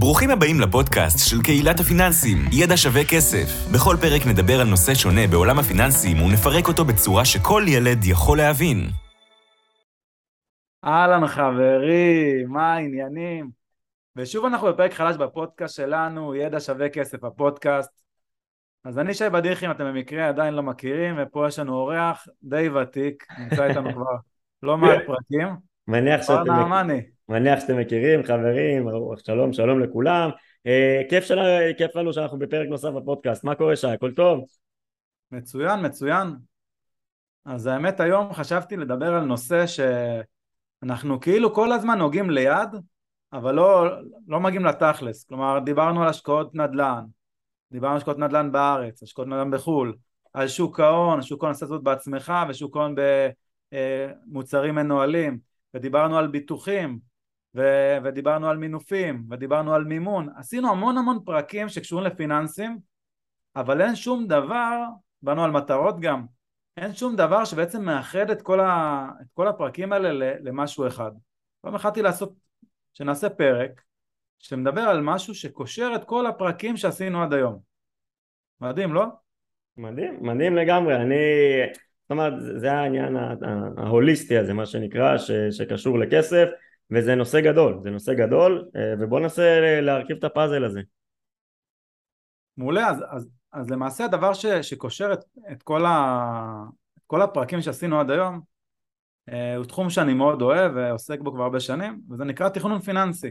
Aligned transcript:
ברוכים 0.00 0.30
הבאים 0.30 0.60
לפודקאסט 0.60 1.30
של 1.30 1.42
קהילת 1.42 1.80
הפיננסים, 1.80 2.38
ידע 2.52 2.76
שווה 2.76 3.02
כסף. 3.10 3.46
בכל 3.74 3.96
פרק 4.00 4.26
נדבר 4.26 4.60
על 4.60 4.66
נושא 4.68 4.94
שונה 4.94 5.26
בעולם 5.30 5.58
הפיננסים 5.58 6.22
ונפרק 6.22 6.68
אותו 6.68 6.84
בצורה 6.84 7.24
שכל 7.24 7.62
ילד 7.66 8.04
יכול 8.04 8.38
להבין. 8.38 8.76
אהלן 10.84 11.26
חברים, 11.26 12.48
מה 12.48 12.74
העניינים? 12.74 13.50
ושוב 14.16 14.44
אנחנו 14.44 14.66
בפרק 14.68 14.92
חדש 14.92 15.16
בפודקאסט 15.16 15.76
שלנו, 15.76 16.34
ידע 16.34 16.60
שווה 16.60 16.88
כסף, 16.88 17.24
הפודקאסט. 17.24 18.02
אז 18.84 18.98
אני 18.98 19.14
שי 19.14 19.30
בדיחי, 19.30 19.66
אם 19.66 19.70
אתם 19.70 19.84
במקרה 19.84 20.28
עדיין 20.28 20.54
לא 20.54 20.62
מכירים, 20.62 21.14
ופה 21.18 21.48
יש 21.48 21.58
לנו 21.58 21.74
אורח 21.74 22.26
די 22.42 22.68
ותיק, 22.68 23.26
נמצא 23.38 23.64
איתנו 23.64 23.92
כבר 23.94 24.16
לא 24.62 24.78
מעט 24.78 24.98
פרקים. 25.06 25.48
מניח 25.88 26.22
שאתם, 26.22 26.32
אורנה 26.32 26.62
אמני. 26.62 27.17
מניח 27.28 27.60
שאתם 27.60 27.78
מכירים, 27.78 28.22
חברים, 28.22 28.88
שלום, 29.26 29.52
שלום 29.52 29.80
לכולם. 29.80 30.30
אה, 30.66 31.02
כיף, 31.08 31.24
של... 31.24 31.38
כיף 31.78 31.96
לנו 31.96 32.12
שאנחנו 32.12 32.38
בפרק 32.38 32.68
נוסף 32.68 32.88
בפודקאסט. 32.88 33.44
מה 33.44 33.54
קורה 33.54 33.76
שי? 33.76 33.86
הכל 33.86 34.12
טוב? 34.12 34.44
מצוין, 35.32 35.86
מצוין. 35.86 36.28
אז 37.44 37.66
האמת 37.66 38.00
היום 38.00 38.32
חשבתי 38.32 38.76
לדבר 38.76 39.14
על 39.14 39.24
נושא 39.24 39.64
שאנחנו 39.66 41.20
כאילו 41.20 41.54
כל 41.54 41.72
הזמן 41.72 41.98
נוגעים 41.98 42.30
ליד, 42.30 42.68
אבל 43.32 43.54
לא, 43.54 43.86
לא 44.28 44.40
מגיעים 44.40 44.64
לתכלס. 44.64 45.24
כלומר, 45.24 45.58
דיברנו 45.58 46.02
על 46.02 46.08
השקעות 46.08 46.54
נדל"ן, 46.54 47.04
דיברנו 47.72 47.92
על 47.92 47.96
השקעות 47.96 48.18
נדל"ן 48.18 48.52
בארץ, 48.52 49.02
השקעות 49.02 49.28
נדל"ן 49.28 49.50
בחו"ל, 49.50 49.96
על 50.32 50.48
שוק 50.48 50.80
ההון, 50.80 51.22
שוק 51.22 51.42
ההון 51.42 51.54
עושה 51.54 51.66
זאת 51.66 51.82
בעצמך 51.82 52.32
ושוק 52.48 52.76
ההון 52.76 52.94
במוצרים 53.72 54.74
מנוהלים, 54.74 55.38
ודיברנו 55.74 56.18
על 56.18 56.26
ביטוחים, 56.26 57.07
ו- 57.58 57.98
ודיברנו 58.04 58.48
על 58.48 58.56
מינופים, 58.56 59.24
ודיברנו 59.30 59.74
על 59.74 59.84
מימון, 59.84 60.28
עשינו 60.36 60.70
המון 60.70 60.98
המון 60.98 61.18
פרקים 61.24 61.68
שקשורים 61.68 62.06
לפיננסים, 62.06 62.78
אבל 63.56 63.80
אין 63.80 63.96
שום 63.96 64.26
דבר, 64.26 64.84
דיברנו 65.22 65.44
על 65.44 65.50
מטרות 65.50 66.00
גם, 66.00 66.24
אין 66.76 66.94
שום 66.94 67.16
דבר 67.16 67.44
שבעצם 67.44 67.84
מאחד 67.84 68.30
את 68.30 68.42
כל, 68.42 68.60
ה- 68.60 69.08
את 69.22 69.26
כל 69.34 69.48
הפרקים 69.48 69.92
האלה 69.92 70.34
למשהו 70.40 70.86
אחד. 70.86 71.10
פעם 71.60 71.74
החלטתי 71.74 72.02
לעשות, 72.02 72.32
שנעשה 72.94 73.28
פרק, 73.28 73.82
שמדבר 74.38 74.80
על 74.80 75.00
משהו 75.00 75.34
שקושר 75.34 75.92
את 75.94 76.04
כל 76.04 76.26
הפרקים 76.26 76.76
שעשינו 76.76 77.22
עד 77.22 77.32
היום. 77.32 77.58
מדהים, 78.60 78.94
לא? 78.94 79.04
מדהים, 79.76 80.18
מדהים 80.20 80.56
לגמרי. 80.56 80.96
אני, 80.96 81.14
זאת 82.02 82.10
אומרת, 82.10 82.32
זה 82.56 82.72
העניין 82.72 83.16
ההוליסטי 83.76 84.38
הזה, 84.38 84.54
מה 84.54 84.66
שנקרא, 84.66 85.18
ש, 85.18 85.30
שקשור 85.30 85.98
לכסף. 85.98 86.48
וזה 86.90 87.14
נושא 87.14 87.40
גדול, 87.40 87.80
זה 87.82 87.90
נושא 87.90 88.14
גדול, 88.14 88.68
אה, 88.76 88.94
ובואו 89.00 89.20
ננסה 89.20 89.60
להרכיב 89.80 90.16
את 90.16 90.24
הפאזל 90.24 90.64
הזה. 90.64 90.80
מעולה, 92.56 92.88
אז, 92.88 93.04
אז, 93.10 93.28
אז 93.52 93.70
למעשה 93.70 94.04
הדבר 94.04 94.34
ש, 94.34 94.46
שקושר 94.46 95.12
את, 95.12 95.24
את, 95.52 95.62
כל 95.62 95.84
ה, 95.84 96.64
את 96.98 97.02
כל 97.06 97.22
הפרקים 97.22 97.60
שעשינו 97.62 98.00
עד 98.00 98.10
היום 98.10 98.40
אה, 99.28 99.56
הוא 99.56 99.64
תחום 99.64 99.90
שאני 99.90 100.14
מאוד 100.14 100.42
אוהב 100.42 100.72
ועוסק 100.76 101.20
בו 101.20 101.32
כבר 101.32 101.42
הרבה 101.42 101.60
שנים, 101.60 102.00
וזה 102.10 102.24
נקרא 102.24 102.48
תכנון 102.48 102.80
פיננסי. 102.80 103.30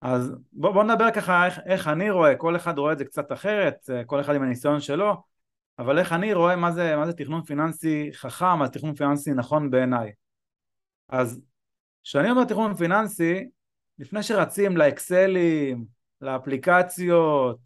אז 0.00 0.32
בואו 0.52 0.72
בוא 0.72 0.84
נדבר 0.84 1.10
ככה 1.10 1.46
איך, 1.46 1.60
איך 1.66 1.88
אני 1.88 2.10
רואה, 2.10 2.36
כל 2.36 2.56
אחד 2.56 2.78
רואה 2.78 2.92
את 2.92 2.98
זה 2.98 3.04
קצת 3.04 3.32
אחרת, 3.32 3.90
אה, 3.90 4.04
כל 4.04 4.20
אחד 4.20 4.34
עם 4.34 4.42
הניסיון 4.42 4.80
שלו, 4.80 5.22
אבל 5.78 5.98
איך 5.98 6.12
אני 6.12 6.34
רואה 6.34 6.56
מה 6.56 6.72
זה, 6.72 6.96
מה 6.96 7.06
זה 7.06 7.12
תכנון 7.12 7.42
פיננסי 7.44 8.10
חכם, 8.14 8.64
זה 8.64 8.70
תכנון 8.70 8.94
פיננסי 8.94 9.30
נכון 9.34 9.70
בעיניי. 9.70 10.12
אז 11.08 11.40
כשאני 12.04 12.30
אומר 12.30 12.44
תכנון 12.44 12.74
פיננסי, 12.74 13.48
לפני 13.98 14.22
שרצים 14.22 14.76
לאקסלים, 14.76 15.84
לאפליקציות, 16.20 17.58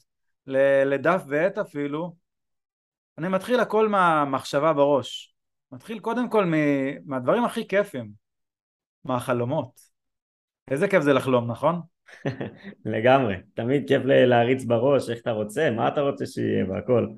לדף 0.87 1.23
ועט 1.27 1.59
אפילו, 1.59 2.17
אני 3.19 3.29
מתחיל 3.29 3.61
הכל 3.61 3.89
מהמחשבה 3.89 4.73
בראש. 4.73 5.35
מתחיל 5.73 5.99
קודם 5.99 6.29
כל 6.29 6.53
מהדברים 7.05 7.45
הכי 7.45 7.69
כיפים, 7.69 8.11
מהחלומות. 9.05 9.81
איזה 10.71 10.89
כיף 10.89 11.03
זה 11.03 11.13
לחלום, 11.13 11.51
נכון? 11.51 11.81
לגמרי, 12.85 13.37
תמיד 13.55 13.89
כיף 13.89 14.03
להריץ 14.05 14.65
בראש 14.65 15.11
איך 15.11 15.21
אתה 15.21 15.31
רוצה, 15.31 15.71
מה 15.71 15.89
אתה 15.89 16.01
רוצה 16.01 16.27
שיהיה 16.27 16.71
והכל. 16.71 17.09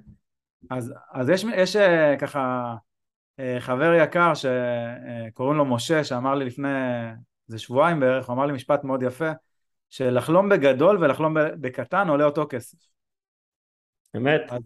אז, 0.71 0.95
אז 1.13 1.29
יש, 1.29 1.45
יש 1.57 1.77
אה, 1.77 2.17
ככה 2.19 2.75
חבר 3.61 3.93
יקר 3.95 4.33
שקוראים 4.35 5.59
לו 5.59 5.65
משה 5.65 6.05
שאמר 6.05 6.35
לי 6.35 6.45
לפני 6.45 6.69
איזה 7.49 7.59
שבועיים 7.59 8.01
בערך, 8.01 8.27
הוא 8.27 8.35
אמר 8.35 8.47
לי 8.47 8.53
משפט 8.53 8.85
מאוד 8.85 9.03
יפה 9.03 9.31
שלחלום 9.91 10.49
בגדול 10.49 11.05
ולחלום 11.05 11.37
בקטן 11.61 12.09
עולה 12.09 12.25
אותו 12.25 12.47
כסף. 12.49 12.79
אמת. 14.17 14.41
אז, 14.49 14.63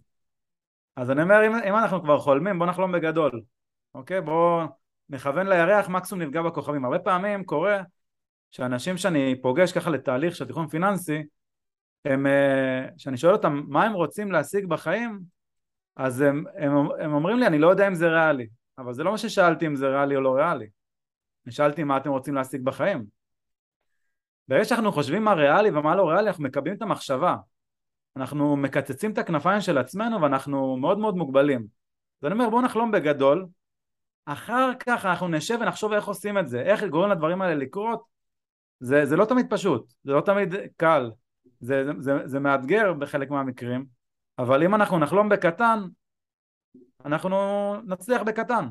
אז 0.97 1.11
אני 1.11 1.23
אומר 1.23 1.47
אם, 1.47 1.55
אם 1.55 1.77
אנחנו 1.77 2.03
כבר 2.03 2.19
חולמים 2.19 2.59
בוא 2.59 2.67
נחלום 2.67 2.93
בגדול, 2.93 3.43
אוקיי? 3.95 4.21
בוא 4.21 4.65
נכוון 5.09 5.47
לירח 5.47 5.89
מקסימום 5.89 6.25
נפגע 6.25 6.43
בכוכבים. 6.43 6.85
הרבה 6.85 6.99
פעמים 6.99 7.45
קורה 7.45 7.83
שאנשים 8.51 8.97
שאני 8.97 9.43
פוגש 9.43 9.73
ככה 9.73 9.91
לתהליך 9.91 10.37
של 10.37 10.47
תיכון 10.47 10.69
פיננסי 10.69 11.23
הם, 12.05 12.27
אה, 12.27 12.87
שאני 12.97 13.17
שואל 13.17 13.33
אותם 13.33 13.63
מה 13.69 13.85
הם 13.85 13.93
רוצים 13.93 14.33
להשיג 14.33 14.67
בחיים 14.67 15.21
אז 15.97 16.21
הם, 16.21 16.45
הם, 16.57 16.73
הם 17.01 17.13
אומרים 17.13 17.39
לי 17.39 17.47
אני 17.47 17.59
לא 17.59 17.71
יודע 17.71 17.89
אם 17.89 17.95
זה 17.95 18.09
ריאלי 18.09 18.47
אבל 18.79 18.93
זה 18.93 19.05
לא 19.05 19.11
מה 19.11 19.19
ששאלתי 19.19 19.67
אם 19.67 19.77
זה 19.77 19.89
ריאלי 19.89 20.17
או 20.17 20.21
לא 20.21 20.35
ריאלי. 20.35 20.67
אני 21.47 21.53
שאלתי 21.53 21.85
מה 21.85 21.97
אתם 21.97 22.11
רוצים 22.11 22.35
להשיג 22.35 22.65
בחיים. 22.65 23.05
ברגע 24.49 24.65
שאנחנו 24.65 24.93
חושבים 24.93 25.25
מה 25.25 25.33
ריאלי 25.33 25.71
ומה 25.71 25.97
לא 25.97 26.09
ריאלי, 26.09 26.29
אנחנו 26.29 26.45
מקבלים 26.45 26.77
את 26.77 26.83
המחשבה. 26.83 27.37
אנחנו 28.17 28.57
מקצצים 28.57 29.13
את 29.13 29.19
הכנפיים 29.19 29.61
של 29.61 29.79
עצמנו 29.79 30.23
ואנחנו 30.23 30.77
מאוד 30.77 30.99
מאוד 30.99 31.17
מוגבלים. 31.17 31.67
אז 32.23 32.27
אני 32.27 32.33
אומר 32.35 32.51
בואו 32.51 32.63
נחלום 32.63 32.91
בגדול, 32.91 33.47
אחר 34.27 34.71
כך 34.79 35.07
אנחנו 35.07 35.29
נשב 35.29 35.59
ונחשוב 35.61 35.93
איך 35.93 36.09
עושים 36.09 36.39
את 36.39 36.49
זה, 36.49 36.61
איך 36.61 36.85
גורם 36.85 37.11
לדברים 37.11 37.43
האלה 37.43 37.55
לקרות, 37.55 38.03
זה, 38.81 39.07
זה 39.07 39.17
לא 39.17 39.25
תמיד 39.25 39.47
פשוט, 39.51 39.93
זה 40.05 40.13
לא 40.13 40.21
תמיד 40.21 40.55
קל, 40.77 41.11
זה, 41.61 41.85
זה, 41.85 41.93
זה, 41.99 42.13
זה 42.25 42.41
מאתגר 42.41 42.93
בחלק 42.93 43.31
מהמקרים, 43.31 43.85
אבל 44.39 44.63
אם 44.63 44.75
אנחנו 44.75 44.99
נחלום 44.99 45.29
בקטן, 45.29 45.79
אנחנו 47.05 47.37
נצליח 47.87 48.23
בקטן. 48.23 48.65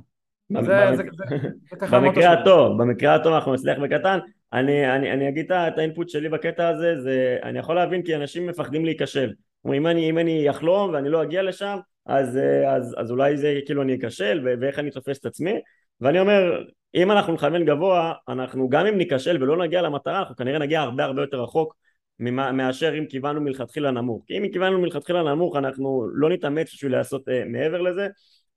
במקרה 1.92 2.34
הטוב, 2.34 2.82
במקרה 2.82 3.16
הטוב 3.16 3.34
אנחנו 3.34 3.54
נצליח 3.54 3.78
בקטן. 3.80 4.20
אני, 4.54 4.96
אני, 4.96 5.14
אני 5.14 5.30
אגיד 5.30 5.52
את 5.52 5.78
האינפוט 5.78 6.10
שלי 6.10 6.30
בקטע 6.30 6.68
הזה, 6.68 7.02
זה, 7.02 7.38
אני 7.44 7.60
יכול 7.60 7.76
להבין 7.76 8.04
כי 8.04 8.16
אנשים 8.16 8.48
מפחדים 8.48 8.86
להיכשל. 8.86 9.34
אם 9.74 9.88
אני, 9.88 10.10
אם 10.10 10.18
אני 10.18 10.50
אחלום 10.50 10.94
ואני 10.94 11.10
לא 11.10 11.24
אגיע 11.24 11.44
לשם, 11.44 11.78
אז, 12.06 12.40
אז, 12.68 12.96
אז 12.98 13.12
אולי 13.12 13.38
זה 13.38 13.60
כאילו 13.66 13.82
אני 13.82 13.96
אכשל 13.96 14.48
ואיך 14.62 14.80
אני 14.80 14.92
תופס 14.92 15.20
את 15.20 15.26
עצמי. 15.26 15.54
ואני 16.02 16.20
אומר, 16.20 16.64
אם 16.96 17.12
אנחנו 17.12 17.34
נכוון 17.34 17.66
גבוה, 17.66 18.14
אנחנו 18.30 18.70
גם 18.70 18.86
אם 18.86 18.98
ניכשל 18.98 19.44
ולא 19.44 19.58
נגיע 19.58 19.82
למטרה, 19.82 20.20
אנחנו 20.20 20.36
כנראה 20.36 20.60
נגיע 20.60 20.82
הרבה 20.82 21.04
הרבה 21.04 21.22
יותר 21.22 21.44
רחוק 21.44 21.76
מאשר 22.20 22.98
אם 22.98 23.06
כיוונו 23.06 23.42
מלכתחילה 23.42 23.92
נמוך. 23.92 24.24
כי 24.28 24.38
אם 24.38 24.50
כיוונו 24.52 24.82
מלכתחילה 24.82 25.24
נמוך 25.24 25.56
אנחנו 25.56 26.08
לא 26.14 26.30
נתאמץ 26.30 26.74
בשביל 26.74 26.92
לעשות 26.92 27.30
אה, 27.30 27.44
מעבר 27.46 27.82
לזה. 27.82 28.08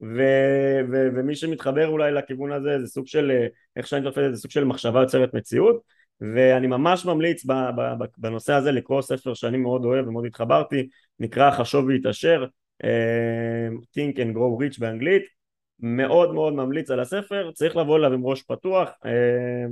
ו, 0.03 0.23
ו, 0.93 1.09
ומי 1.17 1.35
שמתחבר 1.35 1.89
אולי 1.89 2.13
לכיוון 2.13 2.53
הזה 2.53 2.79
זה 2.81 2.87
סוג 2.87 3.07
של, 3.07 3.31
אה, 3.31 3.47
איך 3.77 3.87
שאני 3.87 4.05
תופס 4.05 4.23
את 4.27 4.35
זה, 4.35 4.41
סוג 4.41 4.51
של 4.51 4.65
מחשבה 4.65 5.01
יוצרת 5.01 5.35
מציאות. 5.35 6.01
ואני 6.21 6.67
ממש 6.67 7.05
ממליץ 7.05 7.47
בנושא 8.19 8.53
הזה 8.53 8.73
לקרוא 8.73 9.03
ספר 9.03 9.35
שאני 9.35 9.59
מאוד 9.59 9.85
אוהב 9.85 10.09
ומאוד 10.09 10.25
התחברתי, 10.25 10.89
נקרא 11.19 11.51
חשוב 11.51 11.85
והתעשר, 11.87 12.45
אה, 12.85 13.69
Think 13.69 14.17
and 14.17 14.37
Grow 14.37 14.63
Rich 14.63 14.81
באנגלית 14.81 15.40
מאוד 15.83 16.35
מאוד 16.35 16.53
ממליץ 16.53 16.91
על 16.91 17.01
הספר, 17.01 17.51
צריך 17.55 17.77
לבוא 17.77 17.97
אליו 17.99 18.13
עם 18.13 18.27
ראש 18.27 18.43
פתוח 18.43 18.89
אה, 19.05 19.11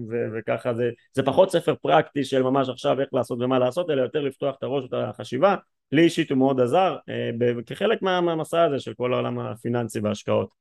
ו- 0.09 0.27
וככה 0.39 0.75
זה, 0.75 0.91
זה 1.13 1.23
פחות 1.23 1.51
ספר 1.51 1.75
פרקטי 1.75 2.25
של 2.25 2.43
ממש 2.43 2.69
עכשיו 2.69 3.01
איך 3.01 3.09
לעשות 3.13 3.39
ומה 3.41 3.59
לעשות, 3.59 3.91
אלא 3.91 4.03
יותר 4.03 4.21
לפתוח 4.21 4.55
את 4.59 4.63
הראש 4.63 4.85
ואת 4.85 5.09
החשיבה, 5.09 5.57
לי 5.93 6.03
אישית 6.03 6.31
הוא 6.31 6.39
מאוד 6.39 6.61
עזר 6.61 6.97
אה, 7.09 7.31
כחלק 7.67 8.03
מה, 8.03 8.21
מהמסע 8.21 8.63
הזה 8.63 8.79
של 8.79 8.95
כל 8.95 9.13
העולם 9.13 9.39
הפיננסי 9.39 10.01
וההשקעות. 10.01 10.55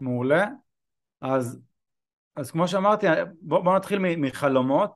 מעולה, 0.00 0.46
אז, 1.20 1.60
אז 2.36 2.50
כמו 2.50 2.68
שאמרתי 2.68 3.06
בוא, 3.40 3.60
בוא 3.60 3.76
נתחיל 3.76 3.98
מחלומות, 3.98 4.92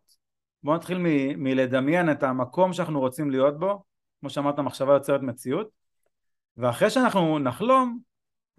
בוא 0.63 0.75
נתחיל 0.75 0.99
מ- 0.99 1.45
מלדמיין 1.45 2.11
את 2.11 2.23
המקום 2.23 2.73
שאנחנו 2.73 3.01
רוצים 3.01 3.31
להיות 3.31 3.59
בו, 3.59 3.83
כמו 4.21 4.31
שאמרת 4.31 4.59
מחשבה 4.59 4.93
יוצרת 4.93 5.23
מציאות, 5.23 5.69
ואחרי 6.57 6.91
שאנחנו 6.91 7.39
נחלום 7.39 7.99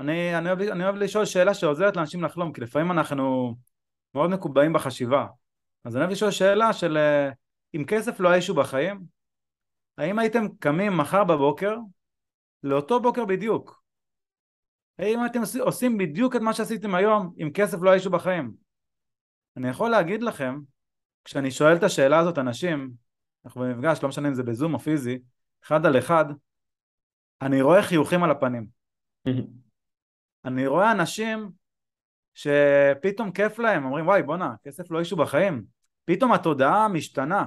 אני, 0.01 0.37
אני, 0.37 0.49
אוהב, 0.49 0.61
אני 0.61 0.83
אוהב 0.83 0.95
לשאול 0.95 1.25
שאלה 1.25 1.53
שעוזרת 1.53 1.95
לאנשים 1.95 2.23
לחלום, 2.23 2.53
כי 2.53 2.61
לפעמים 2.61 2.91
אנחנו 2.91 3.55
מאוד 4.15 4.29
מקובעים 4.29 4.73
בחשיבה. 4.73 5.27
אז 5.83 5.95
אני 5.95 6.01
אוהב 6.01 6.11
לשאול 6.11 6.31
שאלה 6.31 6.73
של 6.73 6.97
אה, 6.97 7.29
אם 7.75 7.83
כסף 7.87 8.19
לא 8.19 8.29
היה 8.29 8.41
בחיים, 8.55 9.05
האם 9.97 10.19
הייתם 10.19 10.47
קמים 10.59 10.97
מחר 10.97 11.23
בבוקר 11.23 11.75
לאותו 12.63 12.99
בוקר 12.99 13.25
בדיוק? 13.25 13.83
האם 14.99 15.25
אתם 15.25 15.39
עושים 15.59 15.97
בדיוק 15.97 16.35
את 16.35 16.41
מה 16.41 16.53
שעשיתם 16.53 16.95
היום 16.95 17.33
אם 17.41 17.49
כסף 17.53 17.77
לא 17.81 17.89
היה 17.89 17.97
אישו 17.97 18.09
בחיים? 18.09 18.53
אני 19.57 19.69
יכול 19.69 19.89
להגיד 19.89 20.23
לכם 20.23 20.59
כשאני 21.23 21.51
שואל 21.51 21.75
את 21.75 21.83
השאלה 21.83 22.19
הזאת 22.19 22.37
אנשים, 22.37 22.91
אנחנו 23.45 23.61
במפגש, 23.61 24.03
לא 24.03 24.09
משנה 24.09 24.27
אם 24.27 24.33
זה 24.33 24.43
בזום 24.43 24.73
או 24.73 24.79
פיזי, 24.79 25.19
אחד 25.63 25.85
על 25.85 25.97
אחד, 25.97 26.25
אני 27.41 27.61
רואה 27.61 27.83
חיוכים 27.83 28.23
על 28.23 28.31
הפנים. 28.31 28.67
אני 30.45 30.67
רואה 30.67 30.91
אנשים 30.91 31.51
שפתאום 32.33 33.31
כיף 33.31 33.59
להם, 33.59 33.85
אומרים 33.85 34.07
וואי 34.07 34.23
בואנה, 34.23 34.53
כסף 34.63 34.91
לא 34.91 34.99
אישו 34.99 35.15
בחיים. 35.15 35.63
פתאום 36.05 36.33
התודעה 36.33 36.87
משתנה, 36.87 37.45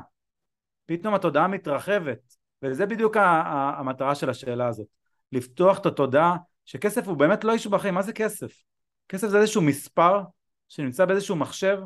פתאום 0.87 1.15
התודעה 1.15 1.49
מתרחבת, 1.49 2.37
וזה 2.63 2.87
בדיוק 2.87 3.17
המטרה 3.17 4.15
של 4.15 4.31
השאלה 4.31 4.69
הזאת. 4.69 4.87
לפתוח 5.33 5.79
את 5.79 5.87
התודעה 5.87 6.37
שכסף 6.65 7.07
הוא 7.07 7.17
באמת 7.17 7.45
לא 7.45 7.53
אישו 7.53 7.71
בחיים, 7.71 7.95
מה 7.95 8.03
זה 8.03 8.13
כסף? 8.13 8.53
כסף 9.09 9.29
זה 9.29 9.39
איזשהו 9.39 9.63
מספר 9.63 10.21
שנמצא 10.69 11.05
באיזשהו 11.05 11.37
מחשב 11.37 11.79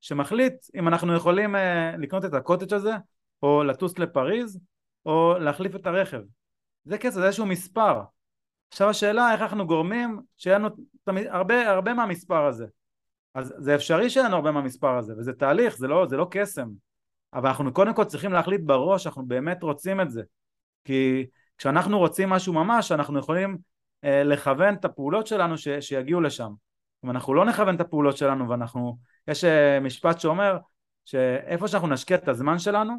שמחליט 0.00 0.54
אם 0.74 0.88
אנחנו 0.88 1.16
יכולים 1.16 1.54
uh, 1.54 1.58
לקנות 1.98 2.24
את 2.24 2.34
הקוטג' 2.34 2.74
הזה 2.74 2.92
או 3.42 3.64
לטוס 3.64 3.98
לפריז 3.98 4.60
או 5.06 5.34
להחליף 5.38 5.76
את 5.76 5.86
הרכב 5.86 6.20
זה 6.84 6.98
כסף, 6.98 7.14
זה 7.14 7.26
איזשהו 7.26 7.46
מספר 7.46 8.02
עכשיו 8.72 8.88
השאלה 8.88 9.32
איך 9.32 9.40
אנחנו 9.40 9.66
גורמים 9.66 10.20
שיהיה 10.36 10.58
לנו 10.58 10.68
תמיד, 11.04 11.26
הרבה, 11.26 11.70
הרבה 11.70 11.94
מהמספר 11.94 12.44
הזה? 12.44 12.66
אז 13.34 13.54
זה 13.58 13.74
אפשרי 13.74 14.10
שיהיה 14.10 14.26
לנו 14.26 14.36
הרבה 14.36 14.50
מהמספר 14.50 14.98
הזה 14.98 15.14
וזה 15.18 15.32
תהליך, 15.32 15.76
זה 15.76 15.88
לא, 15.88 16.06
זה 16.06 16.16
לא 16.16 16.26
קסם. 16.30 16.68
אבל 17.34 17.48
אנחנו 17.48 17.72
קודם 17.72 17.94
כל 17.94 18.04
צריכים 18.04 18.32
להחליט 18.32 18.60
בראש 18.64 19.06
אנחנו 19.06 19.26
באמת 19.26 19.62
רוצים 19.62 20.00
את 20.00 20.10
זה. 20.10 20.22
כי 20.84 21.26
כשאנחנו 21.58 21.98
רוצים 21.98 22.30
משהו 22.30 22.52
ממש 22.52 22.92
אנחנו 22.92 23.18
יכולים 23.18 23.58
אה, 24.04 24.24
לכוון 24.24 24.74
את 24.74 24.84
הפעולות 24.84 25.26
שלנו 25.26 25.58
ש, 25.58 25.68
שיגיעו 25.68 26.20
לשם. 26.20 26.52
אם 27.04 27.10
אנחנו 27.10 27.34
לא 27.34 27.44
נכוון 27.44 27.74
את 27.74 27.80
הפעולות 27.80 28.16
שלנו 28.16 28.48
ואנחנו, 28.48 28.98
יש 29.28 29.44
אה, 29.44 29.80
משפט 29.80 30.20
שאומר 30.20 30.58
שאיפה 31.04 31.68
שאנחנו 31.68 31.88
נשקיע 31.88 32.16
את 32.16 32.28
הזמן 32.28 32.58
שלנו, 32.58 32.94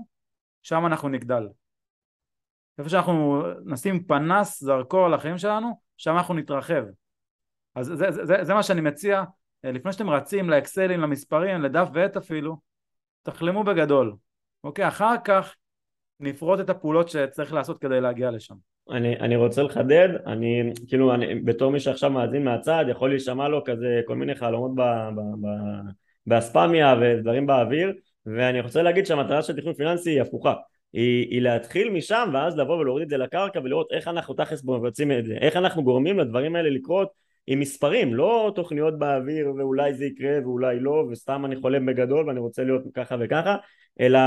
שם 0.61 0.85
אנחנו 0.85 1.09
נגדל. 1.09 1.47
איפה 2.79 2.89
שאנחנו 2.89 3.43
נשים 3.65 4.03
פנס, 4.03 4.63
זרקור 4.63 5.05
על 5.05 5.13
החיים 5.13 5.37
שלנו, 5.37 5.79
שם 5.97 6.17
אנחנו 6.17 6.33
נתרחב. 6.33 6.83
אז 7.75 7.85
זה, 7.85 8.11
זה, 8.11 8.25
זה, 8.25 8.43
זה 8.43 8.53
מה 8.53 8.63
שאני 8.63 8.81
מציע, 8.81 9.23
אה, 9.65 9.71
לפני 9.71 9.93
שאתם 9.93 10.09
רצים 10.09 10.49
לאקסלים, 10.49 10.99
למספרים, 10.99 11.61
לדף 11.61 11.87
ועט 11.93 12.17
אפילו, 12.17 12.57
תחלמו 13.23 13.63
בגדול, 13.63 14.15
אוקיי? 14.63 14.87
אחר 14.87 15.15
כך 15.23 15.55
נפרוט 16.19 16.59
את 16.59 16.69
הפעולות 16.69 17.09
שצריך 17.09 17.53
לעשות 17.53 17.77
כדי 17.81 18.01
להגיע 18.01 18.31
לשם. 18.31 18.55
אני, 18.89 19.19
אני 19.19 19.35
רוצה 19.35 19.63
לחדד, 19.63 20.09
אני 20.25 20.73
כאילו 20.87 21.13
אני, 21.13 21.35
בתור 21.35 21.71
מי 21.71 21.79
שעכשיו 21.79 22.11
מאזין 22.11 22.43
מהצד 22.43 22.85
יכול 22.89 23.09
להישמע 23.09 23.47
לו 23.47 23.63
כזה 23.63 24.01
כל 24.07 24.15
מיני 24.15 24.35
חלומות 24.35 24.71
ב, 24.75 24.81
ב, 25.15 25.19
ב, 25.19 25.47
באספמיה 26.27 26.95
ודברים 27.01 27.47
באוויר 27.47 27.93
ואני 28.25 28.61
רוצה 28.61 28.81
להגיד 28.81 29.05
שהמטרה 29.05 29.41
של 29.41 29.55
תכנון 29.55 29.73
פיננסי 29.73 30.09
היא 30.09 30.21
הפוכה 30.21 30.53
היא, 30.93 31.27
היא 31.29 31.41
להתחיל 31.41 31.89
משם 31.89 32.29
ואז 32.33 32.57
לבוא 32.57 32.77
ולהוריד 32.77 33.03
את 33.03 33.09
זה 33.09 33.17
לקרקע 33.17 33.59
ולראות 33.63 33.87
איך 33.91 34.07
אנחנו 34.07 34.33
תכלס 34.33 34.63
מבצעים 34.63 35.11
את 35.11 35.25
זה. 35.25 35.33
איך 35.33 35.55
אנחנו 35.55 35.83
גורמים 35.83 36.19
לדברים 36.19 36.55
האלה 36.55 36.69
לקרות 36.69 37.09
עם 37.47 37.59
מספרים 37.59 38.13
לא 38.13 38.51
תוכניות 38.55 38.99
באוויר 38.99 39.53
ואולי 39.57 39.93
זה 39.93 40.05
יקרה 40.05 40.39
ואולי 40.43 40.79
לא 40.79 41.05
וסתם 41.11 41.45
אני 41.45 41.55
חולם 41.55 41.85
בגדול 41.85 42.27
ואני 42.27 42.39
רוצה 42.39 42.63
להיות 42.63 42.81
ככה 42.93 43.15
וככה 43.19 43.55
אלא 43.99 44.19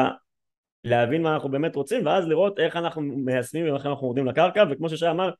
להבין 0.85 1.23
מה 1.23 1.35
אנחנו 1.35 1.49
באמת 1.49 1.77
רוצים 1.77 2.07
ואז 2.07 2.29
לראות 2.29 2.59
איך 2.59 2.77
אנחנו 2.77 3.03
מיישמים 3.03 3.73
ואיך 3.73 3.87
אנחנו 3.87 4.07
יורדים 4.07 4.27
לקרקע 4.27 4.65
וכמו 4.71 4.89
ששי 4.89 5.11
אמר 5.11 5.31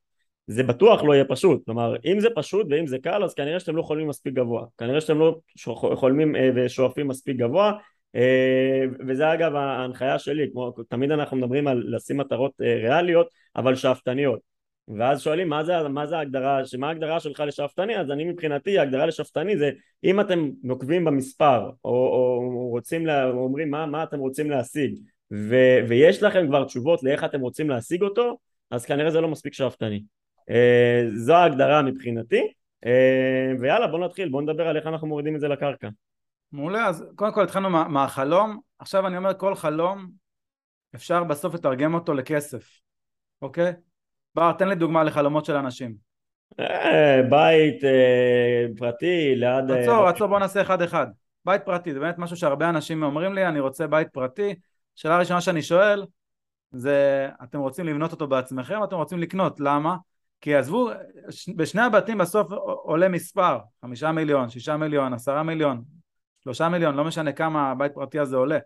זה 0.47 0.63
בטוח 0.63 1.03
לא 1.03 1.13
יהיה 1.13 1.25
פשוט. 1.25 1.65
כלומר 1.65 1.95
אם 2.05 2.19
זה 2.19 2.27
פשוט 2.35 2.67
ואם 2.69 2.87
זה 2.87 2.97
קל 3.03 3.23
אז 3.23 3.33
כנראה 3.33 3.59
שאתם 3.59 3.75
לא 3.75 3.81
חולמים 3.81 4.07
מספיק 4.07 4.33
גבוה. 4.33 4.65
כנראה 4.77 5.01
שאתם 5.01 5.19
לא 5.19 5.39
חולמים 5.95 6.35
אה, 6.35 6.49
ושואפים 6.55 7.07
מספיק 7.07 7.37
גבוה 7.37 7.71
וזה 9.07 9.33
אגב 9.33 9.55
ההנחיה 9.55 10.19
שלי 10.19 10.49
כמו 10.51 10.71
תמיד 10.71 11.11
אנחנו 11.11 11.37
מדברים 11.37 11.67
על 11.67 11.83
לשים 11.87 12.17
מטרות 12.17 12.51
אה, 12.61 12.75
ריאליות 12.75 13.27
אבל 13.55 13.75
שאפתניות. 13.75 14.39
ואז 14.97 15.21
שואלים 15.21 15.49
מה 15.49 15.63
זה, 15.63 15.87
מה 15.87 16.07
זה 16.07 16.17
ההגדרה, 16.17 16.61
מה 16.77 16.87
ההגדרה 16.87 17.19
שלך 17.19 17.39
לשאפתני? 17.39 17.97
אז 17.97 18.11
אני 18.11 18.23
מבחינתי 18.23 18.79
ההגדרה 18.79 19.05
לשאפתני 19.05 19.57
זה 19.57 19.71
אם 20.03 20.19
אתם 20.19 20.49
נוקבים 20.63 21.05
במספר 21.05 21.69
או, 21.85 21.91
או 21.91 22.67
רוצים, 22.69 23.05
לה, 23.05 23.29
אומרים 23.29 23.71
מה, 23.71 23.85
מה 23.85 24.03
אתם 24.03 24.19
רוצים 24.19 24.51
להשיג? 24.51 24.99
ו- 25.33 25.79
ויש 25.87 26.23
לכם 26.23 26.47
כבר 26.47 26.63
תשובות 26.63 27.03
לאיך 27.03 27.23
אתם 27.23 27.41
רוצים 27.41 27.69
להשיג 27.69 28.03
אותו, 28.03 28.37
אז 28.71 28.85
כנראה 28.85 29.11
זה 29.11 29.21
לא 29.21 29.27
מספיק 29.27 29.53
שאפתני. 29.53 30.03
Uh, 30.49 31.15
זו 31.15 31.33
ההגדרה 31.33 31.81
מבחינתי, 31.81 32.41
uh, 32.85 32.89
ויאללה 33.59 33.87
בוא 33.87 33.99
נתחיל, 33.99 34.29
בוא 34.29 34.41
נדבר 34.41 34.67
על 34.67 34.77
איך 34.77 34.87
אנחנו 34.87 35.07
מורידים 35.07 35.35
את 35.35 35.39
זה 35.39 35.47
לקרקע. 35.47 35.87
מעולה, 36.51 36.87
אז 36.87 37.05
קודם 37.15 37.33
כל 37.33 37.43
התחלנו 37.43 37.69
מה, 37.69 37.87
מהחלום, 37.87 38.59
עכשיו 38.79 39.07
אני 39.07 39.17
אומר 39.17 39.33
כל 39.33 39.55
חלום 39.55 40.07
אפשר 40.95 41.23
בסוף 41.23 41.53
לתרגם 41.53 41.93
אותו 41.93 42.13
לכסף, 42.13 42.79
אוקיי? 43.41 43.73
בר, 44.35 44.51
תן 44.51 44.69
לי 44.69 44.75
דוגמה 44.75 45.03
לחלומות 45.03 45.45
של 45.45 45.55
אנשים. 45.55 45.95
Uh, 46.61 46.63
בית 47.29 47.83
uh, 47.83 48.77
פרטי 48.77 49.35
ליד... 49.35 49.71
עצור, 49.71 50.07
עצור, 50.07 50.27
בוא 50.27 50.39
נעשה 50.39 50.61
אחד 50.61 50.81
אחד. 50.81 51.07
בית 51.45 51.61
פרטי, 51.65 51.93
זה 51.93 51.99
באמת 51.99 52.17
משהו 52.17 52.37
שהרבה 52.37 52.69
אנשים 52.69 53.03
אומרים 53.03 53.33
לי, 53.33 53.47
אני 53.47 53.59
רוצה 53.59 53.87
בית 53.87 54.07
פרטי, 54.13 54.55
שאלה 54.95 55.15
הראשונה 55.15 55.41
שאני 55.41 55.61
שואל 55.61 56.05
זה 56.71 57.29
אתם 57.43 57.59
רוצים 57.59 57.85
לבנות 57.85 58.11
אותו 58.11 58.27
בעצמכם 58.27 58.83
אתם 58.83 58.95
רוצים 58.95 59.19
לקנות, 59.19 59.59
למה? 59.59 59.95
כי 60.41 60.55
עזבו, 60.55 60.89
בשני 61.55 61.81
הבתים 61.81 62.17
בסוף 62.17 62.51
עולה 62.83 63.09
מספר, 63.09 63.59
חמישה 63.81 64.11
מיליון, 64.11 64.49
שישה 64.49 64.77
מיליון, 64.77 65.13
עשרה 65.13 65.43
מיליון, 65.43 65.83
שלושה 66.43 66.69
מיליון, 66.69 66.95
לא 66.95 67.03
משנה 67.03 67.31
כמה 67.31 67.71
הבית 67.71 67.91
פרטי 67.93 68.19
הזה 68.19 68.35
עולה 68.35 68.57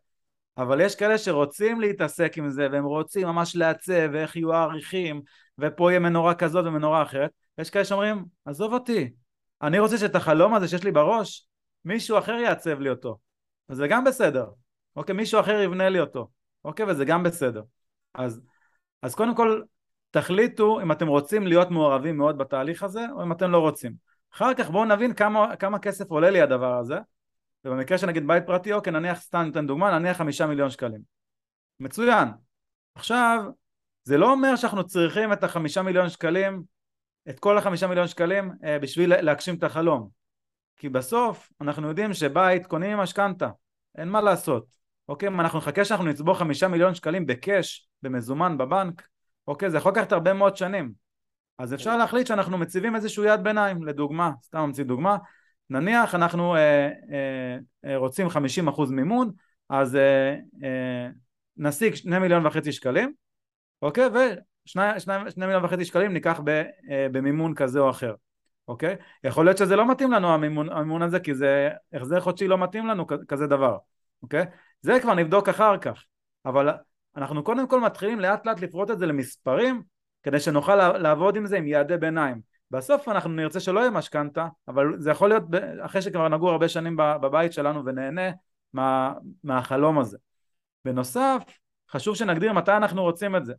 אבל 0.57 0.81
יש 0.81 0.95
כאלה 0.95 1.17
שרוצים 1.17 1.81
להתעסק 1.81 2.37
עם 2.37 2.49
זה 2.49 2.67
והם 2.71 2.83
רוצים 2.83 3.27
ממש 3.27 3.55
לעצב 3.55 4.09
ואיך 4.13 4.35
יהיו 4.35 4.53
העריכים 4.53 5.21
ופה 5.59 5.91
יהיה 5.91 5.99
מנורה 5.99 6.35
כזאת 6.35 6.65
ומנורה 6.65 7.03
אחרת 7.03 7.31
יש 7.57 7.69
כאלה 7.69 7.85
שאומרים 7.85 8.25
עזוב 8.45 8.73
אותי 8.73 9.11
אני 9.61 9.79
רוצה 9.79 9.97
שאת 9.97 10.15
החלום 10.15 10.53
הזה 10.53 10.67
שיש 10.67 10.83
לי 10.83 10.91
בראש 10.91 11.47
מישהו 11.85 12.17
אחר 12.17 12.33
יעצב 12.33 12.79
לי 12.79 12.89
אותו 12.89 13.17
וזה 13.69 13.87
גם 13.87 14.03
בסדר 14.03 14.45
אוקיי? 14.95 15.15
מישהו 15.15 15.39
אחר 15.39 15.61
יבנה 15.61 15.89
לי 15.89 15.99
אותו, 15.99 16.29
אוקיי? 16.65 16.85
וזה 16.85 17.05
גם 17.05 17.23
בסדר. 17.23 17.61
אז, 18.13 18.41
אז 19.01 19.15
קודם 19.15 19.35
כל 19.35 19.61
תחליטו 20.11 20.81
אם 20.81 20.91
אתם 20.91 21.07
רוצים 21.07 21.47
להיות 21.47 21.71
מעורבים 21.71 22.17
מאוד 22.17 22.37
בתהליך 22.37 22.83
הזה 22.83 23.05
או 23.15 23.23
אם 23.23 23.31
אתם 23.31 23.51
לא 23.51 23.59
רוצים. 23.59 23.93
אחר 24.33 24.53
כך 24.53 24.69
בואו 24.69 24.85
נבין 24.85 25.13
כמה, 25.13 25.55
כמה 25.55 25.79
כסף 25.79 26.09
עולה 26.09 26.29
לי 26.29 26.41
הדבר 26.41 26.77
הזה 26.77 26.95
ובמקרה 27.65 27.97
שנגיד 27.97 28.27
בית 28.27 28.45
פרטי 28.45 28.73
אוקיי 28.73 28.93
נניח 28.93 29.21
סתם 29.21 29.41
ניתן 29.41 29.67
דוגמה 29.67 29.99
נניח 29.99 30.17
חמישה 30.17 30.45
מיליון 30.45 30.69
שקלים 30.69 31.01
מצוין 31.79 32.27
עכשיו 32.95 33.43
זה 34.03 34.17
לא 34.17 34.31
אומר 34.31 34.55
שאנחנו 34.55 34.87
צריכים 34.87 35.33
את 35.33 35.43
החמישה 35.43 35.81
מיליון 35.81 36.09
שקלים 36.09 36.63
את 37.29 37.39
כל 37.39 37.57
החמישה 37.57 37.87
מיליון 37.87 38.07
שקלים 38.07 38.51
אה, 38.63 38.79
בשביל 38.79 39.21
להגשים 39.21 39.55
את 39.55 39.63
החלום 39.63 40.09
כי 40.77 40.89
בסוף 40.89 41.51
אנחנו 41.61 41.87
יודעים 41.87 42.13
שבית 42.13 42.67
קונים 42.67 42.91
עם 42.91 42.99
משכנתה 42.99 43.49
אין 43.97 44.09
מה 44.09 44.21
לעשות 44.21 44.81
אוקיי? 45.11 45.29
אם 45.29 45.39
אנחנו 45.39 45.59
נחכה 45.59 45.85
שאנחנו 45.85 46.05
נצבור 46.05 46.35
חמישה 46.35 46.67
מיליון 46.67 46.95
שקלים 46.95 47.25
בקאש, 47.25 47.89
במזומן, 48.01 48.57
בבנק, 48.57 49.07
אוקיי? 49.47 49.69
זה 49.69 49.77
יכול 49.77 49.91
לקחת 49.91 50.11
הרבה 50.11 50.33
מאוד 50.33 50.57
שנים. 50.57 50.93
אז 51.57 51.73
אפשר 51.73 51.97
להחליט 51.97 52.27
שאנחנו 52.27 52.57
מציבים 52.57 52.95
איזשהו 52.95 53.23
יעד 53.23 53.43
ביניים, 53.43 53.83
לדוגמה, 53.83 54.31
סתם 54.43 54.59
ממציא 54.59 54.83
דוגמה, 54.83 55.17
נניח 55.71 56.15
אנחנו 56.15 56.55
אה, 56.55 56.89
אה, 57.85 57.97
רוצים 57.97 58.27
50% 58.27 58.91
מימון, 58.91 59.31
אז 59.69 59.95
אה, 59.95 60.35
אה, 60.63 61.09
נשיג 61.57 61.95
שני 61.95 62.19
מיליון 62.19 62.45
וחצי 62.45 62.71
שקלים, 62.71 63.13
אוקיי? 63.81 64.05
ושני 64.65 65.45
מיליון 65.45 65.65
וחצי 65.65 65.85
שקלים 65.85 66.13
ניקח 66.13 66.39
ב, 66.43 66.49
אה, 66.91 67.07
במימון 67.11 67.55
כזה 67.55 67.79
או 67.79 67.89
אחר, 67.89 68.13
אוקיי? 68.67 68.95
יכול 69.23 69.45
להיות 69.45 69.57
שזה 69.57 69.75
לא 69.75 69.91
מתאים 69.91 70.11
לנו 70.11 70.33
המימון, 70.33 70.69
המימון 70.69 71.01
הזה, 71.01 71.19
כי 71.19 71.35
זה 71.35 71.69
החזר 71.93 72.19
חודשי 72.19 72.47
לא 72.47 72.57
מתאים 72.57 72.87
לנו 72.87 73.05
כזה 73.27 73.47
דבר, 73.47 73.77
אוקיי? 74.23 74.45
זה 74.81 74.99
כבר 75.01 75.13
נבדוק 75.13 75.49
אחר 75.49 75.77
כך, 75.77 76.03
אבל 76.45 76.69
אנחנו 77.15 77.43
קודם 77.43 77.67
כל 77.67 77.81
מתחילים 77.81 78.19
לאט 78.19 78.45
לאט 78.45 78.61
לפרוט 78.61 78.91
את 78.91 78.99
זה 78.99 79.05
למספרים 79.05 79.83
כדי 80.23 80.39
שנוכל 80.39 80.97
לעבוד 80.97 81.35
עם 81.35 81.45
זה 81.45 81.57
עם 81.57 81.67
יעדי 81.67 81.97
ביניים. 81.97 82.50
בסוף 82.71 83.09
אנחנו 83.09 83.29
נרצה 83.29 83.59
שלא 83.59 83.79
יהיה 83.79 83.89
משכנתה, 83.89 84.47
אבל 84.67 84.99
זה 84.99 85.11
יכול 85.11 85.29
להיות 85.29 85.43
אחרי 85.81 86.01
שכבר 86.01 86.27
נגור 86.27 86.51
הרבה 86.51 86.69
שנים 86.69 86.95
בבית 86.97 87.53
שלנו 87.53 87.85
ונהנה 87.85 88.31
מה, 88.73 89.13
מהחלום 89.43 89.99
הזה. 89.99 90.17
בנוסף, 90.85 91.43
חשוב 91.91 92.15
שנגדיר 92.15 92.53
מתי 92.53 92.71
אנחנו 92.71 93.01
רוצים 93.03 93.35
את 93.35 93.45
זה. 93.45 93.53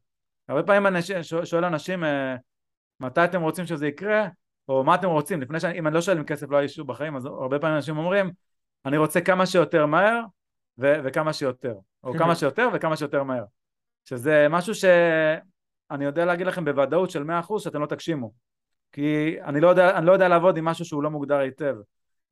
הרבה 0.48 0.62
פעמים 0.62 0.86
אני 0.86 0.98
שואל 1.44 1.64
אנשים 1.64 2.04
אה, 2.04 2.36
מתי 3.00 3.24
אתם 3.24 3.42
רוצים 3.42 3.66
שזה 3.66 3.86
יקרה, 3.86 4.28
או 4.68 4.84
מה 4.84 4.94
אתם 4.94 5.08
רוצים, 5.08 5.40
לפני 5.40 5.60
שאני, 5.60 5.78
אם 5.78 5.86
אני 5.86 5.94
לא 5.94 6.00
שואל 6.00 6.18
אם 6.18 6.24
כסף 6.24 6.50
לא 6.50 6.56
היה 6.56 6.62
אישור 6.62 6.86
בחיים, 6.86 7.16
אז 7.16 7.26
הרבה 7.26 7.58
פעמים 7.58 7.76
אנשים 7.76 7.98
אומרים, 7.98 8.30
אני 8.86 8.96
רוצה 8.96 9.20
כמה 9.20 9.46
שיותר 9.46 9.86
מהר, 9.86 10.20
ו- 10.78 10.96
וכמה 11.04 11.32
שיותר, 11.32 11.74
או 12.04 12.12
כמה 12.18 12.34
שיותר 12.34 12.68
וכמה 12.74 12.96
שיותר 12.96 13.22
מהר. 13.22 13.44
שזה 14.04 14.46
משהו 14.50 14.74
שאני 14.74 16.04
יודע 16.04 16.24
להגיד 16.24 16.46
לכם 16.46 16.64
בוודאות 16.64 17.10
של 17.10 17.24
100% 17.24 17.58
שאתם 17.58 17.80
לא 17.80 17.86
תגשימו. 17.86 18.32
כי 18.92 19.36
אני 19.44 19.60
לא, 19.60 19.68
יודע, 19.68 19.98
אני 19.98 20.06
לא 20.06 20.12
יודע 20.12 20.28
לעבוד 20.28 20.56
עם 20.56 20.64
משהו 20.64 20.84
שהוא 20.84 21.02
לא 21.02 21.10
מוגדר 21.10 21.36
היטב. 21.36 21.76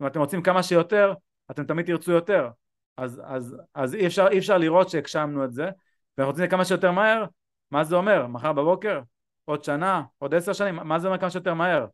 אם 0.03 0.07
אתם 0.07 0.21
רוצים 0.21 0.43
כמה 0.43 0.63
שיותר, 0.63 1.13
אתם 1.51 1.65
תמיד 1.65 1.87
תרצו 1.87 2.13
יותר. 2.13 2.49
אז, 2.97 3.23
אז, 3.25 3.57
אז 3.75 3.95
אי, 3.95 4.07
אפשר, 4.07 4.29
אי 4.31 4.39
אפשר 4.39 4.59
לראות 4.59 4.91
שהגשמנו 4.91 5.45
את 5.45 5.53
זה, 5.53 5.71
ואנחנו 6.19 6.31
רוצים 6.31 6.49
כמה 6.49 6.65
שיותר 6.65 6.93
מהר, 6.93 7.25
מה 7.71 7.85
זה 7.85 7.97
אומר? 7.97 8.27
מחר 8.27 8.53
בבוקר? 8.53 9.01
עוד 9.45 9.65
שנה? 9.65 10.03
עוד 10.19 10.35
עשר 10.35 10.53
שנים? 10.53 10.77
מה 10.77 10.99
זה 10.99 11.09
אומר 11.09 11.19
כמה 11.19 11.31
שיותר 11.31 11.55
מהר? 11.55 11.87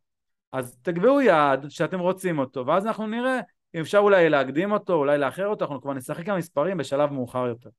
אז 0.52 0.78
תקבעו 0.82 1.20
יעד 1.20 1.66
שאתם 1.68 2.00
רוצים 2.00 2.38
אותו, 2.38 2.66
ואז 2.66 2.86
אנחנו 2.86 3.06
נראה 3.06 3.40
אם 3.74 3.80
אפשר 3.80 3.98
אולי 3.98 4.28
להקדים 4.28 4.72
אותו, 4.72 4.94
אולי 4.94 5.18
לאחר 5.18 5.46
אותו, 5.46 5.64
אנחנו 5.64 5.80
כבר 5.80 5.92
נשחק 5.92 6.28
עם 6.28 6.36
מספרים 6.36 6.76
בשלב 6.76 7.12
מאוחר 7.12 7.46
יותר. 7.46 7.70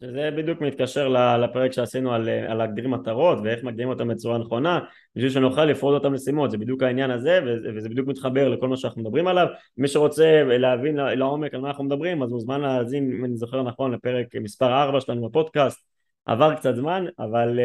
זה 0.00 0.30
בדיוק 0.36 0.60
מתקשר 0.60 1.08
לפרק 1.36 1.72
שעשינו 1.72 2.12
על, 2.12 2.54
להגדיר 2.54 2.88
מטרות 2.88 3.38
ואיך 3.44 3.64
מגדירים 3.64 3.88
אותם 3.88 4.08
בצורה 4.08 4.38
נכונה 4.38 4.80
בשביל 5.16 5.30
שנוכל 5.30 5.64
לפרוד 5.64 5.94
אותם 5.94 6.12
למשימות 6.12 6.50
זה 6.50 6.58
בדיוק 6.58 6.82
העניין 6.82 7.10
הזה 7.10 7.40
וזה 7.76 7.88
בדיוק 7.88 8.08
מתחבר 8.08 8.48
לכל 8.48 8.68
מה 8.68 8.76
שאנחנו 8.76 9.02
מדברים 9.02 9.26
עליו. 9.26 9.46
מי 9.76 9.88
שרוצה 9.88 10.42
להבין 10.44 10.96
לעומק 10.96 11.54
על 11.54 11.60
מה 11.60 11.68
אנחנו 11.68 11.84
מדברים 11.84 12.22
אז 12.22 12.30
מוזמן 12.30 12.60
להאזין 12.60 13.12
אם 13.12 13.24
אני 13.24 13.36
זוכר 13.36 13.62
נכון 13.62 13.92
לפרק 13.92 14.26
מספר 14.36 14.82
4 14.82 15.00
שלנו 15.00 15.28
בפודקאסט. 15.28 15.88
עבר 16.26 16.54
קצת 16.54 16.74
זמן 16.74 17.04
אבל, 17.18 17.60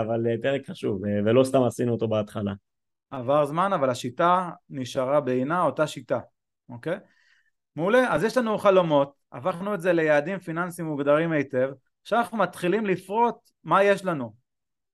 אבל 0.00 0.36
פרק 0.42 0.70
חשוב 0.70 1.02
ולא 1.24 1.44
סתם 1.44 1.62
עשינו 1.62 1.92
אותו 1.92 2.08
בהתחלה. 2.08 2.52
עבר 3.10 3.44
זמן 3.44 3.72
אבל 3.72 3.90
השיטה 3.90 4.50
נשארה 4.70 5.20
בעינה 5.20 5.62
אותה 5.62 5.86
שיטה 5.86 6.18
אוקיי? 6.68 6.98
מעולה 7.76 8.14
אז 8.14 8.24
יש 8.24 8.36
לנו 8.36 8.58
חלומות 8.58 9.12
הפכנו 9.32 9.74
את 9.74 9.80
זה 9.80 9.92
ליעדים 9.92 10.38
פיננסיים 10.38 10.88
מוגדרים 10.88 11.32
היטב, 11.32 11.70
עכשיו 12.02 12.18
אנחנו 12.18 12.38
מתחילים 12.38 12.86
לפרוט 12.86 13.34
מה 13.64 13.82
יש 13.82 14.04
לנו. 14.04 14.34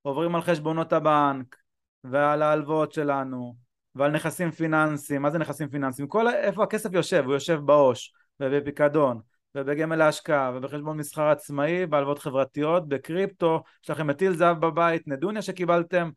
עוברים 0.02 0.34
על 0.34 0.42
חשבונות 0.42 0.92
הבנק, 0.92 1.56
ועל 2.04 2.42
ההלוואות 2.42 2.92
שלנו, 2.92 3.56
ועל 3.94 4.10
נכסים 4.10 4.50
פיננסיים, 4.50 5.22
מה 5.22 5.30
זה 5.30 5.38
נכסים 5.38 5.68
פיננסיים? 5.68 6.08
כל 6.08 6.28
איפה 6.28 6.62
הכסף 6.62 6.92
יושב, 6.92 7.24
הוא 7.24 7.34
יושב 7.34 7.60
בעו"ש, 7.64 8.12
ובפיקדון, 8.40 9.20
ובגמל 9.54 9.96
להשקעה, 9.96 10.52
ובחשבון 10.54 10.96
מסחר 10.96 11.28
עצמאי, 11.28 11.86
בהלוואות 11.86 12.18
חברתיות, 12.18 12.88
בקריפטו, 12.88 13.62
יש 13.84 13.90
לכם 13.90 14.06
מטיל 14.06 14.32
זהב 14.32 14.60
בבית, 14.66 15.02
נדוניה 15.06 15.42
שקיבלתם, 15.42 16.10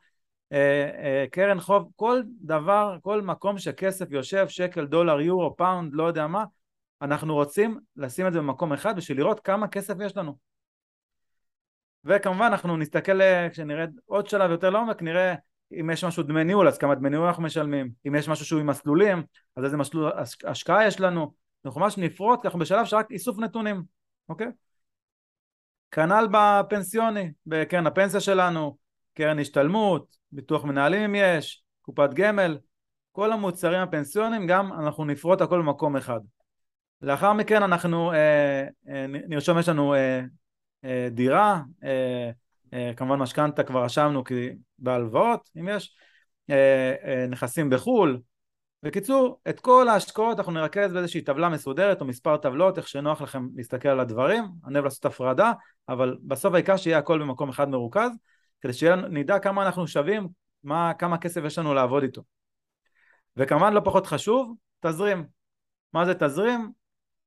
קרן 1.32 1.60
חוב, 1.60 1.92
כל 1.96 2.22
דבר, 2.42 2.98
כל 3.02 3.22
מקום 3.22 3.58
שכסף 3.58 4.12
יושב, 4.12 4.48
שקל, 4.48 4.86
דולר, 4.86 5.22
יורו, 5.22 5.56
פאונד, 5.56 5.94
לא 5.94 6.04
יודע 6.04 6.28
מה, 6.28 6.44
אנחנו 7.02 7.34
רוצים 7.34 7.80
לשים 7.96 8.28
את 8.28 8.34
זה 8.34 8.40
במקום 8.40 8.74
אחד 8.74 8.96
בשביל 8.96 9.18
לראות 9.18 9.40
כמה 9.40 9.68
כסף 9.68 9.94
יש 10.02 10.18
לנו. 10.18 10.38
וכמובן 12.06 12.46
אנחנו 12.46 12.78
נסתכל, 12.78 13.22
אה, 13.22 13.50
כשנרד 13.50 13.90
עוד 14.06 14.28
שלב 14.28 14.52
יותר 14.52 14.70
לעומק, 14.70 15.02
נראה 15.02 15.36
אם 15.80 15.90
יש 15.90 16.04
משהו 16.04 16.24
דמי 16.24 16.44
ניהול, 16.44 16.68
אז 16.68 16.78
כמה 16.78 16.96
דמי 16.96 17.10
ניהול 17.10 17.28
אנחנו 17.28 17.44
משלמים, 17.44 17.92
אם 18.08 18.16
יש 18.16 18.28
משהו 18.28 18.46
שהוא 18.46 18.60
עם 18.60 18.68
מסלולים, 18.68 19.24
אז 19.56 19.64
איזה 19.64 19.78
מסלול 19.78 20.12
השקעה 20.44 20.88
יש 20.88 21.00
לנו, 21.00 21.34
אנחנו 21.66 21.82
ממש 21.82 21.98
נפרוט, 21.98 22.46
אנחנו 22.46 22.60
בשלב 22.60 22.86
שרק 22.86 23.12
איסוף 23.12 23.38
נתונים, 23.40 23.84
אוקיי? 24.30 24.48
כנ"ל 25.92 26.28
בפנסיוני, 26.32 27.32
בקרן 27.46 27.88
הפנסיה 27.88 28.20
שלנו, 28.20 28.78
קרן 29.14 29.40
השתלמות, 29.40 30.16
ביטוח 30.34 30.64
מנהלים 30.64 31.02
אם 31.02 31.16
יש, 31.16 31.64
קופת 31.82 32.10
גמל, 32.14 32.58
כל 33.12 33.32
המוצרים 33.32 33.80
הפנסיוניים 33.80 34.48
גם 34.48 34.74
אנחנו 34.74 35.06
נפרוט 35.06 35.42
הכל 35.42 35.60
במקום 35.60 35.96
אחד. 35.96 36.20
לאחר 37.02 37.34
מכן 37.34 37.64
אנחנו 37.64 38.12
אה, 38.12 38.68
אה, 38.90 39.06
נרשום 39.08 39.60
יש 39.60 39.70
לנו 39.70 39.94
אה, 39.94 40.22
אה, 40.86 41.08
דירה, 41.12 41.62
אה, 41.84 42.32
אה, 42.74 42.92
כמובן 42.96 43.20
משכנתה 43.20 43.64
כבר 43.64 43.84
רשמנו 43.84 44.24
כי 44.24 44.50
בהלוואות 44.80 45.50
אם 45.60 45.68
יש, 45.68 45.96
אה, 46.50 46.94
אה, 47.04 47.26
נכסים 47.30 47.70
בחו"ל, 47.70 48.20
בקיצור 48.84 49.40
את 49.50 49.60
כל 49.60 49.88
ההשקעות 49.90 50.38
אנחנו 50.38 50.52
נרכז 50.52 50.94
באיזושהי 50.94 51.22
טבלה 51.22 51.50
מסודרת 51.50 52.02
או 52.02 52.06
מספר 52.06 52.38
טבלות 52.38 52.78
איך 52.78 52.88
שנוח 52.88 53.22
לכם 53.22 53.48
להסתכל 53.56 53.90
על 53.90 54.00
הדברים, 54.00 54.44
אני 54.66 54.74
אוהב 54.74 54.86
לעשות 54.86 55.06
הפרדה 55.06 55.52
אבל 55.90 56.18
בסוף 56.24 56.54
העיקר 56.54 56.78
שיהיה 56.78 56.98
הכל 56.98 57.20
במקום 57.20 57.50
אחד 57.50 57.70
מרוכז 57.70 58.12
כדי 58.64 58.74
שנדע 58.74 59.40
כמה 59.40 59.66
אנחנו 59.66 59.88
שווים, 59.88 60.28
מה, 60.64 60.94
כמה 60.94 61.18
כסף 61.18 61.42
יש 61.46 61.58
לנו 61.58 61.74
לעבוד 61.74 62.04
איתו 62.04 62.22
וכמובן 63.38 63.74
לא 63.74 63.82
פחות 63.86 64.08
חשוב, 64.08 64.56
תזרים 64.80 65.26
מה 65.94 66.06
זה 66.06 66.14
תזרים? 66.14 66.72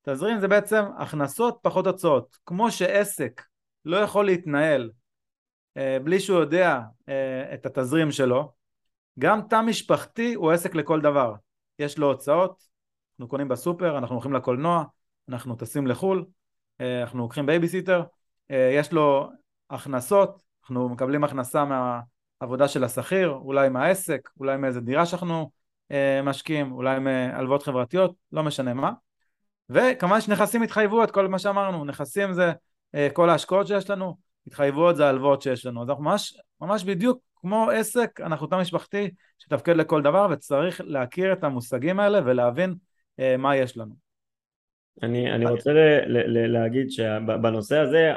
תזרים 0.03 0.41
זה 0.41 0.49
בעצם 0.49 0.85
הכנסות 0.99 1.59
פחות 1.63 1.87
הוצאות. 1.87 2.37
כמו 2.47 2.71
שעסק 2.71 3.43
לא 3.85 3.97
יכול 3.97 4.27
להתנהל 4.27 4.91
אה, 5.77 5.99
בלי 6.05 6.21
שהוא 6.21 6.41
יודע 6.41 6.81
אה, 7.09 7.55
את 7.55 7.67
התזרים 7.67 8.11
שלו, 8.11 8.53
גם 9.19 9.41
תא 9.51 9.63
משפחתי 9.63 10.35
הוא 10.35 10.53
עסק 10.53 10.75
לכל 10.75 11.01
דבר. 11.01 11.35
יש 11.79 11.99
לו 11.99 12.07
הוצאות, 12.07 12.63
אנחנו 13.13 13.29
קונים 13.29 13.49
בסופר, 13.49 13.99
אנחנו 13.99 14.15
הולכים 14.15 14.33
לקולנוע, 14.33 14.85
אנחנו 15.29 15.57
טסים 15.57 15.87
לחו"ל, 15.87 16.25
אה, 16.81 17.03
אנחנו 17.03 17.19
לוקחים 17.19 17.47
בייביסיטר, 17.47 18.03
אה, 18.51 18.71
יש 18.73 18.93
לו 18.93 19.31
הכנסות, 19.71 20.46
אנחנו 20.67 20.89
מקבלים 20.89 21.25
הכנסה 21.25 21.65
מהעבודה 21.65 22.69
של 22.69 22.85
השכיר, 22.85 23.31
אולי 23.31 23.69
מהעסק, 23.69 24.29
אולי 24.41 24.57
מאיזה 24.57 24.81
דירה 24.81 25.07
שאנחנו 25.07 25.51
אה, 25.91 26.21
משקיעים, 26.23 26.73
אולי 26.73 26.99
מהלוואות 26.99 27.63
חברתיות, 27.63 28.15
לא 28.33 28.43
משנה 28.43 28.75
מה. 28.75 28.93
וכמובן 29.71 30.21
שנכסים 30.21 30.63
התחייבויות, 30.63 31.11
כל 31.11 31.29
מה 31.29 31.39
שאמרנו, 31.39 31.85
נכסים 31.85 32.33
זה 32.33 32.53
אה, 32.95 33.09
כל 33.13 33.31
ההשקעות 33.31 33.67
שיש 33.67 33.91
לנו, 33.91 34.17
התחייבויות 34.47 34.97
זה 34.97 35.07
ההלוואות 35.07 35.43
שיש 35.43 35.67
לנו, 35.67 35.83
אז 35.83 35.89
אנחנו 35.89 36.05
ממש, 36.05 36.39
ממש 36.61 36.85
בדיוק 36.85 37.21
כמו 37.37 37.71
עסק, 37.71 38.21
אנחנו 38.21 38.47
תא 38.47 38.55
משפחתי 38.55 39.11
שתפקד 39.39 39.77
לכל 39.77 40.03
דבר 40.03 40.29
וצריך 40.31 40.81
להכיר 40.85 41.33
את 41.33 41.45
המושגים 41.45 42.01
האלה 42.01 42.21
ולהבין 42.25 42.75
אה, 43.21 43.37
מה 43.37 43.57
יש 43.57 43.77
לנו. 43.77 43.95
אני, 45.03 45.33
אני 45.33 45.47
רוצה 45.47 45.73
ל, 45.73 45.79
ל, 46.07 46.39
ל, 46.39 46.53
להגיד 46.53 46.91
שבנושא 46.91 47.79
הזה 47.79 48.13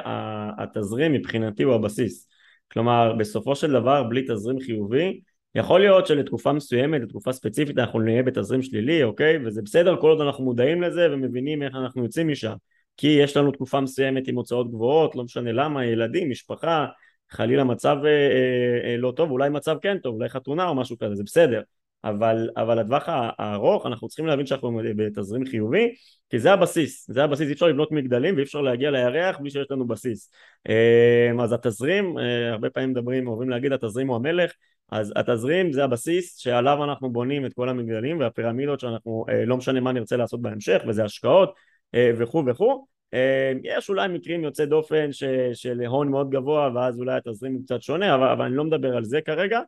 התזרים 0.58 1.12
מבחינתי 1.12 1.62
הוא 1.62 1.74
הבסיס 1.74 2.29
כלומר 2.72 3.12
בסופו 3.18 3.56
של 3.56 3.72
דבר 3.72 4.02
בלי 4.02 4.22
תזרים 4.28 4.60
חיובי 4.60 5.20
יכול 5.54 5.80
להיות 5.80 6.06
שלתקופה 6.06 6.52
מסוימת, 6.52 7.00
לתקופה 7.00 7.32
ספציפית 7.32 7.78
אנחנו 7.78 8.00
נהיה 8.00 8.22
בתזרים 8.22 8.62
שלילי, 8.62 9.02
אוקיי? 9.02 9.46
וזה 9.46 9.62
בסדר 9.62 9.96
כל 10.00 10.10
עוד 10.10 10.20
אנחנו 10.20 10.44
מודעים 10.44 10.82
לזה 10.82 11.08
ומבינים 11.12 11.62
איך 11.62 11.74
אנחנו 11.74 12.02
יוצאים 12.02 12.28
משם 12.28 12.54
כי 12.96 13.06
יש 13.06 13.36
לנו 13.36 13.50
תקופה 13.50 13.80
מסוימת 13.80 14.28
עם 14.28 14.36
הוצאות 14.36 14.70
גבוהות, 14.70 15.16
לא 15.16 15.24
משנה 15.24 15.52
למה, 15.52 15.84
ילדים, 15.84 16.30
משפחה, 16.30 16.86
חלילה 17.30 17.64
מצב 17.64 17.96
אה, 18.04 18.10
אה, 18.10 18.90
אה, 18.90 18.96
לא 18.96 19.12
טוב, 19.16 19.30
אולי 19.30 19.48
מצב 19.48 19.76
כן 19.82 19.98
טוב, 19.98 20.14
אולי 20.14 20.28
חתונה 20.28 20.68
או 20.68 20.74
משהו 20.74 20.98
כזה, 20.98 21.14
זה 21.14 21.22
בסדר 21.22 21.62
אבל, 22.04 22.50
אבל 22.56 22.80
לטווח 22.80 23.04
הארוך 23.08 23.86
אנחנו 23.86 24.08
צריכים 24.08 24.26
להבין 24.26 24.46
שאנחנו 24.46 24.80
בתזרים 24.96 25.46
חיובי 25.46 25.94
כי 26.30 26.38
זה 26.38 26.52
הבסיס, 26.52 27.10
זה 27.10 27.24
הבסיס, 27.24 27.48
אי 27.48 27.52
אפשר 27.52 27.66
לבנות 27.66 27.92
מגדלים 27.92 28.34
ואי 28.34 28.42
אפשר 28.42 28.60
להגיע 28.60 28.90
לירח 28.90 29.38
בלי 29.38 29.50
שיש 29.50 29.66
לנו 29.70 29.86
בסיס. 29.86 30.30
אה, 30.68 31.44
אז 31.44 31.52
התזרים, 31.52 32.18
אה, 32.18 32.50
הרבה 32.50 32.70
פעמים 32.70 32.90
מדברים, 32.90 33.26
אוהבים 33.26 33.50
להגיד 33.50 33.72
התזרים 33.72 34.08
הוא 34.08 34.16
המלך 34.16 34.52
אז 34.90 35.12
התזרים 35.16 35.72
זה 35.72 35.84
הבסיס 35.84 36.36
שעליו 36.36 36.84
אנחנו 36.84 37.10
בונים 37.10 37.46
את 37.46 37.54
כל 37.54 37.68
המגדלים 37.68 38.20
והפירמידות 38.20 38.80
שאנחנו 38.80 39.24
אה, 39.28 39.44
לא 39.44 39.56
משנה 39.56 39.80
מה 39.80 39.92
נרצה 39.92 40.16
לעשות 40.16 40.42
בהמשך 40.42 40.82
וזה 40.88 41.04
השקעות 41.04 41.54
אה, 41.94 42.10
וכו' 42.18 42.42
וכו' 42.46 42.86
אה, 43.14 43.52
יש 43.62 43.88
אולי 43.88 44.08
מקרים 44.08 44.44
יוצאי 44.44 44.66
דופן 44.66 45.12
ש, 45.12 45.24
של 45.52 45.80
הון 45.80 46.08
מאוד 46.08 46.30
גבוה 46.30 46.70
ואז 46.74 46.98
אולי 46.98 47.16
התזרים 47.16 47.52
הוא 47.52 47.62
קצת 47.64 47.82
שונה 47.82 48.14
אבל, 48.14 48.28
אבל 48.28 48.44
אני 48.44 48.56
לא 48.56 48.64
מדבר 48.64 48.96
על 48.96 49.04
זה 49.04 49.20
כרגע 49.20 49.60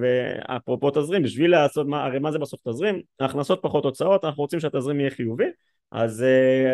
ואפרופו 0.00 0.90
תזרים 0.90 1.22
בשביל 1.22 1.50
לעשות 1.50 1.86
מה 1.86 2.04
הרי 2.04 2.18
מה 2.18 2.32
זה 2.32 2.38
בסוף 2.38 2.60
תזרים? 2.68 3.00
הכנסות 3.20 3.58
פחות 3.62 3.84
הוצאות 3.84 4.24
אנחנו 4.24 4.42
רוצים 4.42 4.60
שהתזרים 4.60 5.00
יהיה 5.00 5.10
חיובי 5.10 5.44
אז, 5.92 6.24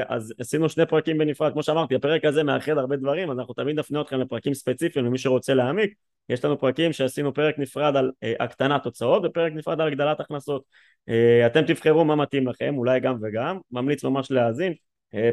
אז 0.09 0.35
עשינו 0.39 0.69
שני 0.69 0.87
פרקים 0.87 1.19
בנפרד. 1.19 1.53
כמו 1.53 1.63
שאמרתי 1.63 1.95
הפרק 1.95 2.25
הזה 2.25 2.43
מאחד 2.43 2.79
הרבה 2.79 2.97
דברים 2.97 3.31
אז 3.31 3.39
אנחנו 3.39 3.55
תמיד 3.55 3.79
נפנה 3.79 4.01
אתכם 4.01 4.21
לפרקים 4.21 4.55
ספציפיים 4.55 5.07
למי 5.07 5.19
שרוצה 5.19 5.55
להעמיק. 5.55 5.95
יש 6.29 6.45
לנו 6.45 6.59
פרקים 6.59 6.93
שעשינו 6.93 7.35
פרק 7.35 7.59
נפרד 7.59 7.97
על 7.97 8.11
uh, 8.11 8.29
הקטנת 8.41 8.85
הוצאות 8.85 9.23
ופרק 9.25 9.53
נפרד 9.53 9.81
על 9.81 9.87
הגדלת 9.87 10.21
הכנסות. 10.21 10.65
uh, 11.11 11.47
אתם 11.47 11.63
תבחרו 11.63 12.05
מה 12.05 12.17
מתאים 12.17 12.49
לכם 12.49 12.75
אולי 12.79 13.01
גם 13.01 13.17
וגם. 13.23 13.59
ממליץ 13.71 14.05
ממש 14.05 14.31
להאזין 14.31 14.75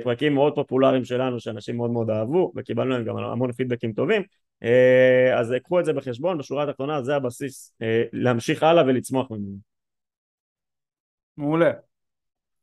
פרקים 0.04 0.34
מאוד 0.34 0.56
פופולריים 0.56 1.06
שלנו 1.06 1.40
שאנשים 1.40 1.78
מאוד 1.78 1.92
מאוד 1.92 2.10
אהבו 2.10 2.52
וקיבלנו 2.56 2.90
להם 2.90 3.04
גם 3.04 3.18
המון 3.18 3.52
פידבקים 3.52 3.94
טובים. 3.94 4.22
uh, 4.64 5.40
אז 5.40 5.56
קחו 5.64 5.80
את 5.80 5.86
זה 5.86 5.94
בחשבון 5.94 6.38
בשורה 6.38 6.64
התחתונה 6.64 7.02
זה 7.02 7.16
הבסיס 7.16 7.74
uh, 7.82 7.86
להמשיך 8.14 8.64
הלאה 8.64 8.84
ולצמוח 8.84 9.32
ממנו. 9.32 9.58
מעולה. 11.38 11.72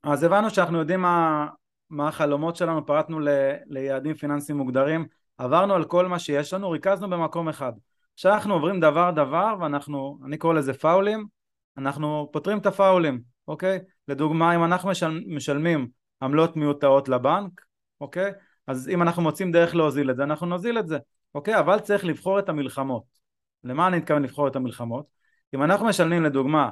אז 0.03 0.25
הבנו 0.25 0.51
שאנחנו 0.51 0.79
יודעים 0.79 1.01
מה, 1.01 1.47
מה 1.91 2.09
החלומות 2.09 2.57
שלנו 2.57 2.87
פרטנו 2.87 3.21
ל, 3.21 3.29
ליעדים 3.67 4.15
פיננסיים 4.15 4.59
מוגדרים 4.59 5.07
עברנו 5.39 5.75
על 5.75 5.85
כל 5.85 6.07
מה 6.07 6.19
שיש 6.19 6.55
לנו 6.55 6.71
ריכזנו 6.71 7.11
במקום 7.11 7.49
אחד. 7.49 7.73
עכשיו 8.15 8.35
אנחנו 8.35 8.55
עוברים 8.55 8.81
דבר 8.81 9.11
דבר 9.11 9.55
ואנחנו, 9.61 10.19
אני 10.27 10.37
קורא 10.37 10.55
לזה 10.55 10.73
פאולים, 10.73 11.27
אנחנו 11.79 12.29
פותרים 12.33 12.59
את 12.59 12.67
הפאולים, 12.67 13.21
אוקיי? 13.49 13.79
לדוגמה 14.09 14.55
אם 14.55 14.65
אנחנו 14.65 14.89
משל, 14.89 15.21
משלמים 15.27 15.89
עמלות 16.23 16.57
מיותרות 16.57 17.09
לבנק, 17.09 17.61
אוקיי? 18.01 18.33
אז 18.67 18.89
אם 18.89 19.03
אנחנו 19.03 19.23
מוצאים 19.23 19.53
דרך 19.53 19.75
להוזיל 19.75 20.11
את 20.11 20.17
זה 20.17 20.23
אנחנו 20.23 20.47
נוזיל 20.47 20.79
את 20.79 20.89
זה, 20.89 20.99
אוקיי? 21.35 21.59
אבל 21.59 21.79
צריך 21.79 22.05
לבחור 22.05 22.39
את 22.39 22.49
המלחמות. 22.49 23.05
למה 23.65 23.87
אני 23.87 23.97
מתכוון 23.97 24.23
לבחור 24.23 24.49
את 24.49 24.57
המלחמות? 24.57 25.07
אם 25.55 25.63
אנחנו 25.63 25.87
משלמים 25.87 26.23
לדוגמה 26.23 26.71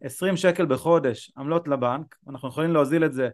20 0.00 0.32
אה, 0.32 0.36
שקל 0.36 0.66
בחודש 0.66 1.32
עמלות 1.36 1.68
לבנק, 1.68 2.16
אנחנו 2.28 2.48
יכולים 2.48 2.72
להוזיל 2.72 3.04
את 3.04 3.12
זה 3.12 3.28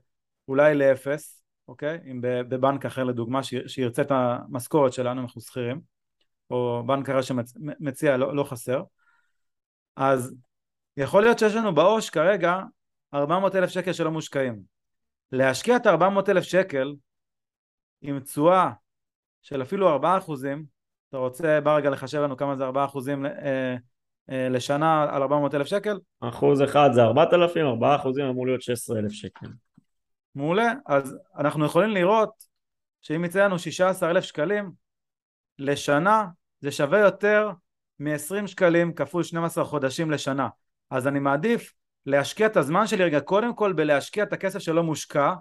אולי 0.49 0.75
לאפס, 0.75 1.43
אוקיי? 1.69 1.99
אם 2.11 2.21
בבנק 2.21 2.87
אחר 2.87 3.05
לדוגמה 3.05 3.41
שירצה 3.43 4.03
את 4.03 4.11
המשכורת 4.11 4.93
שלנו, 4.93 5.21
אנחנו 5.21 5.41
שכירים, 5.41 5.81
או 6.51 6.83
בנק 6.87 7.09
אחר 7.09 7.23
שמציע 7.23 8.17
לא, 8.17 8.37
לא 8.37 8.45
חסר, 8.45 8.83
אז 9.97 10.35
יכול 10.97 11.23
להיות 11.23 11.39
שיש 11.39 11.55
לנו 11.55 11.75
בעו"ש 11.75 12.11
כרגע 12.11 12.61
400 13.15 13.55
אלף 13.55 13.71
שקל 13.71 13.93
שלא 13.93 14.11
מושקעים. 14.11 14.80
להשקיע 15.33 15.77
את 15.77 15.87
400 15.87 16.29
אלף 16.29 16.45
שקל 16.45 16.95
עם 18.03 18.21
תשואה 18.21 18.71
של 19.43 19.63
אפילו 19.63 19.89
4 19.89 20.19
אחוזים, 20.19 20.65
אתה 21.09 21.17
רוצה 21.17 21.61
ברגע 21.61 21.91
לחשב 21.91 22.21
לנו 22.21 22.37
כמה 22.37 22.57
זה 22.57 22.65
4 22.65 22.85
אחוזים 22.85 23.27
אה, 23.27 23.77
אה, 24.31 24.49
לשנה 24.49 25.03
על 25.03 25.23
400 25.23 25.55
אלף 25.55 25.67
שקל? 25.67 25.99
אחוז 26.21 26.63
אחד 26.63 26.91
זה 26.93 27.03
4,000, 27.03 27.67
4 27.67 27.97
אחוזים 27.97 28.25
אמור 28.25 28.47
להיות 28.47 28.63
16 28.63 28.99
אלף 28.99 29.13
שקל. 29.13 29.47
מעולה, 30.35 30.73
אז 30.87 31.17
אנחנו 31.39 31.67
יכולים 31.67 31.91
לראות 31.91 32.31
שאם 33.01 33.25
יצא 33.25 33.45
לנו 33.45 33.59
16 33.59 34.11
אלף 34.11 34.25
שקלים 34.25 34.73
לשנה 35.59 36.27
זה 36.61 36.71
שווה 36.71 36.99
יותר 36.99 37.51
מ-20 37.99 38.47
שקלים 38.47 38.95
כפול 38.95 39.23
12 39.23 39.65
חודשים 39.65 40.11
לשנה 40.11 40.49
אז 40.91 41.07
אני 41.07 41.19
מעדיף 41.19 41.73
להשקיע 42.07 42.47
את 42.47 42.57
הזמן 42.57 42.87
שלי 42.87 43.04
רגע 43.04 43.21
קודם 43.21 43.54
כל 43.54 43.73
בלהשקיע 43.73 44.25
את 44.25 44.33
הכסף 44.33 44.59
שלא 44.59 44.83
מושקע 44.83 45.35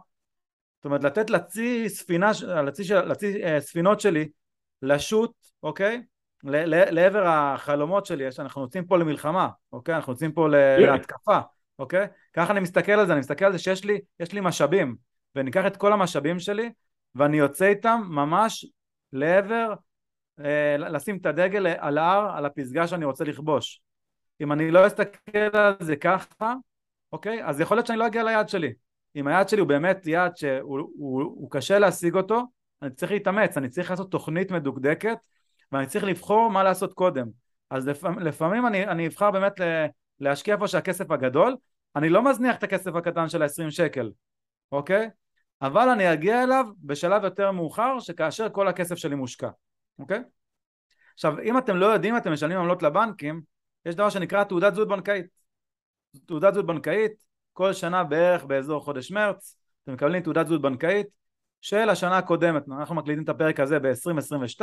זאת 0.79 0.85
אומרת 0.85 1.03
לתת 1.03 1.29
לצי 1.29 1.89
ספינה, 1.89 2.31
לצי, 2.65 2.83
לצי 2.93 3.43
אה, 3.43 3.61
ספינות 3.61 3.99
שלי 3.99 4.29
לשוט, 4.81 5.31
אוקיי? 5.63 6.03
לעבר 6.43 7.27
החלומות 7.27 8.05
שלי, 8.05 8.25
אנחנו 8.39 8.61
יוצאים 8.61 8.85
פה 8.85 8.97
למלחמה, 8.97 9.49
אוקיי? 9.71 9.95
אנחנו 9.95 10.13
יוצאים 10.13 10.31
פה 10.31 10.47
להתקפה, 10.77 11.39
אוקיי? 11.79 12.07
ככה 12.33 12.51
אני 12.51 12.59
מסתכל 12.59 12.91
על 12.91 13.07
זה, 13.07 13.13
אני 13.13 13.19
מסתכל 13.19 13.45
על 13.45 13.51
זה 13.51 13.59
שיש 13.59 13.85
לי, 13.85 13.99
יש 14.19 14.33
לי 14.33 14.39
משאבים, 14.41 14.95
ואני 15.35 15.49
אקח 15.49 15.65
את 15.67 15.77
כל 15.77 15.93
המשאבים 15.93 16.39
שלי 16.39 16.71
ואני 17.15 17.37
יוצא 17.37 17.65
איתם 17.65 18.01
ממש 18.09 18.65
לעבר, 19.13 19.73
אה, 20.39 20.77
לשים 20.77 21.17
את 21.17 21.25
הדגל 21.25 21.67
על 21.67 21.97
ההר, 21.97 22.37
על 22.37 22.45
הפסגה 22.45 22.87
שאני 22.87 23.05
רוצה 23.05 23.23
לכבוש. 23.23 23.81
אם 24.41 24.51
אני 24.51 24.71
לא 24.71 24.87
אסתכל 24.87 25.37
על 25.53 25.73
זה 25.79 25.95
ככה, 25.95 26.53
אוקיי? 27.11 27.45
אז 27.45 27.59
יכול 27.59 27.77
להיות 27.77 27.87
שאני 27.87 27.99
לא 27.99 28.07
אגיע 28.07 28.23
ליעד 28.23 28.49
שלי. 28.49 28.73
אם 29.15 29.27
היעד 29.27 29.49
שלי 29.49 29.59
הוא 29.59 29.67
באמת 29.67 30.07
יעד 30.07 30.37
שהוא 30.37 30.79
הוא, 30.97 31.23
הוא 31.23 31.51
קשה 31.51 31.79
להשיג 31.79 32.15
אותו, 32.15 32.43
אני 32.81 32.91
צריך 32.91 33.11
להתאמץ, 33.11 33.57
אני 33.57 33.69
צריך 33.69 33.89
לעשות 33.89 34.11
תוכנית 34.11 34.51
מדוקדקת 34.51 35.17
ואני 35.71 35.87
צריך 35.87 36.05
לבחור 36.05 36.51
מה 36.51 36.63
לעשות 36.63 36.93
קודם. 36.93 37.27
אז 37.69 37.87
לפעמים, 37.87 38.19
לפעמים 38.19 38.67
אני, 38.67 38.87
אני 38.87 39.07
אבחר 39.07 39.31
באמת 39.31 39.53
להשקיע 40.19 40.55
איפה 40.55 40.67
שהכסף 40.67 41.11
הגדול, 41.11 41.55
אני 41.95 42.09
לא 42.09 42.23
מזניח 42.23 42.55
את 42.55 42.63
הכסף 42.63 42.95
הקטן 42.95 43.29
של 43.29 43.41
ה-20 43.41 43.71
שקל, 43.71 44.11
אוקיי? 44.71 45.09
אבל 45.61 45.89
אני 45.89 46.13
אגיע 46.13 46.43
אליו 46.43 46.65
בשלב 46.83 47.23
יותר 47.23 47.51
מאוחר 47.51 47.99
שכאשר 47.99 48.49
כל 48.49 48.67
הכסף 48.67 48.95
שלי 48.95 49.15
מושקע, 49.15 49.49
אוקיי? 49.99 50.23
עכשיו 51.13 51.39
אם 51.39 51.57
אתם 51.57 51.75
לא 51.75 51.85
יודעים 51.85 52.17
אתם 52.17 52.33
משלמים 52.33 52.57
עמלות 52.57 52.83
לבנקים 52.83 53.41
יש 53.85 53.95
דבר 53.95 54.09
שנקרא 54.09 54.43
תעודת 54.43 54.75
זהות 54.75 54.87
בנקאית. 54.87 55.25
תעודת 56.25 56.53
זהות 56.53 56.65
בנקאית 56.65 57.11
כל 57.53 57.73
שנה 57.73 58.03
בערך 58.03 58.45
באזור 58.45 58.83
חודש 58.83 59.11
מרץ 59.11 59.57
אתם 59.83 59.93
מקבלים 59.93 60.23
תעודת 60.23 60.47
זהות 60.47 60.61
בנקאית 60.61 61.07
של 61.61 61.89
השנה 61.89 62.17
הקודמת. 62.17 62.63
אנחנו 62.67 62.95
מקליטים 62.95 63.23
את 63.23 63.29
הפרק 63.29 63.59
הזה 63.59 63.79
ב-2022 63.79 64.61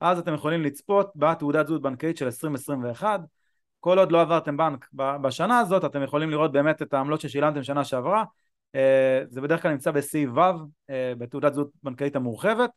אז 0.00 0.18
אתם 0.18 0.34
יכולים 0.34 0.62
לצפות 0.62 1.10
בתעודת 1.16 1.66
זהות 1.66 1.82
בנקאית 1.82 2.16
של 2.16 2.24
2021 2.24 3.20
כל 3.80 3.98
עוד 3.98 4.12
לא 4.12 4.20
עברתם 4.20 4.56
בנק 4.56 4.88
בשנה 4.94 5.58
הזאת 5.58 5.84
אתם 5.84 6.02
יכולים 6.02 6.30
לראות 6.30 6.52
באמת 6.52 6.82
את 6.82 6.94
העמלות 6.94 7.20
ששילמתם 7.20 7.62
שנה 7.62 7.84
שעברה. 7.84 8.24
אה, 8.74 9.22
זה 9.28 9.40
בדרך 9.40 9.62
כלל 9.62 9.70
נמצא 9.70 9.90
בסעיף 9.90 10.30
ו' 10.34 10.40
אה, 10.90 11.12
בתעודת 11.18 11.54
זהות 11.54 11.70
בנקאית 11.82 12.16
המורחבת 12.16 12.70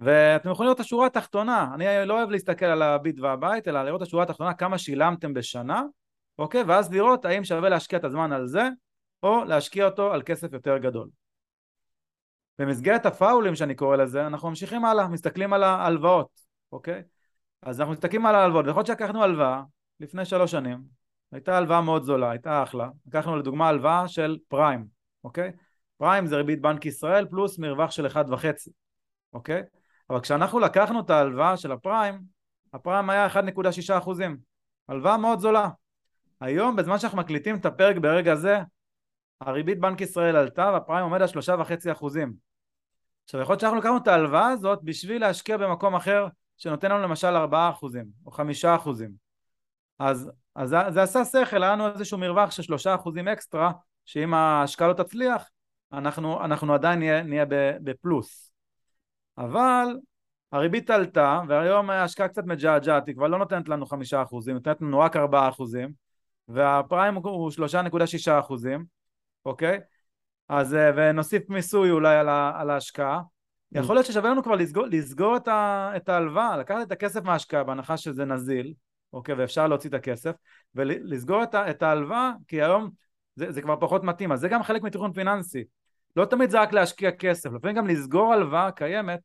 ואתם 0.00 0.50
יכולים 0.50 0.66
לראות 0.66 0.80
את 0.80 0.80
השורה 0.80 1.06
התחתונה, 1.06 1.70
אני 1.74 1.84
לא 2.06 2.18
אוהב 2.18 2.30
להסתכל 2.30 2.66
על 2.66 2.82
הביט 2.82 3.20
והבית, 3.20 3.68
אלא 3.68 3.82
לראות 3.82 4.02
את 4.02 4.06
השורה 4.06 4.22
התחתונה 4.22 4.54
כמה 4.54 4.78
שילמתם 4.78 5.34
בשנה, 5.34 5.82
אוקיי? 6.38 6.62
ואז 6.62 6.92
לראות 6.92 7.24
האם 7.24 7.44
שווה 7.44 7.68
להשקיע 7.68 7.98
את 7.98 8.04
הזמן 8.04 8.32
על 8.32 8.46
זה, 8.46 8.68
או 9.22 9.44
להשקיע 9.44 9.84
אותו 9.84 10.12
על 10.12 10.22
כסף 10.22 10.52
יותר 10.52 10.78
גדול. 10.78 11.08
במסגרת 12.58 13.06
הפאולים 13.06 13.54
שאני 13.54 13.74
קורא 13.74 13.96
לזה, 13.96 14.26
אנחנו 14.26 14.48
ממשיכים 14.48 14.84
הלאה, 14.84 15.08
מסתכלים 15.08 15.52
על 15.52 15.62
ההלוואות, 15.62 16.40
אוקיי? 16.72 17.02
אז 17.62 17.80
אנחנו 17.80 17.92
מסתכלים 17.92 18.26
על 18.26 18.34
ההלוואות, 18.34 18.66
ויכול 18.66 18.80
להיות 18.80 18.86
שלקחנו 18.86 19.22
הלוואה 19.22 19.62
לפני 20.00 20.24
שלוש 20.24 20.50
שנים, 20.50 20.82
הייתה 21.32 21.56
הלוואה 21.56 21.80
מאוד 21.80 22.02
זולה, 22.02 22.30
הייתה 22.30 22.62
אחלה, 22.62 22.88
לקחנו 23.06 23.36
לדוגמה 23.36 23.68
הלוואה 23.68 24.08
של 24.08 24.38
פריים, 24.48 24.86
אוקיי? 25.24 25.52
פריים 25.96 26.26
זה 26.26 26.36
ריבית 26.36 26.60
בנק 26.60 26.86
ישראל 26.86 27.26
פלוס 27.26 27.58
מרווח 27.58 27.90
של 27.90 28.06
אחד 28.06 28.24
וחצי, 28.30 28.70
אוקיי? 29.32 29.62
אבל 30.10 30.20
כשאנחנו 30.20 30.58
לקחנו 30.58 31.00
את 31.00 31.10
ההלוואה 31.10 31.56
של 31.56 31.72
הפריים, 31.72 32.20
הפריים 32.72 33.10
היה 33.10 33.26
1.6 33.26 33.98
אחוזים, 33.98 34.38
הלוואה 34.88 35.16
מאוד 35.16 35.38
זולה. 35.38 35.68
היום 36.40 36.76
בזמן 36.76 36.98
שאנחנו 36.98 37.18
מקליטים 37.18 37.56
את 37.56 37.66
הפרק 37.66 37.96
ברגע 37.96 38.34
זה, 38.34 38.58
הריבית 39.40 39.80
בנק 39.80 40.00
ישראל 40.00 40.36
עלתה 40.36 40.70
והפריים 40.72 41.04
עומד 41.04 41.20
על 41.20 41.26
שלושה 41.26 41.56
וחצי 41.60 41.92
אחוזים. 41.92 42.32
עכשיו 43.24 43.40
יכול 43.40 43.52
להיות 43.52 43.60
שאנחנו 43.60 43.78
לקחנו 43.78 43.96
את 43.96 44.08
ההלוואה 44.08 44.48
הזאת 44.48 44.78
בשביל 44.82 45.20
להשקיע 45.20 45.56
במקום 45.56 45.94
אחר 45.94 46.26
שנותן 46.56 46.90
לנו 46.90 47.02
למשל 47.02 47.26
ארבעה 47.26 47.70
אחוזים 47.70 48.04
או 48.26 48.30
חמישה 48.30 48.74
אחוזים. 48.74 49.10
אז, 49.98 50.30
אז 50.54 50.68
זה, 50.68 51.02
עשה 51.02 51.24
שכל, 51.24 51.62
היה 51.62 51.72
לנו 51.72 51.88
איזשהו 51.88 52.18
מרווח 52.18 52.50
של 52.50 52.62
שלושה 52.62 52.94
אחוזים 52.94 53.28
אקסטרה, 53.28 53.72
שאם 54.04 54.34
ההשקעה 54.34 54.88
לא 54.88 54.92
תצליח, 54.92 55.50
אנחנו, 55.92 56.44
אנחנו 56.44 56.74
עדיין 56.74 56.98
נהיה, 56.98 57.22
נהיה 57.22 57.44
בפלוס. 57.84 58.47
אבל 59.38 59.96
הריבית 60.52 60.90
עלתה 60.90 61.40
והיום 61.48 61.90
ההשקעה 61.90 62.28
קצת 62.28 62.44
מג'עג'עת, 62.44 63.06
היא 63.06 63.14
כבר 63.14 63.26
לא 63.26 63.38
נותנת 63.38 63.68
לנו 63.68 63.86
חמישה 63.86 64.22
אחוזים, 64.22 64.54
נותנת 64.54 64.82
לנו 64.82 64.98
רק 64.98 65.16
ארבעה 65.16 65.48
אחוזים 65.48 65.92
והפריים 66.48 67.14
הוא 67.14 67.50
שלושה 67.50 67.82
נקודה 67.82 68.06
שישה 68.06 68.38
אחוזים, 68.38 68.84
אוקיי? 69.44 69.80
אז 70.48 70.74
אה, 70.74 70.90
ונוסיף 70.96 71.50
מיסוי 71.50 71.90
אולי 71.90 72.16
על, 72.16 72.28
על 72.28 72.70
ההשקעה 72.70 73.20
יכול 73.72 73.96
להיות 73.96 74.06
ששווה 74.06 74.30
לנו 74.30 74.42
כבר 74.42 74.54
לסגור, 74.54 74.86
לסגור 74.86 75.36
את, 75.36 75.48
ה, 75.48 75.90
את 75.96 76.08
ההלוואה, 76.08 76.56
לקחת 76.56 76.86
את 76.86 76.92
הכסף 76.92 77.24
מההשקעה 77.24 77.64
בהנחה 77.64 77.96
שזה 77.96 78.24
נזיל, 78.24 78.74
אוקיי, 79.12 79.34
ואפשר 79.34 79.66
להוציא 79.66 79.88
את 79.90 79.94
הכסף, 79.94 80.34
ולסגור 80.74 81.42
את, 81.42 81.54
את 81.54 81.82
ההלוואה, 81.82 82.32
כי 82.48 82.62
היום 82.62 82.90
זה, 83.34 83.52
זה 83.52 83.62
כבר 83.62 83.76
פחות 83.80 84.04
מתאים, 84.04 84.32
אז 84.32 84.40
זה 84.40 84.48
גם 84.48 84.62
חלק 84.62 84.82
מתכנון 84.82 85.12
פיננסי. 85.12 85.64
לא 86.18 86.24
תמיד 86.24 86.50
זה 86.50 86.60
רק 86.60 86.72
להשקיע 86.72 87.10
כסף, 87.10 87.50
לפעמים 87.52 87.76
גם 87.76 87.86
לסגור 87.86 88.32
הלוואה 88.32 88.70
קיימת 88.70 89.20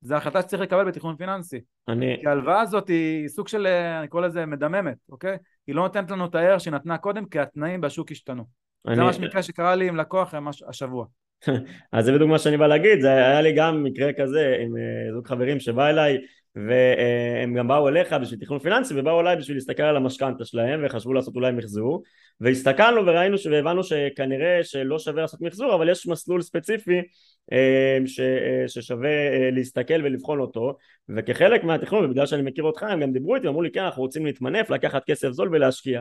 זה 0.00 0.16
החלטה 0.16 0.42
שצריך 0.42 0.62
לקבל 0.62 0.84
בתכנון 0.84 1.16
פיננסי. 1.16 1.60
אני... 1.88 2.16
כי 2.20 2.26
ההלוואה 2.26 2.60
הזאת 2.60 2.88
היא 2.88 3.28
סוג 3.28 3.48
של, 3.48 3.66
אני 4.00 4.08
קורא 4.08 4.26
לזה 4.26 4.46
מדממת, 4.46 4.96
אוקיי? 5.08 5.36
היא 5.66 5.74
לא 5.74 5.82
נותנת 5.82 6.10
לנו 6.10 6.26
את 6.26 6.34
הערך 6.34 6.60
שהיא 6.60 6.74
נתנה 6.74 6.98
קודם 6.98 7.26
כי 7.26 7.38
התנאים 7.38 7.80
בשוק 7.80 8.10
השתנו. 8.10 8.44
אני... 8.86 8.96
זה 8.96 9.02
ממש 9.02 9.18
מקרה 9.18 9.42
שקרה 9.42 9.74
לי 9.74 9.88
עם 9.88 9.96
לקוח 9.96 10.34
השבוע. 10.68 11.06
אז 11.92 12.04
זה 12.04 12.12
בדיוק 12.12 12.30
מה 12.30 12.38
שאני 12.38 12.56
בא 12.56 12.66
להגיד, 12.66 13.00
זה 13.00 13.08
היה 13.08 13.42
לי 13.42 13.52
גם 13.52 13.82
מקרה 13.82 14.12
כזה 14.12 14.56
עם 14.60 14.76
אה, 14.76 15.12
זוג 15.12 15.28
חברים 15.28 15.60
שבא 15.60 15.88
אליי 15.88 16.18
והם 16.56 17.54
גם 17.54 17.68
באו 17.68 17.88
אליך 17.88 18.12
בשביל 18.12 18.40
תכנון 18.40 18.58
פיננסי 18.58 18.94
ובאו 19.00 19.20
אליי 19.20 19.36
בשביל 19.36 19.56
להסתכל 19.56 19.82
על 19.82 19.96
המשכנתה 19.96 20.44
שלהם 20.44 20.80
וחשבו 20.84 21.12
לעשות 21.12 21.34
אולי 21.34 21.52
מחזור 21.52 22.02
והסתכלנו 22.40 23.06
וראינו 23.06 23.36
והבנו 23.50 23.84
שכנראה 23.84 24.64
שלא 24.64 24.98
שווה 24.98 25.22
לעשות 25.22 25.40
מחזור 25.40 25.74
אבל 25.74 25.88
יש 25.88 26.06
מסלול 26.06 26.42
ספציפי 26.42 27.02
אה, 27.52 27.98
ש, 28.06 28.20
אה, 28.20 28.68
ששווה 28.68 29.10
אה, 29.10 29.50
להסתכל 29.52 30.04
ולבחון 30.04 30.40
אותו. 30.40 30.76
וכחלק 31.08 31.64
מהתכנון 31.64 32.04
ובגלל 32.04 32.26
שאני 32.26 32.42
מכיר 32.42 32.64
אותך 32.64 32.82
הם 32.82 33.00
גם 33.00 33.12
דיברו 33.12 33.34
איתי 33.34 33.46
ואמרו 33.46 33.62
לי 33.62 33.70
כן 33.70 33.84
אנחנו 33.84 34.02
רוצים 34.02 34.26
להתמנף 34.26 34.70
לקחת 34.70 35.04
כסף 35.04 35.30
זול 35.30 35.48
ולהשקיע. 35.52 36.00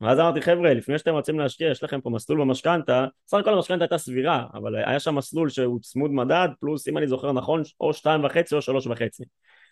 ואז 0.00 0.18
אמרתי 0.18 0.42
חבר'ה 0.42 0.74
לפני 0.74 0.98
שאתם 0.98 1.12
רוצים 1.12 1.38
להשקיע 1.38 1.70
יש 1.70 1.82
לכם 1.82 2.00
פה 2.00 2.10
מסלול 2.10 2.40
במשכנתה. 2.40 3.06
סך 3.26 3.38
הכל 3.38 3.54
המשכנתה 3.54 3.84
הייתה 3.84 3.98
סבירה 3.98 4.46
אבל 4.54 4.76
היה 4.76 5.00
שם 5.00 5.14
מסלול 5.14 5.48
שהוא 5.48 5.80
צמוד 5.80 6.10
מדד 6.10 6.48
פלוס 6.60 6.88
אם 6.88 6.98
אני 6.98 7.08
זוכר 7.08 7.32
נכון 7.32 7.62
או 7.80 7.94
שתיים 7.94 8.24
וחצי 8.24 8.54
או 8.54 8.62
שלוש 8.62 8.86
וחצי 8.86 9.24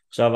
עכשיו 0.09 0.33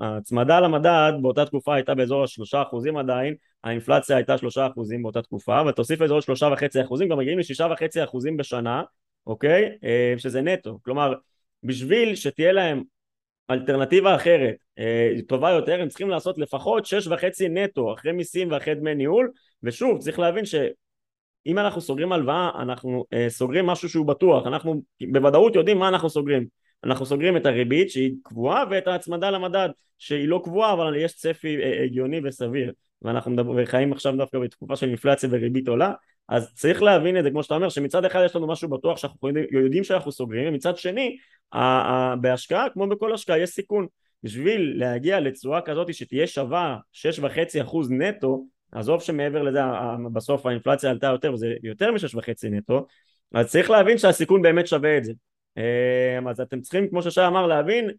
ההצמדה 0.00 0.60
למדד 0.60 1.12
באותה 1.22 1.44
תקופה 1.44 1.74
הייתה 1.74 1.94
באזור 1.94 2.24
השלושה 2.24 2.62
אחוזים 2.62 2.96
עדיין 2.96 3.34
האינפלציה 3.64 4.16
הייתה 4.16 4.38
שלושה 4.38 4.66
אחוזים 4.66 5.02
באותה 5.02 5.22
תקופה 5.22 5.62
ותוסיף 5.68 6.00
לאזור 6.00 6.20
שלושה 6.20 6.48
וחצי 6.52 6.82
אחוזים 6.82 7.08
גם 7.08 7.18
מגיעים 7.18 7.38
לשישה 7.38 7.66
וחצי 7.72 8.04
אחוזים 8.04 8.36
בשנה 8.36 8.82
אוקיי? 9.26 9.78
אה, 9.84 10.14
שזה 10.18 10.42
נטו. 10.42 10.78
כלומר 10.82 11.14
בשביל 11.62 12.14
שתהיה 12.14 12.52
להם 12.52 12.82
אלטרנטיבה 13.50 14.16
אחרת 14.16 14.54
אה, 14.78 15.10
טובה 15.28 15.50
יותר 15.50 15.80
הם 15.80 15.88
צריכים 15.88 16.10
לעשות 16.10 16.38
לפחות 16.38 16.86
שש 16.86 17.06
וחצי 17.06 17.48
נטו 17.48 17.94
אחרי 17.94 18.12
מיסים 18.12 18.50
ואחרי 18.50 18.74
דמי 18.74 18.94
ניהול. 18.94 19.30
ושוב 19.62 19.98
צריך 19.98 20.18
להבין 20.18 20.44
שאם 20.46 21.58
אנחנו 21.58 21.80
סוגרים 21.80 22.12
הלוואה 22.12 22.50
אנחנו 22.54 23.04
אה, 23.12 23.26
סוגרים 23.28 23.66
משהו 23.66 23.88
שהוא 23.88 24.06
בטוח. 24.06 24.46
אנחנו 24.46 24.82
בוודאות 25.12 25.54
יודעים 25.54 25.78
מה 25.78 25.88
אנחנו 25.88 26.10
סוגרים 26.10 26.46
אנחנו 26.84 27.06
סוגרים 27.06 27.36
את 27.36 27.46
הריבית 27.46 27.90
שהיא 27.90 28.12
קבועה 28.22 28.64
ואת 28.70 28.86
ההצמדה 28.86 29.30
למדד 29.30 29.68
שהיא 29.98 30.28
לא 30.28 30.40
קבועה 30.44 30.72
אבל 30.72 30.96
יש 30.96 31.14
צפי 31.14 31.56
אה, 31.56 31.84
הגיוני 31.84 32.20
וסביר. 32.24 32.72
ואנחנו 33.02 33.30
מדבר, 33.30 33.66
חיים 33.66 33.92
עכשיו 33.92 34.16
דווקא 34.16 34.38
בתקופה 34.38 34.76
של 34.76 34.88
אינפלציה 34.88 35.28
וריבית 35.32 35.68
עולה 35.68 35.92
אז 36.28 36.54
צריך 36.54 36.82
להבין 36.82 37.18
את 37.18 37.24
זה 37.24 37.30
כמו 37.30 37.42
שאתה 37.42 37.54
אומר 37.54 37.68
שמצד 37.68 38.04
אחד 38.04 38.22
יש 38.24 38.36
לנו 38.36 38.46
משהו 38.46 38.68
בטוח 38.68 38.98
שאנחנו 38.98 39.28
יודעים 39.50 39.84
שאנחנו 39.84 40.12
סוגרים 40.12 40.48
ומצד 40.48 40.76
שני 40.76 41.16
בהשקעה 42.20 42.70
כמו 42.70 42.88
בכל 42.88 43.14
השקעה 43.14 43.38
יש 43.38 43.50
סיכון. 43.50 43.86
בשביל 44.22 44.72
להגיע 44.76 45.20
לתשואה 45.20 45.60
כזאת 45.60 45.94
שתהיה 45.94 46.26
שווה 46.26 46.76
6.5% 46.92 47.76
נטו 47.90 48.46
עזוב 48.72 49.02
שמעבר 49.02 49.42
לזה 49.42 49.60
בסוף 50.12 50.46
האינפלציה 50.46 50.90
עלתה 50.90 51.06
יותר 51.06 51.32
וזה 51.32 51.54
יותר 51.62 51.92
מ-6.5 51.92 52.48
נטו 52.50 52.86
אז 53.34 53.46
צריך 53.46 53.70
להבין 53.70 53.98
שהסיכון 53.98 54.42
באמת 54.42 54.66
שווה 54.66 54.98
את 54.98 55.04
זה 55.04 55.12
אז 56.28 56.40
אתם 56.40 56.60
צריכים 56.60 56.88
כמו 56.88 57.02
ששי 57.02 57.26
אמר 57.26 57.46
להבין 57.46 57.90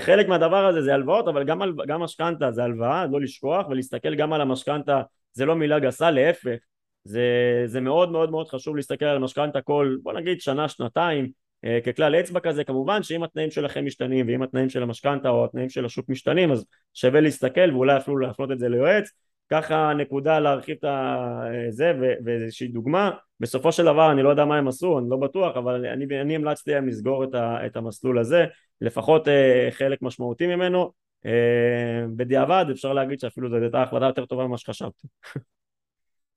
חלק 0.00 0.28
מהדבר 0.28 0.66
הזה 0.66 0.82
זה 0.82 0.94
הלוואות 0.94 1.28
אבל 1.28 1.44
גם 1.86 2.02
משכנתה 2.02 2.52
זה 2.52 2.64
הלוואה 2.64 3.06
לא 3.06 3.20
לשכוח 3.20 3.68
ולהסתכל 3.68 4.14
גם 4.14 4.32
על 4.32 4.40
המשכנתה 4.40 5.02
זה 5.32 5.44
לא 5.44 5.56
מילה 5.56 5.78
גסה 5.78 6.10
להפך. 6.10 6.56
זה, 7.04 7.22
זה 7.66 7.80
מאוד 7.80 8.12
מאוד 8.12 8.30
מאוד 8.30 8.48
חשוב 8.48 8.76
להסתכל 8.76 9.04
על 9.04 9.18
משכנתה 9.18 9.60
כל 9.60 9.96
בוא 10.02 10.12
נגיד 10.12 10.40
שנה 10.40 10.68
שנתיים 10.68 11.30
אה, 11.64 11.78
ככלל 11.86 12.14
אצבע 12.14 12.40
כזה. 12.40 12.64
כמובן 12.64 13.02
שאם 13.02 13.22
התנאים 13.22 13.50
שלכם 13.50 13.86
משתנים 13.86 14.26
ואם 14.28 14.42
התנאים 14.42 14.68
של 14.68 14.82
המשכנתה 14.82 15.28
או 15.28 15.44
התנאים 15.44 15.68
של 15.68 15.84
השוק 15.84 16.08
משתנים 16.08 16.52
אז 16.52 16.66
שווה 16.94 17.20
להסתכל 17.20 17.70
ואולי 17.72 17.96
אפילו 17.96 18.18
להפנות 18.18 18.52
את 18.52 18.58
זה 18.58 18.68
ליועץ 18.68 19.10
ככה 19.50 19.92
נקודה 19.94 20.38
להרחיב 20.38 20.76
את 20.84 21.72
זה 21.72 21.92
ואיזושהי 22.24 22.68
דוגמה. 22.68 23.10
בסופו 23.40 23.72
של 23.72 23.84
דבר 23.84 24.12
אני 24.12 24.22
לא 24.22 24.28
יודע 24.28 24.44
מה 24.44 24.56
הם 24.56 24.68
עשו 24.68 24.98
אני 24.98 25.10
לא 25.10 25.16
בטוח 25.16 25.56
אבל 25.56 25.86
אני, 25.86 26.20
אני 26.20 26.34
המלצתי 26.34 26.70
להם 26.70 26.88
לסגור 26.88 27.24
את, 27.24 27.34
ה, 27.34 27.66
את 27.66 27.76
המסלול 27.76 28.18
הזה 28.18 28.44
לפחות 28.80 29.28
אה, 29.28 29.68
חלק 29.70 30.02
משמעותי 30.02 30.46
ממנו. 30.46 30.92
אה, 31.26 32.04
בדיעבד 32.16 32.64
אפשר 32.70 32.92
להגיד 32.92 33.20
שאפילו 33.20 33.50
זו 33.50 33.56
הייתה 33.56 33.82
החלטה 33.82 34.04
יותר 34.06 34.26
טובה 34.26 34.46
ממה 34.46 34.58
שחשבתי. 34.58 35.08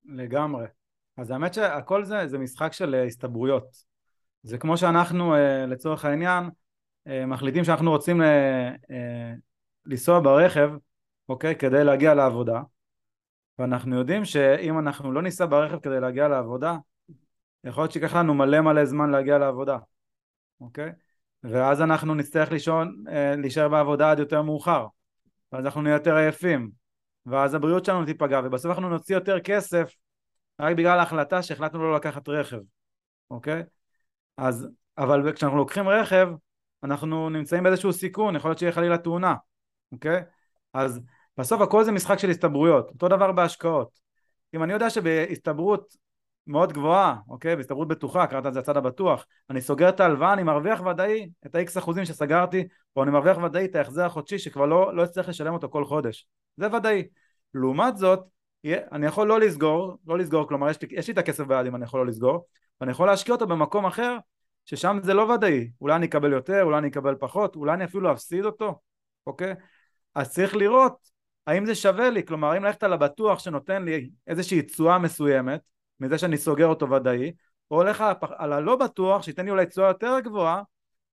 לגמרי. 0.06 0.66
אז 1.18 1.32
האמת 1.32 1.54
שהכל 1.54 2.04
זה 2.04 2.28
זה 2.28 2.38
משחק 2.38 2.74
של 2.74 2.96
אה, 2.96 3.04
הסתברויות. 3.04 3.68
זה 4.44 4.58
כמו 4.58 4.78
שאנחנו 4.78 5.36
אה, 5.36 5.66
לצורך 5.66 6.06
העניין 6.06 6.50
אה, 7.08 7.26
מחליטים 7.26 7.64
שאנחנו 7.64 7.92
רוצים 7.92 8.22
אה, 8.22 8.70
אה, 8.92 9.34
לנסוע 9.86 10.20
ברכב 10.20 10.72
אוקיי 11.30 11.56
כדי 11.56 11.84
להגיע 11.84 12.14
לעבודה 12.14 12.62
ואנחנו 13.60 13.96
יודעים 13.96 14.26
שאם 14.26 14.80
אנחנו 14.80 15.12
לא 15.12 15.22
ניסע 15.22 15.46
ברכב 15.46 15.80
כדי 15.80 16.00
להגיע 16.00 16.28
לעבודה, 16.28 16.78
יכול 17.64 17.84
להיות 17.84 17.92
שיקח 17.92 18.16
לנו 18.16 18.34
מלא 18.34 18.62
מלא 18.62 18.86
זמן 18.86 19.12
להגיע 19.12 19.38
לעבודה, 19.38 19.78
אוקיי? 20.62 20.92
ואז 21.44 21.82
אנחנו 21.82 22.16
נצטרך 22.16 22.52
לישון, 22.52 23.04
אה, 23.10 23.36
להישאר 23.36 23.70
בעבודה 23.70 24.12
עד 24.12 24.20
יותר 24.20 24.42
מאוחר, 24.42 24.88
ואז 25.52 25.66
אנחנו 25.66 25.82
נהיה 25.82 25.94
יותר 25.94 26.16
עייפים, 26.16 26.72
ואז 27.26 27.54
הבריאות 27.54 27.86
שלנו 27.86 28.06
תיפגע, 28.06 28.42
ובסוף 28.44 28.72
אנחנו 28.72 28.90
נוציא 28.90 29.16
יותר 29.16 29.40
כסף 29.40 29.94
רק 30.60 30.76
בגלל 30.76 31.00
ההחלטה 31.00 31.44
שהחלטנו 31.44 31.84
לא 31.84 31.96
לקחת 31.96 32.30
רכב, 32.30 32.60
אוקיי? 33.32 33.64
אז, 34.38 34.68
אבל 34.98 35.34
כשאנחנו 35.34 35.58
לוקחים 35.58 35.90
רכב, 35.90 36.30
אנחנו 36.84 37.30
נמצאים 37.30 37.64
באיזשהו 37.64 37.94
סיכון, 37.94 38.36
יכול 38.36 38.50
להיות 38.50 38.60
שיהיה 38.60 38.72
חלילה 38.72 38.98
תאונה, 38.98 39.36
אוקיי? 39.92 40.24
אז 40.74 41.02
בסוף 41.38 41.62
הכל 41.62 41.84
זה 41.84 41.92
משחק 41.92 42.20
של 42.20 42.30
הסתברויות, 42.30 42.90
אותו 42.90 43.08
דבר 43.08 43.32
בהשקעות. 43.32 44.00
אם 44.54 44.64
אני 44.64 44.74
יודע 44.74 44.90
שבהסתברות 44.90 45.96
מאוד 46.48 46.74
גבוהה, 46.74 47.16
אוקיי, 47.30 47.56
בהסתברות 47.56 47.88
בטוחה, 47.88 48.28
קראת 48.28 48.46
לזה 48.46 48.60
הצד 48.60 48.78
הבטוח, 48.78 49.26
אני 49.50 49.62
סוגר 49.62 49.90
את 49.90 50.00
ההלוואה, 50.00 50.34
אני 50.34 50.44
מרוויח 50.44 50.82
ודאי 50.82 51.30
את 51.46 51.56
ה-X 51.56 51.80
אחוזים 51.80 52.06
שסגרתי, 52.06 52.68
או 52.96 53.04
אני 53.04 53.12
מרוויח 53.12 53.38
ודאי 53.38 53.66
את 53.66 53.76
ההחזר 53.76 54.06
החודשי 54.06 54.40
שכבר 54.40 54.66
לא, 54.66 54.96
לא 54.96 55.04
אצטרך 55.04 55.30
לשלם 55.30 55.54
אותו 55.54 55.70
כל 55.70 55.86
חודש. 55.86 56.28
זה 56.58 56.76
ודאי. 56.76 57.08
לעומת 57.54 57.98
זאת, 57.98 58.20
אני 58.66 59.06
יכול 59.06 59.28
לא 59.28 59.40
לסגור, 59.40 59.98
לא 60.08 60.18
לסגור, 60.18 60.48
כלומר 60.48 60.70
יש 60.70 60.82
לי, 60.82 60.88
יש 60.92 61.08
לי 61.08 61.14
את 61.14 61.18
הכסף 61.18 61.44
ביד 61.44 61.66
אם 61.66 61.76
אני 61.76 61.84
יכול 61.84 62.00
לא 62.00 62.06
לסגור, 62.06 62.46
ואני 62.82 62.92
יכול 62.92 63.08
להשקיע 63.08 63.36
אותו 63.36 63.48
במקום 63.48 63.86
אחר, 63.86 64.18
ששם 64.66 65.00
זה 65.04 65.14
לא 65.14 65.22
ודאי. 65.22 65.72
אולי 65.82 65.96
אני 65.96 66.06
אקבל 66.06 66.34
יותר, 66.34 66.64
אולי 66.64 66.78
אני 66.78 66.88
אקבל 66.88 67.16
פחות, 67.20 67.56
אולי 67.56 67.74
אני 67.74 67.86
אפילו 67.86 68.12
אפסיד 68.12 68.46
אותו, 68.46 68.80
אוקיי? 69.28 69.54
אז 70.16 70.32
צריך 70.32 70.56
לראות 70.56 71.13
האם 71.48 71.66
זה 71.66 71.76
שווה 71.76 72.10
לי, 72.10 72.26
כלומר 72.26 72.52
האם 72.52 72.64
ללכת 72.64 72.84
על 72.84 72.94
הבטוח 72.94 73.40
שנותן 73.40 73.84
לי 73.84 74.10
איזושהי 74.28 74.62
תשואה 74.62 75.00
מסוימת 75.00 75.62
מזה 76.00 76.18
שאני 76.18 76.38
סוגר 76.38 76.68
אותו 76.68 76.90
ודאי, 76.90 77.32
או 77.72 77.76
הולך 77.76 78.04
על 78.20 78.54
הלא 78.54 78.76
בטוח 78.76 79.22
שייתן 79.22 79.46
לי 79.46 79.52
אולי 79.52 79.66
תשואה 79.66 79.88
יותר 79.88 80.20
גבוהה, 80.20 80.62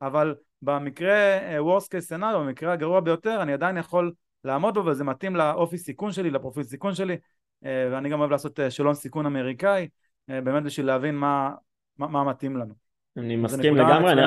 אבל 0.02 0.34
במקרה 0.62 1.38
אה, 1.38 1.58
worst 1.58 1.84
case 1.86 2.16
scenario, 2.16 2.38
במקרה 2.38 2.72
הגרוע 2.72 3.00
ביותר, 3.00 3.42
אני 3.42 3.52
עדיין 3.52 3.76
יכול 3.76 4.12
לעמוד 4.44 4.74
בו 4.74 4.86
וזה 4.86 5.04
מתאים 5.04 5.36
לאופי 5.36 5.78
סיכון 5.78 6.12
שלי, 6.12 6.30
לפרופיל 6.30 6.62
סיכון 6.62 6.94
שלי, 6.94 7.16
אה, 7.64 7.88
ואני 7.92 8.08
גם 8.08 8.20
אוהב 8.20 8.30
לעשות 8.30 8.60
אה, 8.60 8.70
שאלון 8.70 8.94
סיכון 8.94 9.26
אמריקאי, 9.26 9.88
באמת 10.28 10.62
בשביל 10.62 10.86
להבין 10.86 11.14
מה, 11.14 11.54
מה, 11.98 12.06
מה 12.06 12.24
מתאים 12.24 12.56
לנו. 12.56 12.89
אני 13.16 13.36
מסכים 13.36 13.76
לגמרי, 13.76 14.12
אני, 14.12 14.22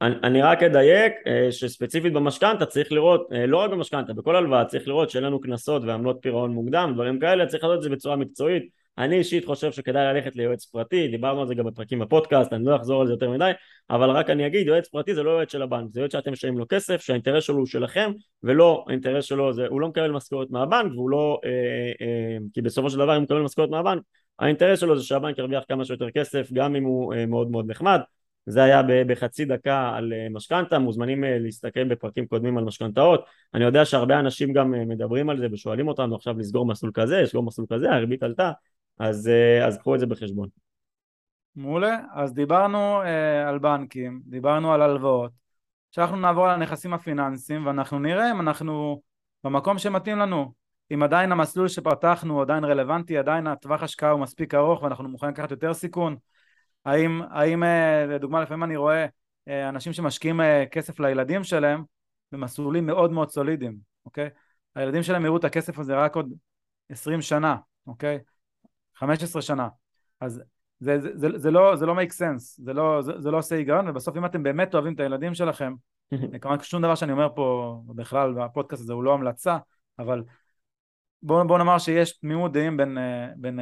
אני, 0.00 0.14
אני 0.22 0.42
רק 0.42 0.62
אדייק 0.62 1.12
אה, 1.26 1.52
שספציפית 1.52 2.12
במשכנתה 2.12 2.66
צריך 2.66 2.92
לראות, 2.92 3.28
אה, 3.32 3.46
לא 3.46 3.56
רק 3.56 3.70
במשכנתה, 3.70 4.12
בכל 4.12 4.36
הלוואה 4.36 4.64
צריך 4.64 4.88
לראות 4.88 5.10
שאין 5.10 5.24
לנו 5.24 5.40
קנסות 5.40 5.82
ועמלות 5.84 6.18
פירעון 6.22 6.52
מוקדם, 6.52 6.92
דברים 6.94 7.20
כאלה, 7.20 7.46
צריך 7.46 7.64
לעשות 7.64 7.78
את 7.78 7.82
זה 7.82 7.90
בצורה 7.90 8.16
מקצועית. 8.16 8.80
אני 8.98 9.18
אישית 9.18 9.44
חושב 9.44 9.72
שכדאי 9.72 10.14
ללכת 10.14 10.36
ליועץ 10.36 10.64
פרטי, 10.64 11.08
דיברנו 11.08 11.40
על 11.40 11.48
זה 11.48 11.54
גם 11.54 11.64
בפרקים 11.64 11.98
בפודקאסט, 11.98 12.52
אני 12.52 12.64
לא 12.64 12.76
אחזור 12.76 13.00
על 13.00 13.06
זה 13.06 13.12
יותר 13.12 13.30
מדי, 13.30 13.50
אבל 13.90 14.10
רק 14.10 14.30
אני 14.30 14.46
אגיד, 14.46 14.66
יועץ 14.66 14.88
פרטי 14.88 15.14
זה 15.14 15.22
לא 15.22 15.30
יועץ 15.30 15.52
של 15.52 15.62
הבנק, 15.62 15.90
זה 15.92 16.00
יועץ 16.00 16.12
שאתם 16.12 16.32
משלמים 16.32 16.58
לו 16.58 16.66
כסף, 16.68 17.00
שהאינטרס 17.00 17.44
שלו 17.44 17.58
הוא 17.58 17.66
שלכם, 17.66 18.12
ולא, 18.42 18.84
האינטרס 18.88 19.24
שלו 19.24 19.52
זה, 19.52 19.66
הוא 19.66 19.80
לא 19.80 19.88
מקבל 19.88 20.10
משכורת 20.10 20.50
מהבנק, 20.50 20.92
והוא 20.92 21.10
לא, 21.10 21.40
אה, 21.44 21.50
אה, 22.06 22.38
כי 22.52 22.62
בסופו 22.62 22.90
של 22.90 22.98
דבר 22.98 23.12
אם 23.12 23.16
הוא 23.16 23.22
מקבל 23.22 23.40
משכורת 23.40 23.70
מהבנק, 23.70 24.02
האינטרס 24.40 24.80
שלו 24.80 24.98
זה 24.98 25.04
שהבנק 25.04 25.38
ירוויח 25.38 25.64
כמה 25.68 25.84
שיותר 25.84 26.10
כסף, 26.10 26.52
גם 26.52 26.76
אם 26.76 26.84
הוא 26.84 27.14
אה, 27.14 27.26
מאוד 27.26 27.50
מאוד 27.50 27.70
נחמד, 27.70 28.00
זה 28.46 28.62
היה 28.62 28.82
בחצי 29.06 29.44
דקה 29.44 29.92
על 29.96 30.12
אה, 30.12 30.26
משכנתה, 30.30 30.78
מוזמנים 30.78 31.24
אה, 31.24 31.38
להסתכל 31.38 31.84
בפרקים 31.84 32.26
קודמים 32.26 32.58
על 32.58 32.64
משכנתאות. 32.64 33.24
אני 33.54 33.64
יודע 33.64 33.84
שהרבה 33.84 34.18
אנשים 34.18 34.52
גם 34.52 34.70
מדברים 34.70 35.30
על 35.30 35.38
זה 35.38 35.46
ושואלים 35.52 35.88
אותנו 35.88 36.16
עכשיו 36.16 36.38
לסגור 36.38 36.66
מסלול 36.66 36.92
כזה, 36.94 37.22
לסגור 37.22 37.42
מסלול 37.42 37.66
כזה, 37.72 37.90
הריבית 37.90 38.22
עלתה, 38.22 38.52
אז, 38.98 39.30
אז 39.66 39.78
קחו 39.78 39.94
את 39.94 40.00
זה 40.00 40.06
בחשבון. 40.06 40.48
מעולה, 41.56 41.98
אז 42.14 42.34
דיברנו 42.34 43.02
אה, 43.02 43.48
על 43.48 43.58
בנקים, 43.58 44.22
דיברנו 44.26 44.72
על 44.72 44.82
הלוואות, 44.82 45.30
עכשיו 45.88 46.04
אנחנו 46.04 46.16
נעבור 46.16 46.46
על 46.46 46.54
הנכסים 46.54 46.94
הפיננסיים 46.94 47.66
ואנחנו 47.66 47.98
נראה 47.98 48.30
אם 48.30 48.40
אנחנו 48.40 49.02
במקום 49.44 49.78
שמתאים 49.78 50.18
לנו, 50.18 50.52
אם 50.94 51.02
עדיין 51.02 51.32
המסלול 51.32 51.68
שפתחנו 51.68 52.42
עדיין 52.42 52.64
רלוונטי, 52.64 53.18
עדיין 53.18 53.46
הטווח 53.46 53.82
השקעה 53.82 54.10
הוא 54.10 54.20
מספיק 54.20 54.54
ארוך 54.54 54.82
ואנחנו 54.82 55.08
מוכנים 55.08 55.32
לקחת 55.32 55.50
יותר 55.50 55.74
סיכון, 55.74 56.16
האם, 56.84 57.22
האם 57.30 57.64
אה, 57.64 58.06
לדוגמה 58.06 58.42
לפעמים 58.42 58.64
אני 58.64 58.76
רואה 58.76 59.06
אה, 59.48 59.68
אנשים 59.68 59.92
שמשקיעים 59.92 60.40
אה, 60.40 60.64
כסף 60.70 61.00
לילדים 61.00 61.44
שלהם 61.44 61.84
במסלולים 62.32 62.86
מאוד 62.86 63.12
מאוד 63.12 63.30
סולידיים, 63.30 63.76
אוקיי? 64.04 64.28
הילדים 64.74 65.02
שלהם 65.02 65.24
יראו 65.24 65.36
את 65.36 65.44
הכסף 65.44 65.78
הזה 65.78 65.96
רק 65.96 66.16
עוד 66.16 66.32
20 66.88 67.22
שנה, 67.22 67.56
אוקיי? 67.86 68.18
15 68.96 69.42
שנה. 69.42 69.68
אז 70.20 70.42
זה, 70.80 71.00
זה, 71.00 71.08
זה, 71.14 71.28
זה 71.38 71.50
לא, 71.50 71.76
זה 71.76 71.86
לא 71.86 71.94
make 71.94 72.12
sense, 72.12 72.64
זה 72.64 72.72
לא, 72.72 73.02
זה, 73.02 73.12
זה 73.18 73.30
לא 73.30 73.38
עושה 73.38 73.56
היגיון, 73.56 73.88
ובסוף 73.88 74.16
אם 74.16 74.24
אתם 74.24 74.42
באמת 74.42 74.74
אוהבים 74.74 74.94
את 74.94 75.00
הילדים 75.00 75.34
שלכם, 75.34 75.74
כמובן 76.40 76.62
שום 76.62 76.82
דבר 76.82 76.94
שאני 76.94 77.12
אומר 77.12 77.28
פה 77.34 77.76
בכלל 77.86 78.34
בפודקאסט 78.34 78.82
הזה 78.82 78.92
הוא 78.92 79.04
לא 79.04 79.14
המלצה, 79.14 79.58
אבל 79.98 80.22
בואו 81.22 81.46
בוא 81.46 81.58
נאמר 81.58 81.78
שיש 81.78 82.18
תמימות 82.18 82.52
דעים 82.52 82.76
בין, 82.76 82.98
בין 83.36 83.60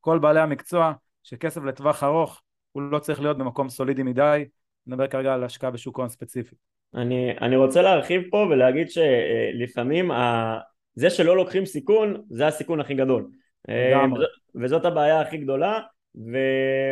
כל 0.00 0.18
בעלי 0.18 0.40
המקצוע 0.40 0.92
שכסף 1.22 1.62
לטווח 1.64 2.04
ארוך 2.04 2.42
הוא 2.72 2.82
לא 2.82 2.98
צריך 2.98 3.20
להיות 3.20 3.38
במקום 3.38 3.68
סולידי 3.68 4.02
מדי, 4.02 4.44
נדבר 4.86 5.06
כרגע 5.06 5.34
על 5.34 5.44
השקעה 5.44 5.70
בשוק 5.70 5.98
הון 5.98 6.08
ספציפי. 6.08 6.54
אני, 6.94 7.38
אני 7.40 7.56
רוצה 7.56 7.82
להרחיב 7.82 8.22
פה 8.30 8.46
ולהגיד 8.50 8.86
שלפעמים 8.90 10.10
ה... 10.10 10.58
זה 10.94 11.10
שלא 11.10 11.36
לוקחים 11.36 11.66
סיכון 11.66 12.22
זה 12.30 12.46
הסיכון 12.46 12.80
הכי 12.80 12.94
גדול. 12.94 13.28
לגמרי. 13.68 14.26
וזאת 14.54 14.84
הבעיה 14.84 15.20
הכי 15.20 15.38
גדולה 15.38 15.80
ו... 16.16 16.38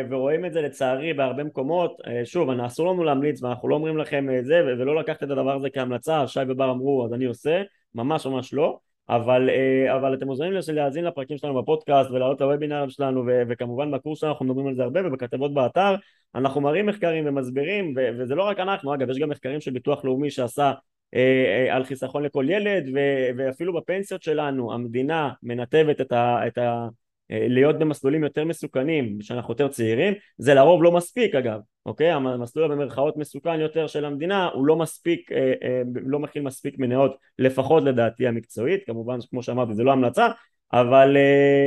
ורואים 0.09 0.45
את 0.45 0.53
זה 0.53 0.61
לצערי 0.61 1.13
בהרבה 1.13 1.43
מקומות, 1.43 1.97
שוב, 2.23 2.49
אסור 2.49 2.93
לנו 2.93 3.03
להמליץ 3.03 3.43
ואנחנו 3.43 3.69
לא 3.69 3.75
אומרים 3.75 3.97
לכם 3.97 4.27
זה 4.41 4.61
ולא 4.65 4.95
לקחת 4.95 5.23
את 5.23 5.29
הדבר 5.29 5.55
הזה 5.55 5.69
כהמלצה, 5.69 6.27
שי 6.27 6.39
ובר 6.47 6.71
אמרו 6.71 7.05
אז 7.05 7.13
אני 7.13 7.25
עושה, 7.25 7.61
ממש 7.95 8.25
ממש 8.25 8.53
לא, 8.53 8.79
אבל, 9.09 9.49
אה, 9.49 9.95
אבל 9.95 10.13
אתם 10.13 10.25
מוזמנים 10.25 10.53
להאזין 10.73 11.05
לפרקים 11.05 11.37
שלנו 11.37 11.61
בפודקאסט 11.61 12.11
ולעלות 12.11 12.41
לוובינרים 12.41 12.89
שלנו 12.89 13.23
ו- 13.27 13.41
וכמובן 13.49 13.91
בקורס 13.91 14.19
שלנו 14.19 14.31
אנחנו 14.31 14.45
מדברים 14.45 14.67
על 14.67 14.75
זה 14.75 14.83
הרבה 14.83 15.07
ובכתבות 15.07 15.53
באתר. 15.53 15.95
אנחנו 16.35 16.61
מראים 16.61 16.85
מחקרים 16.85 17.27
ומסבירים 17.27 17.93
ו- 17.97 18.09
וזה 18.19 18.35
לא 18.35 18.43
רק 18.43 18.59
אנחנו 18.59 18.93
אגב 18.93 19.09
יש 19.09 19.19
גם 19.19 19.29
מחקרים 19.29 19.61
של 19.61 19.71
ביטוח 19.71 20.05
לאומי 20.05 20.31
שעשה 20.31 20.73
אה, 21.13 21.65
אה, 21.67 21.75
על 21.75 21.83
חיסכון 21.83 22.23
לכל 22.23 22.45
ילד 22.49 22.89
ו- 22.95 23.29
ואפילו 23.37 23.73
בפנסיות 23.73 24.23
שלנו 24.23 24.73
המדינה 24.73 25.31
מנתבת 25.43 26.01
את, 26.01 26.11
ה- 26.11 26.47
את 26.47 26.57
ה- 26.57 26.87
להיות 27.29 27.79
במסלולים 27.79 28.23
יותר 28.23 28.45
מסוכנים 28.45 29.17
כשאנחנו 29.19 29.51
יותר 29.51 29.67
צעירים 29.67 30.13
זה 30.37 30.53
לרוב 30.53 30.83
לא 30.83 30.91
מספיק 30.91 31.35
אגב 31.35 31.59
אוקיי? 31.85 32.11
המסלול 32.11 32.71
במרכאות 32.71 33.17
מסוכן 33.17 33.59
יותר 33.59 33.87
של 33.87 34.05
המדינה 34.05 34.49
הוא 34.53 34.67
לא 34.67 34.75
מספיק 34.75 35.31
אה, 35.31 35.53
אה, 35.63 35.81
לא 35.95 36.19
מכיל 36.19 36.41
מספיק 36.41 36.79
מניות 36.79 37.15
לפחות 37.39 37.83
לדעתי 37.83 38.27
המקצועית 38.27 38.85
כמובן 38.85 39.17
כמו 39.29 39.43
שאמרתי 39.43 39.73
זה 39.73 39.83
לא 39.83 39.91
המלצה 39.91 40.27
אבל 40.73 41.17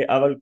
אבל 0.06 0.34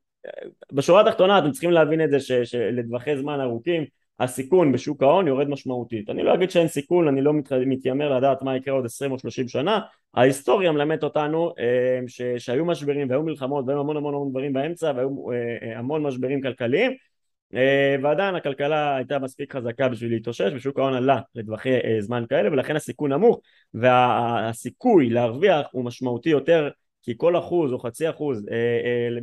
בשורה 0.73 1.01
התחתונה 1.01 1.39
אתם 1.39 1.51
צריכים 1.51 1.71
להבין 1.71 2.05
את 2.05 2.11
זה 2.11 2.45
שלטווחי 2.45 3.17
זמן 3.17 3.41
ארוכים 3.41 3.85
הסיכון 4.21 4.73
בשוק 4.73 5.03
ההון 5.03 5.29
יורד 5.29 5.49
משמעותית. 5.49 6.11
אני 6.11 6.23
לא 6.23 6.35
אגיד 6.35 6.51
שאין 6.51 6.69
סיכון, 6.69 7.09
אני 7.09 7.21
לא 7.21 7.33
מתיימר 7.67 8.17
לדעת 8.17 8.43
מה 8.43 8.57
יקרה 8.57 8.75
עוד 8.75 8.85
20 8.85 9.13
או 9.13 9.19
30 9.19 9.49
שנה, 9.49 9.81
ההיסטוריה 10.15 10.73
מלמדת 10.73 11.05
אותנו 11.05 11.53
אה, 11.59 12.01
ש, 12.07 12.23
שהיו 12.39 12.65
משברים 12.65 13.11
והיו 13.11 13.23
מלחמות 13.23 13.65
והיו 13.67 13.81
המון 13.81 13.97
המון 13.97 14.15
המון 14.15 14.31
דברים 14.31 14.53
באמצע 14.53 14.93
והיו 14.97 15.33
אה, 15.33 15.79
המון 15.79 16.03
משברים 16.03 16.43
כלכליים 16.43 16.93
אה, 17.55 17.97
ועדיין 18.03 18.35
הכלכלה 18.35 18.97
הייתה 18.97 19.19
מספיק 19.19 19.57
חזקה 19.57 19.89
בשביל 19.89 20.11
להתאושש 20.11 20.53
ושוק 20.55 20.79
ההון 20.79 20.95
עלה 20.95 21.21
לטווחי 21.35 21.71
זמן 22.01 22.25
כאלה 22.29 22.53
ולכן 22.53 22.77
הסיכון 22.77 23.13
נמוך 23.13 23.41
והסיכוי 23.75 25.11
להרוויח 25.11 25.67
הוא 25.73 25.85
משמעותי 25.85 26.31
יותר 26.31 26.69
כי 27.03 27.15
כל 27.17 27.39
אחוז 27.39 27.73
או 27.73 27.79
חצי 27.79 28.11
אחוז 28.11 28.47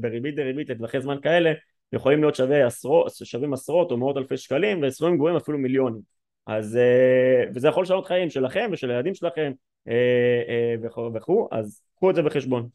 בריבית 0.01 0.35
דריבית 0.35 0.69
לטווחי 0.69 1.01
זמן 1.01 1.17
כאלה 1.21 1.53
יכולים 1.93 2.21
להיות 2.21 2.35
שווה 2.35 2.67
עשרות, 2.67 3.11
שווים 3.23 3.53
עשרות 3.53 3.91
או 3.91 3.97
מאות 3.97 4.17
אלפי 4.17 4.37
שקלים 4.37 4.83
וסכומים 4.83 5.15
גבוהים 5.15 5.35
אפילו 5.35 5.57
מיליונים. 5.57 6.01
אז 6.47 6.77
אה, 6.77 7.43
וזה 7.55 7.67
יכול 7.67 7.83
לשנות 7.83 8.05
חיים 8.05 8.29
שלכם 8.29 8.69
ושל 8.71 8.91
הילדים 8.91 9.15
שלכם 9.15 9.51
אה, 9.87 9.93
אה, 10.49 10.89
וכו' 11.13 11.47
אז 11.51 11.81
קחו 11.95 12.09
את 12.09 12.15
זה 12.15 12.21
בחשבון. 12.21 12.67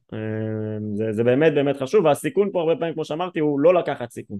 זה, 0.94 1.12
זה 1.12 1.24
באמת 1.24 1.54
באמת 1.54 1.76
חשוב 1.76 2.04
והסיכון 2.04 2.50
פה 2.52 2.61
הרבה 2.61 2.76
פעמים 2.76 2.94
כמו 2.94 3.04
שאמרתי 3.04 3.40
הוא 3.40 3.61
לא 3.61 3.74
לקחת 3.74 4.11
סיכון. 4.11 4.38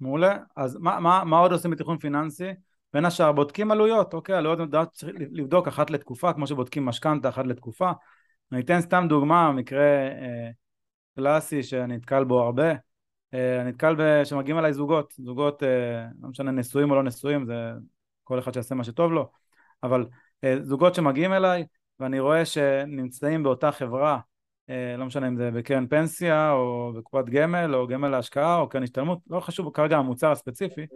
מעולה. 0.00 0.38
אז 0.56 0.76
מה, 0.80 1.00
מה, 1.00 1.24
מה 1.24 1.38
עוד 1.38 1.52
עושים 1.52 1.70
בתיכון 1.70 1.98
פיננסי? 1.98 2.50
בין 2.92 3.04
השאר 3.04 3.32
בודקים 3.32 3.70
עלויות. 3.70 4.14
אוקיי 4.14 4.34
עלויות 4.36 4.60
צריך 4.92 5.12
לבדוק 5.16 5.68
אחת 5.68 5.90
לתקופה 5.90 6.32
כמו 6.32 6.46
שבודקים 6.46 6.84
משכנתה 6.84 7.28
אחת 7.28 7.46
לתקופה. 7.46 7.90
אני 8.52 8.60
אתן 8.60 8.80
סתם 8.80 9.06
דוגמה 9.08 9.52
מקרה 9.52 10.06
אה, 10.06 10.50
קלאסי 11.16 11.62
שאני 11.62 11.96
נתקל 11.96 12.24
בו 12.24 12.42
הרבה 12.42 12.72
אני 13.34 13.68
נתקל 13.68 14.24
שמגיעים 14.24 14.58
אליי 14.58 14.72
זוגות, 14.72 15.14
זוגות, 15.18 15.62
אה, 15.62 16.06
לא 16.22 16.28
משנה 16.28 16.50
נשואים 16.50 16.90
או 16.90 16.96
לא 16.96 17.02
נשואים, 17.02 17.46
זה 17.46 17.54
כל 18.24 18.38
אחד 18.38 18.52
שיעשה 18.52 18.74
מה 18.74 18.84
שטוב 18.84 19.12
לו, 19.12 19.30
אבל 19.82 20.06
אה, 20.44 20.56
זוגות 20.62 20.94
שמגיעים 20.94 21.32
אליי 21.32 21.64
ואני 22.00 22.20
רואה 22.20 22.44
שנמצאים 22.44 23.42
באותה 23.42 23.72
חברה, 23.72 24.18
לא 24.98 25.06
משנה 25.06 25.28
אם 25.28 25.36
זה 25.36 25.50
בקרן 25.50 25.86
פנסיה 25.86 26.52
או 26.52 26.92
בקופת 26.96 27.24
גמל 27.24 27.74
או 27.74 27.86
גמל 27.86 28.08
להשקעה 28.08 28.58
או 28.58 28.68
קרן 28.68 28.82
השתלמות, 28.82 29.18
לא 29.30 29.40
חשוב 29.40 29.70
כרגע 29.74 29.96
המוצר 29.96 30.32
הספציפי, 30.32 30.86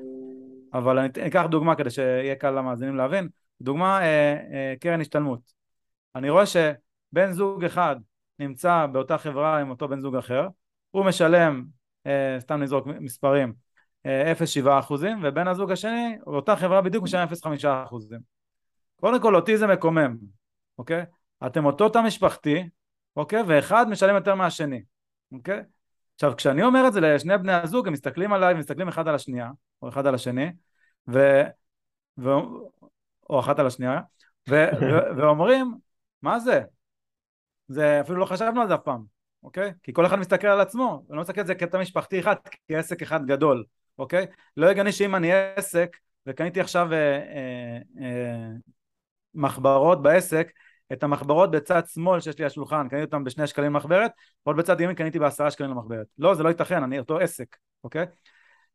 אבל 0.75 0.99
אני 0.99 1.09
אקח 1.27 1.45
דוגמה 1.51 1.75
כדי 1.75 1.91
שיהיה 1.91 2.35
קל 2.35 2.51
למאזינים 2.51 2.97
להבין, 2.97 3.29
דוגמה 3.61 4.01
קרן 4.81 5.01
השתלמות, 5.01 5.41
אני 6.15 6.31
רואה 6.31 6.45
שבן 6.47 7.33
זוג 7.33 7.65
אחד 7.65 7.97
נמצא 8.39 8.87
באותה 8.87 9.19
חברה 9.19 9.61
עם 9.61 9.71
אותו 9.71 9.89
בן 9.89 10.01
זוג 10.01 10.17
אחר, 10.17 10.49
הוא 10.91 11.05
משלם 11.05 11.65
אה, 11.65 11.78
סתם 12.39 12.63
נזרוק 12.63 12.87
מספרים, 12.87 13.53
0.7 14.05 14.69
אה, 14.69 14.79
אחוזים, 14.79 15.21
ובן 15.23 15.49
הזוג 15.49 15.73
השני, 15.73 16.19
אותה 16.27 16.57
חברה 16.57 16.81
בדיוק 16.83 17.05
משלם 17.05 17.29
0.5 17.29 17.67
אחוזים. 17.85 18.21
קודם 19.01 19.23
כל 19.23 19.37
אותי 19.37 19.57
זה 19.57 19.67
מקומם, 19.67 20.17
אוקיי? 20.79 21.05
אתם 21.47 21.65
אותו 21.65 21.89
תא 21.89 22.03
משפחתי, 22.03 22.69
אוקיי? 23.17 23.43
ואחד 23.47 23.89
משלם 23.89 24.15
יותר 24.15 24.35
מהשני, 24.35 24.83
אוקיי? 25.33 25.63
עכשיו 26.15 26.37
כשאני 26.37 26.63
אומר 26.63 26.89
את 26.89 26.93
זה 26.93 27.01
לשני 27.01 27.39
בני 27.39 27.53
הזוג 27.53 27.87
הם 27.87 27.93
מסתכלים 27.93 28.33
עליי 28.33 28.55
ומסתכלים 28.55 28.89
אחד 28.89 29.09
על 29.09 29.15
השנייה 29.15 29.51
או 29.83 29.89
אחד 29.89 30.07
על 30.07 30.15
השני 30.15 30.53
ו... 31.09 31.43
ו... 32.19 32.29
או 33.31 33.41
אחת 33.41 33.59
על 33.59 33.67
השנייה 33.67 34.01
ו... 34.49 34.55
ו... 34.81 35.17
ואומרים 35.17 35.75
מה 36.23 36.41
זה? 36.41 36.63
זה 37.69 38.01
אפילו 38.01 38.19
לא 38.19 38.25
חשבנו 38.25 38.61
על 38.61 38.69
זה 38.69 38.75
אף 38.75 38.81
פעם 38.85 39.18
אוקיי? 39.43 39.73
כי 39.83 39.93
כל 39.93 40.07
אחד 40.07 40.17
מסתכל 40.17 40.47
על 40.47 40.61
עצמו, 40.61 41.05
אני 41.09 41.17
לא 41.17 41.23
מסתכל 41.23 41.41
על 41.41 41.47
זה 41.47 41.55
כתא 41.55 41.77
משפחתי 41.77 42.21
אחד, 42.21 42.35
כעסק 42.69 43.03
אחד 43.03 43.27
גדול, 43.27 43.65
אוקיי? 43.99 44.27
לא 44.57 44.67
הגיוני 44.67 44.93
שאם 44.93 45.15
אני 45.15 45.33
עסק 45.33 45.97
וקניתי 46.27 46.61
עכשיו 46.61 46.93
אה, 46.93 47.19
אה, 47.19 47.79
אה, 48.01 48.49
מחברות 49.35 50.03
בעסק, 50.03 50.53
את 50.93 51.03
המחברות 51.03 51.51
בצד 51.51 51.83
שמאל 51.87 52.21
שיש 52.21 52.39
לי 52.39 52.45
על 52.45 52.47
השולחן, 52.47 52.89
קניתי 52.89 53.05
אותן 53.05 53.25
בשני 53.25 53.47
שקלים 53.47 53.73
למחברת, 53.73 54.11
ועוד 54.47 54.57
בצד 54.57 54.81
ימין 54.81 54.97
קניתי 54.97 55.19
בעשרה 55.19 55.51
שקלים 55.51 55.71
למחברת. 55.71 56.07
לא, 56.19 56.35
זה 56.35 56.43
לא 56.43 56.49
ייתכן, 56.49 56.83
אני 56.83 56.99
אותו 56.99 57.19
עסק, 57.19 57.57
אוקיי? 57.85 58.07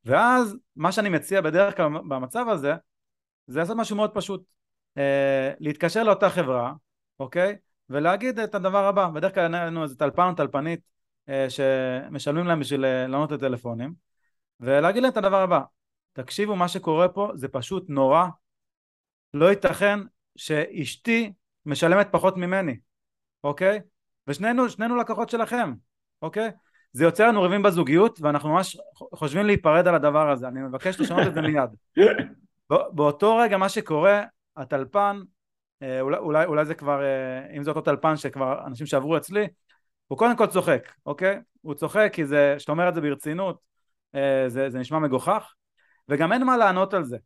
ואז 0.06 0.56
מה 0.76 0.92
שאני 0.92 1.10
מציע 1.10 1.42
בדרך 1.42 1.78
כלל 1.78 1.88
במצב 2.10 2.46
הזה, 2.50 2.74
זה 3.48 3.60
לעשות 3.60 3.78
משהו 3.78 3.96
מאוד 3.96 4.12
פשוט. 4.14 4.44
אה, 4.98 5.52
להתקשר 5.60 6.04
לאותה 6.04 6.30
חברה, 6.30 6.74
אוקיי? 7.20 7.56
ולהגיד 7.90 8.40
את 8.40 8.56
הדבר 8.56 8.86
הבא, 8.86 9.08
בדרך 9.08 9.34
כלל 9.34 9.44
אין 9.44 9.52
לנו 9.52 9.84
איזה 9.84 9.96
טלפן 9.96 10.28
או 10.30 10.34
טלפנית 10.36 10.80
אה, 11.30 11.48
שמשלמים 11.50 12.48
להם 12.48 12.60
בשביל 12.60 12.86
אה, 12.86 13.08
לענות 13.08 13.32
לטלפונים 13.32 13.94
ולהגיד 14.60 15.04
להם 15.04 15.12
את 15.12 15.18
הדבר 15.18 15.42
הבא, 15.42 15.62
תקשיבו 16.14 16.56
מה 16.56 16.68
שקורה 16.68 17.10
פה 17.10 17.32
זה 17.34 17.48
פשוט 17.48 17.86
נורא, 17.90 18.26
לא 19.34 19.50
ייתכן 19.50 20.00
שאשתי 20.36 21.34
משלמת 21.66 22.08
פחות 22.12 22.38
ממני, 22.38 22.78
אוקיי? 23.44 23.80
ושנינו 24.28 24.70
שנינו 24.70 24.96
לקוחות 24.96 25.30
שלכם, 25.30 25.74
אוקיי? 26.22 26.52
זה 26.92 27.04
יוצר 27.04 27.28
לנו 27.28 27.42
ריבים 27.42 27.64
בזוגיות 27.64 28.22
ואנחנו 28.22 28.50
ממש 28.50 28.78
חושבים 28.96 29.46
להיפרד 29.46 29.88
על 29.88 29.96
הדבר 29.96 30.32
הזה, 30.32 30.48
אני 30.48 30.62
מבקש 30.62 31.00
לשנות 31.00 31.28
את 31.28 31.34
זה 31.34 31.42
מיד. 31.42 31.70
באותו 32.96 33.38
רגע 33.38 33.58
מה 33.58 33.70
שקורה, 33.70 34.24
הטלפן 34.58 35.22
אולי, 35.82 36.18
אולי, 36.18 36.46
אולי 36.46 36.66
זה 36.66 36.76
כבר, 36.76 37.04
אה, 37.04 37.56
אם 37.58 37.64
זה 37.64 37.70
אותו 37.70 37.82
טלפן 37.82 38.18
שכבר 38.18 38.66
אנשים 38.66 38.88
שעברו 38.88 39.18
אצלי, 39.18 39.48
הוא 40.08 40.18
קודם 40.18 40.38
כל 40.38 40.48
צוחק, 40.48 40.92
אוקיי? 41.06 41.40
הוא 41.62 41.74
צוחק 41.74 42.10
כי 42.14 42.26
זה, 42.26 42.56
כשאתה 42.58 42.72
אומר 42.72 42.90
את 42.90 42.94
זה 42.94 43.02
ברצינות, 43.02 43.60
אה, 44.16 44.46
זה, 44.48 44.70
זה 44.70 44.80
נשמע 44.80 45.00
מגוחך, 45.00 45.54
וגם 46.10 46.34
אין 46.34 46.44
מה 46.44 46.58
לענות 46.58 46.94
על 46.94 47.04
זה, 47.04 47.18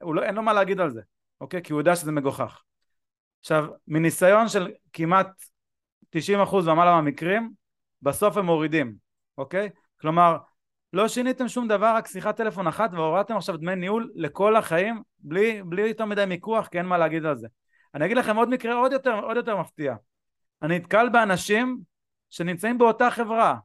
לא, 0.00 0.22
אין 0.22 0.34
לו 0.34 0.42
מה 0.42 0.52
להגיד 0.52 0.80
על 0.80 0.90
זה, 0.90 1.00
אוקיי? 1.40 1.62
כי 1.62 1.72
הוא 1.72 1.80
יודע 1.80 1.96
שזה 1.96 2.12
מגוחך. 2.12 2.62
עכשיו, 3.40 3.66
מניסיון 3.88 4.48
של 4.48 4.70
כמעט 4.92 5.26
90% 6.10 6.54
ומעלה 6.54 6.92
מהמקרים, 6.94 7.52
בסוף 8.02 8.36
הם 8.36 8.46
מורידים, 8.46 8.94
אוקיי? 9.38 9.70
כלומר, 10.00 10.36
לא 10.92 11.08
שיניתם 11.08 11.48
שום 11.48 11.68
דבר, 11.68 11.94
רק 11.96 12.06
שיחת 12.06 12.36
טלפון 12.36 12.66
אחת 12.66 12.90
והורדתם 12.92 13.36
עכשיו 13.36 13.56
דמי 13.56 13.76
ניהול 13.76 14.10
לכל 14.14 14.56
החיים, 14.56 15.02
בלי, 15.18 15.62
בלי 15.62 15.88
יותר 15.88 16.04
מדי 16.04 16.24
מיקוח, 16.26 16.66
כי 16.66 16.78
אין 16.78 16.86
מה 16.86 16.98
להגיד 16.98 17.24
על 17.26 17.36
זה. 17.36 17.48
אני 17.94 18.04
אגיד 18.04 18.16
לכם 18.16 18.36
עוד 18.36 18.48
מקרה 18.48 18.74
עוד 18.74 18.92
יותר, 18.92 19.20
עוד 19.20 19.36
יותר 19.36 19.56
מפתיע. 19.56 19.94
אני 20.62 20.78
נתקל 20.78 21.08
באנשים 21.08 21.78
שנמצאים 22.30 22.78
באותה 22.78 23.10
חברה 23.10 23.56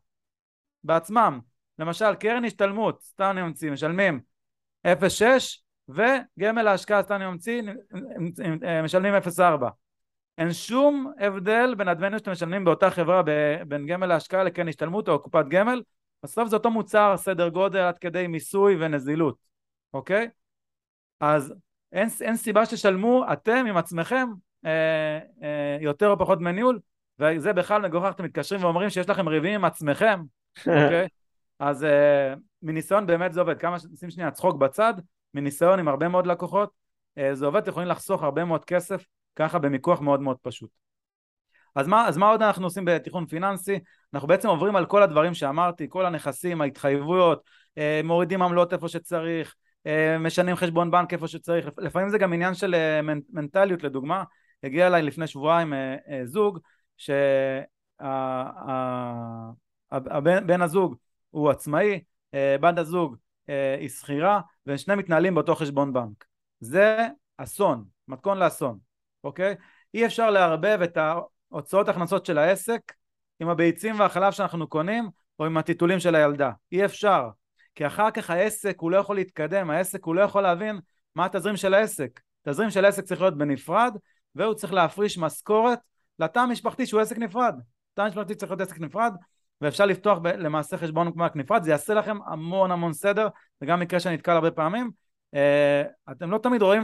בעצמם. 0.83 1.39
למשל 1.79 2.15
קרן 2.15 2.45
השתלמות, 2.45 3.01
סתם 3.01 3.29
אני 3.31 3.41
ממציא, 3.41 3.71
משלמים 3.71 4.19
0.6 4.87 5.61
וגמל 5.89 6.61
להשקעה, 6.61 7.03
סתם 7.03 7.15
אני 7.15 7.25
ממציא, 7.25 7.61
משלמים 8.83 9.13
0.4. 9.15 9.41
אין 10.37 10.53
שום 10.53 11.13
הבדל 11.19 11.75
בין 11.77 11.87
הדמי 11.87 12.19
שאתם 12.19 12.31
משלמים 12.31 12.65
באותה 12.65 12.89
חברה 12.89 13.21
בין 13.67 13.85
גמל 13.85 14.05
להשקעה 14.05 14.43
לקרן 14.43 14.67
השתלמות 14.67 15.09
או 15.09 15.23
קופת 15.23 15.45
גמל, 15.49 15.81
בסוף 16.23 16.49
זה 16.49 16.55
אותו 16.55 16.71
מוצר 16.71 17.17
סדר 17.17 17.49
גודל 17.49 17.79
עד 17.79 17.97
כדי 17.97 18.27
מיסוי 18.27 18.77
ונזילות, 18.79 19.37
אוקיי? 19.93 20.29
אז 21.19 21.53
אין, 21.97 22.07
אין 22.21 22.35
סיבה 22.35 22.65
שתשלמו 22.65 23.25
אתם 23.33 23.65
עם 23.69 23.77
עצמכם 23.77 24.27
אה, 24.65 25.19
אה, 25.43 25.77
יותר 25.81 26.09
או 26.09 26.19
פחות 26.19 26.39
דמי 26.39 26.51
ניהול 26.51 26.79
וזה 27.19 27.53
בכלל 27.53 27.81
מגוחך, 27.81 28.11
אתם 28.15 28.23
מתקשרים 28.23 28.63
ואומרים 28.63 28.89
שיש 28.89 29.09
לכם 29.09 29.27
ריבים 29.27 29.53
עם 29.53 29.65
עצמכם, 29.65 30.21
אוקיי? 30.57 31.07
אז 31.59 31.83
אה, 31.83 32.33
מניסיון 32.61 33.05
באמת 33.05 33.33
זה 33.33 33.39
עובד, 33.39 33.59
כמה, 33.59 33.77
שים 33.79 34.09
שנייה 34.09 34.31
צחוק 34.31 34.55
בצד, 34.55 34.93
מניסיון 35.33 35.79
עם 35.79 35.87
הרבה 35.87 36.07
מאוד 36.07 36.27
לקוחות, 36.27 36.71
אה, 37.17 37.35
זה 37.35 37.45
עובד, 37.45 37.61
אתם 37.61 37.69
יכולים 37.69 37.89
לחסוך 37.89 38.23
הרבה 38.23 38.45
מאוד 38.45 38.65
כסף 38.65 39.05
ככה 39.35 39.59
במיקוח 39.59 40.01
מאוד 40.01 40.21
מאוד 40.21 40.37
פשוט. 40.41 40.69
אז 41.75 41.87
מה, 41.87 42.07
אז 42.07 42.17
מה 42.17 42.29
עוד 42.29 42.41
אנחנו 42.41 42.65
עושים 42.65 42.85
בתיכון 42.85 43.25
פיננסי? 43.25 43.79
אנחנו 44.13 44.27
בעצם 44.27 44.47
עוברים 44.47 44.75
על 44.75 44.85
כל 44.85 45.03
הדברים 45.03 45.33
שאמרתי, 45.33 45.85
כל 45.89 46.05
הנכסים, 46.05 46.61
ההתחייבויות, 46.61 47.43
אה, 47.77 48.01
מורידים 48.03 48.41
עמלות 48.41 48.73
איפה 48.73 48.87
שצריך, 48.87 49.55
משנים 50.19 50.55
חשבון 50.55 50.91
בנק 50.91 51.13
איפה 51.13 51.27
שצריך, 51.27 51.67
לפעמים 51.77 52.09
זה 52.09 52.17
גם 52.17 52.33
עניין 52.33 52.53
של 52.53 52.75
אה, 52.75 53.01
מנטליות. 53.29 53.83
לדוגמה, 53.83 54.23
הגיע 54.63 54.87
אליי 54.87 55.01
לפני 55.01 55.27
שבועיים 55.27 55.73
אה, 55.73 56.21
זוג 56.23 56.59
שבן 56.97 57.31
הזוג 60.61 60.95
הוא 61.29 61.49
עצמאי, 61.49 62.03
בת 62.33 62.77
הזוג 62.77 63.15
היא 63.79 63.89
שכירה 63.89 64.41
ושני 64.65 64.95
מתנהלים 64.95 65.35
באותו 65.35 65.55
חשבון 65.55 65.93
בנק. 65.93 66.25
זה 66.59 67.07
אסון, 67.37 67.85
מתכון 68.07 68.37
לאסון, 68.37 68.79
אוקיי? 69.23 69.55
אי 69.93 70.05
אפשר 70.05 70.29
לערבב 70.31 70.79
את 70.83 70.97
ההוצאות 70.97 71.89
הכנסות 71.89 72.25
של 72.25 72.37
העסק 72.37 72.93
עם 73.39 73.49
הביצים 73.49 73.99
והחלב 73.99 74.31
שאנחנו 74.31 74.67
קונים 74.67 75.09
או 75.39 75.45
עם 75.45 75.57
הטיטולים 75.57 75.99
של 75.99 76.15
הילדה, 76.15 76.51
אי 76.71 76.85
אפשר 76.85 77.29
כי 77.77 77.87
אחר 77.87 78.11
כך 78.11 78.29
העסק 78.29 78.75
הוא 78.79 78.91
לא 78.91 78.97
יכול 78.97 79.15
להתקדם, 79.15 79.69
העסק 79.69 80.03
הוא 80.03 80.15
לא 80.15 80.21
יכול 80.21 80.41
להבין 80.41 80.79
מה 81.15 81.25
התזרים 81.25 81.57
של 81.57 81.73
העסק. 81.73 82.19
תזרים 82.43 82.69
של 82.69 82.85
העסק 82.85 83.03
צריך 83.03 83.21
להיות 83.21 83.37
בנפרד, 83.37 83.95
והוא 84.35 84.53
צריך 84.53 84.73
להפריש 84.73 85.17
משכורת 85.17 85.79
לתא 86.19 86.39
המשפחתי 86.39 86.85
שהוא 86.85 87.01
עסק 87.01 87.17
נפרד. 87.17 87.55
תא 87.93 88.01
המשפחתי 88.01 88.35
צריך 88.35 88.51
להיות 88.51 88.61
עסק 88.61 88.79
נפרד, 88.79 89.13
ואפשר 89.61 89.85
לפתוח 89.85 90.17
ב- 90.17 90.27
למעשה 90.27 90.77
חשבון 90.77 91.13
בנק 91.15 91.35
נפרד, 91.35 91.63
זה 91.63 91.71
יעשה 91.71 91.93
לכם 91.93 92.17
המון 92.25 92.71
המון 92.71 92.93
סדר, 92.93 93.27
זה 93.59 93.65
גם 93.65 93.79
מקרה 93.79 93.99
שאני 93.99 94.15
נתקל 94.15 94.31
הרבה 94.31 94.51
פעמים. 94.51 94.91
אה, 95.35 95.83
אתם 96.11 96.31
לא 96.31 96.37
תמיד 96.37 96.61
רואים 96.61 96.83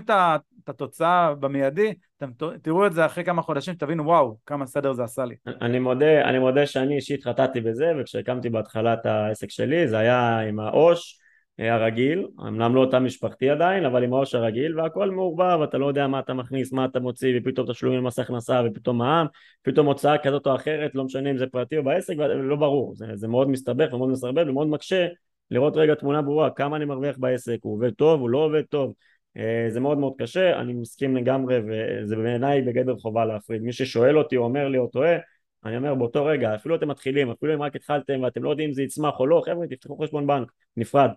את 0.63 0.69
התוצאה 0.69 1.35
במיידי, 1.35 1.93
אתם 2.17 2.31
תראו 2.61 2.87
את 2.87 2.93
זה 2.93 3.05
אחרי 3.05 3.23
כמה 3.23 3.41
חודשים, 3.41 3.73
תבינו 3.73 4.05
וואו, 4.05 4.37
כמה 4.45 4.65
סדר 4.65 4.93
זה 4.93 5.03
עשה 5.03 5.25
לי. 5.25 5.35
אני 5.61 5.79
מודה, 5.79 6.21
אני 6.21 6.39
מודה 6.39 6.65
שאני 6.65 6.95
אישית 6.95 7.23
חטאתי 7.23 7.61
בזה 7.61 7.91
וכשהקמתי 7.99 8.49
בהתחלה 8.49 8.93
את 8.93 9.05
העסק 9.05 9.49
שלי 9.49 9.87
זה 9.87 9.97
היה 9.97 10.39
עם 10.39 10.59
העו"ש 10.59 11.19
אה, 11.59 11.73
הרגיל, 11.73 12.27
אמנם 12.39 12.75
לא 12.75 12.79
אותה 12.79 12.99
משפחתי 12.99 13.49
עדיין, 13.49 13.85
אבל 13.85 14.03
עם 14.03 14.13
העו"ש 14.13 14.35
הרגיל 14.35 14.79
והכל 14.79 15.11
מעורבב, 15.11 15.59
אתה 15.63 15.77
לא 15.77 15.85
יודע 15.85 16.07
מה 16.07 16.19
אתה 16.19 16.33
מכניס, 16.33 16.73
מה 16.73 16.85
אתה 16.85 16.99
מוציא 16.99 17.39
ופתאום 17.39 17.71
תשלומים 17.71 17.99
למס 17.99 18.19
הכנסה 18.19 18.61
ופתאום 18.65 18.97
מע"מ, 18.97 19.27
פתאום 19.61 19.87
הוצאה 19.87 20.17
כזאת 20.17 20.47
או 20.47 20.55
אחרת, 20.55 20.95
לא 20.95 21.03
משנה 21.03 21.31
אם 21.31 21.37
זה 21.37 21.47
פרטי 21.47 21.77
או 21.77 21.83
בעסק, 21.83 22.15
לא 22.43 22.55
ברור, 22.55 22.95
זה, 22.95 23.05
זה 23.13 23.27
מאוד 23.27 23.49
מסתבך 23.49 23.93
ומאוד 23.93 24.09
מסרבל 24.09 24.49
ומאוד 24.49 24.67
מקשה 24.67 25.07
לראות 25.53 25.77
רגע 25.77 25.95
תמונה 25.95 26.21
ברורה, 26.21 26.49
כמה 26.49 26.77
אני 26.77 26.85
מרוויח 26.85 27.17
בעסק, 27.17 27.57
הוא 27.61 27.73
עובד 27.73 27.93
טוב, 27.93 28.21
הוא 28.21 28.29
לא 28.29 28.37
עובד 28.37 28.61
טוב, 28.61 28.93
אה, 29.37 29.65
זה 29.69 29.79
מאוד 29.79 29.97
מאוד 29.97 30.13
קשה, 30.17 30.59
אני 30.59 30.73
מסכים 30.73 31.15
לגמרי 31.15 31.59
וזה 31.67 32.15
בעיניי 32.15 32.61
בגדר 32.61 32.97
חובה 32.97 33.25
להפריד, 33.25 33.61
מי 33.61 33.73
ששואל 33.73 34.17
אותי 34.17 34.37
או 34.37 34.43
אומר 34.43 34.67
לי 34.67 34.77
או 34.77 34.87
טועה 34.87 35.17
אני 35.65 35.77
אומר 35.77 35.95
באותו 35.95 36.25
רגע, 36.25 36.55
אפילו 36.55 36.75
אתם 36.75 36.87
מתחילים, 36.87 37.31
אפילו 37.31 37.53
אם 37.53 37.61
רק 37.61 37.75
התחלתם 37.75 38.21
ואתם 38.21 38.43
לא 38.43 38.49
יודעים 38.49 38.69
אם 38.69 38.73
זה 38.73 38.83
יצמח 38.83 39.19
או 39.19 39.27
לא, 39.27 39.41
חבר'ה 39.45 39.67
תפתחו 39.67 39.97
חשבון 39.97 40.27
בנק 40.27 40.51
נפרד. 40.77 41.09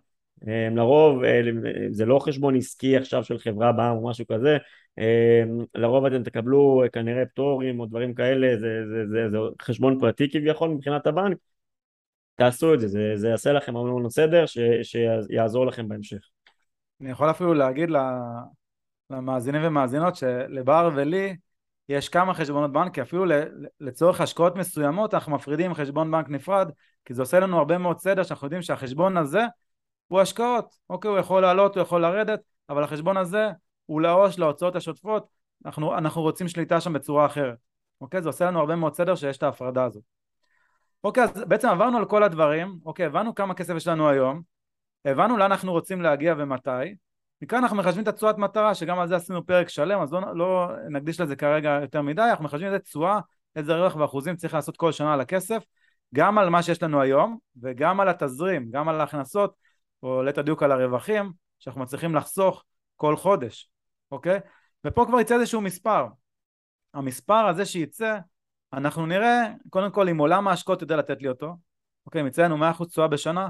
אה, 0.49 0.69
לרוב 0.75 1.25
אה, 1.25 1.41
זה 1.91 2.07
לא 2.07 2.19
חשבון 2.19 2.57
עסקי 2.57 2.97
עכשיו 2.97 3.25
של 3.25 3.39
חברה 3.39 3.73
בעם 3.73 3.97
או 3.97 4.09
משהו 4.09 4.27
כזה, 4.27 4.57
לרוב 5.75 6.05
אתם 6.05 6.23
תקבלו 6.23 6.83
כנראה 6.93 7.27
פטורים 7.27 7.81
או 7.81 7.87
דברים 7.87 8.15
כאלה, 8.15 8.57
זה, 8.57 8.83
זה, 8.89 9.07
זה, 9.09 9.31
זה 9.31 9.39
חשבון 9.63 10.01
פרטי 10.01 10.31
כביכול 10.31 10.69
מבחינת 10.69 11.07
הבנק, 11.07 11.37
תעשו 12.37 12.75
את 12.75 12.81
זה, 12.81 12.89
זה, 12.89 13.13
זה 13.15 13.29
יעשה 13.29 13.53
לכם 13.53 13.77
המון 13.77 14.11
סדר 14.11 14.47
ש, 14.47 14.59
שיעזור 14.83 15.67
לכם 15.67 15.89
בהמשך. 15.89 16.19
אני 17.01 17.11
יכול 17.11 17.31
אפילו 17.31 17.55
להגיד 17.55 17.91
למאזינים 19.11 19.63
ומאזינות 19.65 20.17
שלבר 20.17 20.91
ולי 20.95 21.37
יש 21.89 22.09
כמה 22.09 22.35
חשבונות 22.35 22.73
בנק, 22.73 22.95
כי 22.95 23.03
אפילו 23.03 23.25
לצורך 23.81 24.21
השקעות 24.21 24.57
מסוימות 24.57 25.15
אנחנו 25.15 25.33
מפרידים 25.33 25.75
חשבון 25.75 26.11
בנק 26.11 26.29
נפרד, 26.29 26.71
כי 27.05 27.15
זה 27.15 27.23
עושה 27.23 27.41
לנו 27.41 27.59
הרבה 27.59 27.79
מאוד 27.79 27.99
סדר 27.99 28.23
שאנחנו 28.23 28.47
יודעים 28.47 28.63
שהחשבון 28.63 29.17
הזה 29.17 29.43
הוא 30.09 30.21
השקעות, 30.21 30.75
אוקיי, 30.91 31.11
הוא 31.11 31.19
יכול 31.19 31.43
לעלות, 31.43 31.77
הוא 31.77 31.83
יכול 31.83 32.03
לרדת, 32.03 32.41
אבל 32.69 32.83
החשבון 32.83 33.17
הזה 33.17 33.51
הוא 33.87 34.01
לעו"ש, 34.01 34.39
להוצאות 34.39 34.77
השוטפות, 34.77 35.27
אנחנו, 35.67 35.99
אנחנו 35.99 36.23
רוצים 36.23 36.49
שליטה 36.49 36.81
שם 36.81 36.93
בצורה 36.93 37.27
אחרת, 37.27 37.59
אוקיי, 38.01 38.23
זה 38.23 38.29
עושה 38.29 38.45
לנו 38.47 38.61
הרבה 38.61 38.77
מאוד 38.77 38.95
סדר 38.95 39.15
שיש 39.15 39.37
את 39.37 39.43
ההפרדה 39.43 39.85
הזאת. 39.85 40.16
אוקיי, 41.05 41.23
אז 41.23 41.45
בעצם 41.49 41.69
עברנו 41.69 41.99
על 41.99 42.05
כל 42.05 42.23
הדברים, 42.23 42.79
אוקיי, 42.85 43.07
הבנו 43.07 43.35
כמה 43.35 43.55
כסף 43.55 43.75
יש 43.77 43.87
לנו 43.87 44.09
היום, 44.09 44.43
הבנו 45.05 45.37
לאן 45.37 45.53
אנחנו 45.53 45.73
רוצים 45.73 46.03
להגיע 46.03 46.35
ומתי, 46.39 46.95
מכאן 47.43 47.59
אנחנו 47.63 47.77
מחשבים 47.77 48.03
את 48.03 48.09
התשואת 48.09 48.39
מטרה, 48.39 48.75
שגם 48.75 48.99
על 48.99 49.09
זה 49.09 49.17
עשינו 49.17 49.47
פרק 49.47 49.69
שלם, 49.69 50.01
אז 50.01 50.13
לא, 50.13 50.21
לא 50.35 50.69
נקדיש 50.91 51.21
לזה 51.21 51.37
כרגע 51.37 51.79
יותר 51.83 52.03
מדי, 52.03 52.23
אנחנו 52.23 52.45
מחשבים 52.45 52.67
איזה 52.67 52.79
תשואה, 52.79 53.21
איזה 53.57 53.75
רווח 53.75 53.97
ואחוזים 53.97 54.37
צריך 54.37 54.55
לעשות 54.55 54.77
כל 54.77 54.93
שנה 54.93 55.15
על 55.15 55.21
הכסף, 55.21 55.63
גם 56.15 56.39
על 56.39 56.49
מה 56.49 56.63
שיש 56.63 56.83
לנו 56.83 57.01
היום, 57.01 57.39
וגם 57.63 58.01
על 58.01 58.09
התזרים, 58.09 58.71
גם 58.71 58.89
על 58.89 59.01
ההכנסות, 59.01 59.55
או 60.03 60.23
ליתר 60.23 60.43
דיוק 60.43 60.63
על 60.63 60.73
הרווחים, 60.73 61.33
שאנחנו 61.59 61.81
מצליחים 61.81 62.15
לחסוך 62.15 62.65
כל 62.97 63.17
חודש, 63.17 63.71
אוקיי? 64.11 64.41
ופה 64.85 65.05
כבר 65.07 65.21
יצא 65.21 65.35
איזשהו 65.35 65.61
מספר. 65.61 66.07
המספר 66.95 67.47
הזה 67.47 67.65
שיצא, 67.65 68.19
אנחנו 68.77 69.07
נראה, 69.07 69.47
קודם 69.71 69.91
כל 69.91 70.09
אם 70.09 70.19
עולם 70.19 70.49
ההשקעות 70.49 70.83
יודע 70.83 70.97
לתת 70.97 71.23
לי 71.23 71.29
אותו, 71.29 71.57
אוקיי, 72.07 72.21
אם 72.21 72.27
יצא 72.27 72.43
לנו 72.43 72.59
100% 72.59 72.89
תשואה 72.89 73.09
בשנה, 73.09 73.49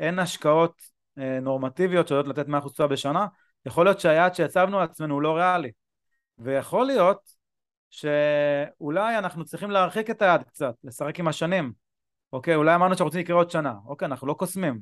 אין 0.00 0.18
השקעות 0.18 0.82
אה, 1.18 1.40
נורמטיביות 1.40 2.08
שיודעות 2.08 2.38
לתת 2.38 2.48
100% 2.48 2.72
תשואה 2.72 2.88
בשנה, 2.88 3.26
יכול 3.66 3.86
להיות 3.86 4.00
שהיעד 4.00 4.34
שהצבנו 4.34 4.80
לעצמנו 4.80 5.14
הוא 5.14 5.22
לא 5.22 5.36
ריאלי. 5.36 5.70
ויכול 6.38 6.86
להיות 6.86 7.20
שאולי 7.90 9.18
אנחנו 9.18 9.44
צריכים 9.44 9.70
להרחיק 9.70 10.10
את 10.10 10.22
היעד 10.22 10.42
קצת, 10.42 10.74
לשחק 10.84 11.18
עם 11.18 11.28
השנים. 11.28 11.72
אוקיי, 12.32 12.54
אולי 12.54 12.74
אמרנו 12.74 12.94
שאנחנו 12.94 13.06
רוצים 13.06 13.20
לקרוא 13.20 13.38
עוד 13.38 13.50
שנה. 13.50 13.74
אוקיי, 13.86 14.06
אנחנו 14.06 14.26
לא 14.26 14.34
קוסמים. 14.34 14.80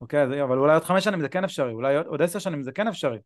אוקיי, 0.00 0.42
אבל 0.42 0.58
אולי 0.58 0.74
עוד 0.74 0.84
חמש 0.84 1.04
שנים 1.04 1.20
זה 1.20 1.28
כן 1.28 1.44
אפשרי, 1.44 1.72
אולי 1.72 1.96
עוד 1.96 2.22
עשר 2.22 2.38
שנים 2.38 2.62
זה 2.62 2.72
כן 2.72 2.88
אפשרי. 2.88 3.18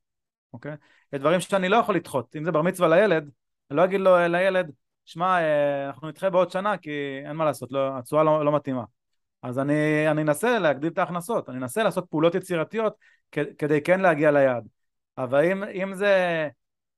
אוקיי? 0.52 0.72
יש 1.12 1.20
דברים 1.20 1.40
שאני 1.40 1.68
לא 1.68 1.76
יכול 1.76 1.96
לדחות. 1.96 2.36
אם 2.36 2.44
זה 2.44 2.52
בר 2.52 2.62
מצווה 2.62 2.88
לילד, 2.88 3.30
אני 3.70 3.76
לא 3.76 3.84
אגיד 3.84 4.00
לו 4.00 4.16
לילד, 4.28 4.70
שמע, 5.06 5.38
אה, 5.38 5.86
אנחנו 5.86 6.08
נדחה 6.08 6.30
בעוד 6.30 6.50
שנה 6.50 6.76
כי 6.76 6.90
אין 7.24 7.36
מה 7.36 7.44
לעשות, 7.44 7.72
לא, 7.72 7.98
התשואה 7.98 8.22
לא, 8.22 8.44
לא 8.44 8.52
מתאימה. 8.56 8.84
אז 9.42 9.58
אני, 9.58 10.10
אני 10.10 10.22
אנסה 10.22 10.58
להגדיל 10.58 10.92
את 10.92 10.98
ההכנסות, 10.98 11.48
אני 11.48 11.58
אנסה 11.58 11.82
לעשות 11.82 12.06
פעולות 12.10 12.34
יצירתיות 12.34 12.94
כדי 13.32 13.82
כן 13.82 14.00
להגיע 14.00 14.30
ליעד. 14.30 14.68
אבל 15.18 15.44
אם, 15.44 15.64
אם 15.64 15.94
זה, 15.94 16.48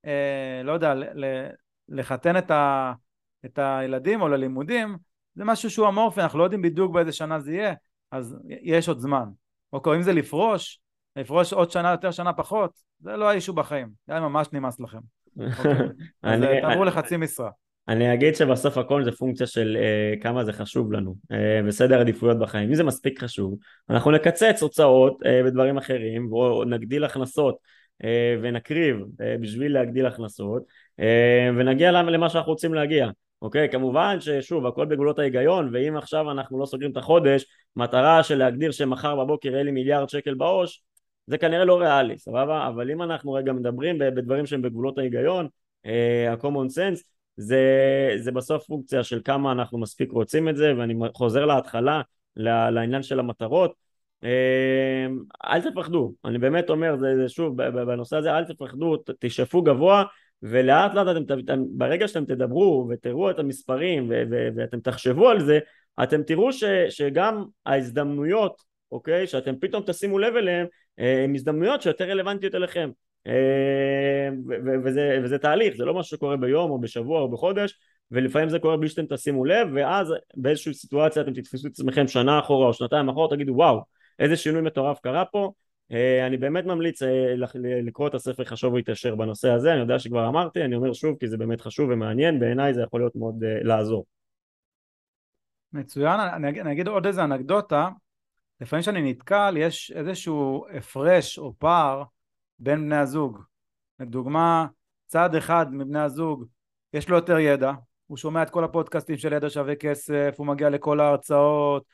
אה, 0.07 0.61
לא 0.64 0.73
יודע, 0.73 0.94
לחתן 1.88 2.37
את, 2.37 2.51
ה, 2.51 2.92
את 3.44 3.59
הילדים 3.62 4.23
או 4.23 4.29
ללימודים, 4.29 4.97
זה 5.35 5.44
משהו 5.44 5.71
שהוא 5.71 5.88
אמורפי, 5.88 6.21
אנחנו 6.21 6.38
לא 6.38 6.44
יודעים 6.44 6.62
בדיוק 6.62 6.92
באיזה 6.92 7.12
שנה 7.12 7.40
זה 7.40 7.53
יהיה, 7.53 7.75
אז 8.11 8.37
יש 8.49 8.88
עוד 8.88 8.99
זמן. 8.99 9.29
אוקיי, 9.73 9.97
אם 9.97 10.03
זה 10.03 10.12
לפרוש, 10.12 10.81
לפרוש 11.16 11.53
עוד 11.53 11.71
שנה 11.71 11.90
יותר, 11.90 12.11
שנה 12.11 12.33
פחות, 12.33 12.71
זה 13.01 13.16
לא 13.16 13.31
האישו 13.31 13.53
בחיים, 13.53 13.88
זה 14.07 14.21
ממש 14.21 14.49
נמאס 14.53 14.81
לכם. 14.81 14.99
אוקיי, 15.59 15.73
אז 16.23 16.42
אה, 16.42 16.61
תעברו 16.62 16.85
לחצי 16.85 17.16
משרה. 17.16 17.51
אני 17.88 18.14
אגיד 18.14 18.37
שבסוף 18.37 18.79
הכל 18.79 19.05
זה 19.05 19.12
פונקציה 19.12 19.46
של 19.46 19.77
uh, 19.77 20.22
כמה 20.22 20.44
זה 20.44 20.53
חשוב 20.53 20.92
לנו 20.92 21.14
uh, 21.33 21.66
בסדר 21.66 22.01
עדיפויות 22.01 22.38
בחיים. 22.38 22.68
אם 22.68 22.74
זה 22.74 22.85
מספיק 22.85 23.22
חשוב, 23.22 23.59
אנחנו 23.90 24.11
נקצץ 24.11 24.62
הוצאות 24.62 25.18
uh, 25.22 25.46
בדברים 25.46 25.79
אחרים 25.79 26.33
ונגדיל 26.33 27.05
הכנסות 27.05 27.57
uh, 28.03 28.07
ונקריב 28.42 28.96
uh, 28.96 29.22
בשביל 29.40 29.74
להגדיל 29.74 30.07
הכנסות 30.07 30.62
uh, 31.01 31.05
ונגיע 31.57 31.92
למה 31.92 32.29
שאנחנו 32.29 32.53
רוצים 32.53 32.74
להגיע. 32.74 33.09
אוקיי? 33.42 33.68
כמובן 33.68 34.16
ששוב, 34.20 34.66
הכל 34.66 34.87
בגבולות 34.87 35.18
ההיגיון, 35.18 35.70
ואם 35.72 35.96
עכשיו 35.96 36.31
אנחנו 36.31 36.61
לא 36.61 36.66
סוגרים 36.66 36.90
את 36.90 36.96
החודש, 36.96 37.46
מטרה 37.77 38.22
של 38.22 38.38
להגדיר 38.38 38.70
שמחר 38.70 39.16
בבוקר 39.16 39.48
יהיה 39.48 39.62
לי 39.62 39.70
מיליארד 39.70 40.09
שקל 40.09 40.35
בעו"ש, 40.35 40.83
זה 41.27 41.38
כנראה 41.38 41.64
לא 41.64 41.81
ריאלי, 41.81 42.18
סבבה? 42.18 42.68
אבל 42.68 42.90
אם 42.90 43.03
אנחנו 43.03 43.33
רגע 43.33 43.53
מדברים 43.53 43.98
בדברים 43.98 44.46
שהם 44.46 44.62
בגבולות 44.62 44.98
ההיגיון, 44.98 45.48
ה-common 45.85 46.68
sense, 46.77 47.18
זה, 47.38 48.11
זה 48.16 48.33
בסוף 48.33 48.66
פונקציה 48.66 49.05
של 49.05 49.20
כמה 49.24 49.53
אנחנו 49.53 49.79
מספיק 49.79 50.12
רוצים 50.12 50.48
את 50.48 50.57
זה, 50.57 50.72
ואני 50.79 50.94
חוזר 51.14 51.44
להתחלה, 51.44 52.03
לעניין 52.37 53.03
של 53.03 53.18
המטרות. 53.18 53.74
אה, 54.24 55.07
אל 55.44 55.70
תפחדו, 55.70 56.12
אני 56.24 56.38
באמת 56.38 56.70
אומר, 56.70 56.96
זה, 56.96 57.16
זה 57.16 57.29
שוב, 57.29 57.57
בנושא 57.57 58.16
הזה 58.16 58.38
אל 58.38 58.44
תפחדו, 58.44 58.96
תשאפו 59.18 59.62
גבוה, 59.62 60.05
ולאט 60.42 60.94
לאט 60.94 61.16
אתם, 61.16 61.38
אתם, 61.38 61.62
ברגע 61.68 62.09
שאתם 62.09 62.24
תדברו 62.24 62.88
ותראו 62.90 63.31
את 63.31 63.38
המספרים 63.38 64.07
ו, 64.11 64.22
ו, 64.31 64.48
ואתם 64.57 64.81
תחשבו 64.81 65.29
על 65.29 65.40
זה, 65.40 65.59
אתם 66.03 66.22
תראו 66.22 66.53
ש, 66.53 66.64
שגם 66.88 67.44
ההזדמנויות, 67.66 68.62
אוקיי, 68.92 69.27
שאתם 69.27 69.55
פתאום 69.61 69.83
תשימו 69.87 70.18
לב 70.18 70.37
אליהן, 70.37 70.66
אה, 70.98 71.24
הן 71.24 71.35
הזדמנויות 71.35 71.83
שיותר 71.83 72.05
רלוונטיות 72.05 72.55
אליכם. 72.55 72.90
אה, 73.27 74.29
וזה, 74.85 75.21
וזה 75.25 75.39
תהליך, 75.39 75.77
זה 75.77 75.85
לא 75.85 75.95
משהו 75.95 76.17
שקורה 76.17 76.37
ביום 76.37 76.71
או 76.71 76.81
בשבוע 76.81 77.21
או 77.21 77.31
בחודש, 77.31 77.79
ולפעמים 78.11 78.49
זה 78.49 78.59
קורה 78.59 78.77
בלי 78.77 78.89
שאתם 78.89 79.15
תשימו 79.17 79.45
לב, 79.45 79.69
ואז 79.75 80.15
באיזושהי 80.37 80.75
סיטואציה 80.75 81.23
אתם 81.23 81.33
תתפסו 81.33 81.67
את 81.67 81.73
עצמכם 81.73 82.07
שנה 82.07 82.39
אחורה 82.39 82.67
או 82.67 82.73
שנתיים 82.73 83.09
אחורה, 83.09 83.37
תגידו 83.37 83.53
וואו, 83.53 83.81
איזה 84.19 84.37
שינוי 84.37 84.63
מטורף 84.63 85.01
קרה 85.01 85.25
פה, 85.25 85.53
אה, 85.93 86.27
אני 86.27 86.37
באמת 86.37 86.65
ממליץ 86.65 87.03
אה, 87.03 87.35
לקרוא 87.55 88.09
את 88.09 88.15
הספר 88.15 88.45
חשוב 88.45 88.75
והתעשר 88.75 89.15
בנושא 89.15 89.51
הזה, 89.51 89.73
אני 89.73 89.81
יודע 89.81 89.99
שכבר 89.99 90.29
אמרתי, 90.29 90.65
אני 90.65 90.77
אומר 90.77 90.93
שוב 90.93 91.17
כי 91.21 91.29
זה 91.29 91.37
באמת 91.37 91.61
חשוב 91.61 91.91
ומעניין, 91.91 92.41
בעיניי 92.41 92.75
זה 92.75 92.83
יכול 92.83 93.01
להיות 93.01 93.17
מאוד 93.17 93.45
לעזור. 93.63 94.05
מצוין, 95.73 96.21
אני 96.21 96.49
אגיד, 96.49 96.61
אני 96.63 96.73
אגיד 96.73 96.89
עוד 96.89 97.07
איזה 97.07 97.25
אנקדוטה, 97.25 97.89
לפעמים 98.61 98.83
כשאני 98.83 99.11
נתקל 99.11 99.55
יש 99.57 99.93
איזשהו 99.97 100.66
הפרש 100.77 101.39
או 101.39 101.55
פער 101.59 102.03
בין 102.59 102.85
בני 102.85 102.97
הזוג. 102.97 103.43
לדוגמה, 104.01 104.67
צד 105.07 105.35
אחד 105.35 105.75
מבני 105.75 106.01
הזוג 106.01 106.45
יש 106.93 107.09
לו 107.09 107.17
יותר 107.17 107.39
ידע, 107.39 107.73
הוא 108.07 108.17
שומע 108.17 108.43
את 108.43 108.51
כל 108.51 108.65
הפודקאסטים 108.65 109.17
של 109.17 109.33
ידע 109.33 109.51
שווה 109.51 109.77
כסף, 109.77 110.35
הוא 110.39 110.47
מגיע 110.47 110.71
לכל 110.71 111.01
ההרצאות, 111.01 111.85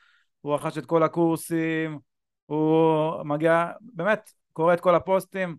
הוא 0.41 0.55
רכש 0.55 0.77
את 0.77 0.85
כל 0.85 1.03
הקורסים, 1.03 1.99
הוא 2.45 3.23
מגיע, 3.23 3.71
באמת, 3.81 4.31
קורא 4.53 4.73
את 4.73 4.79
כל 4.79 4.95
הפוסטים, 4.95 5.57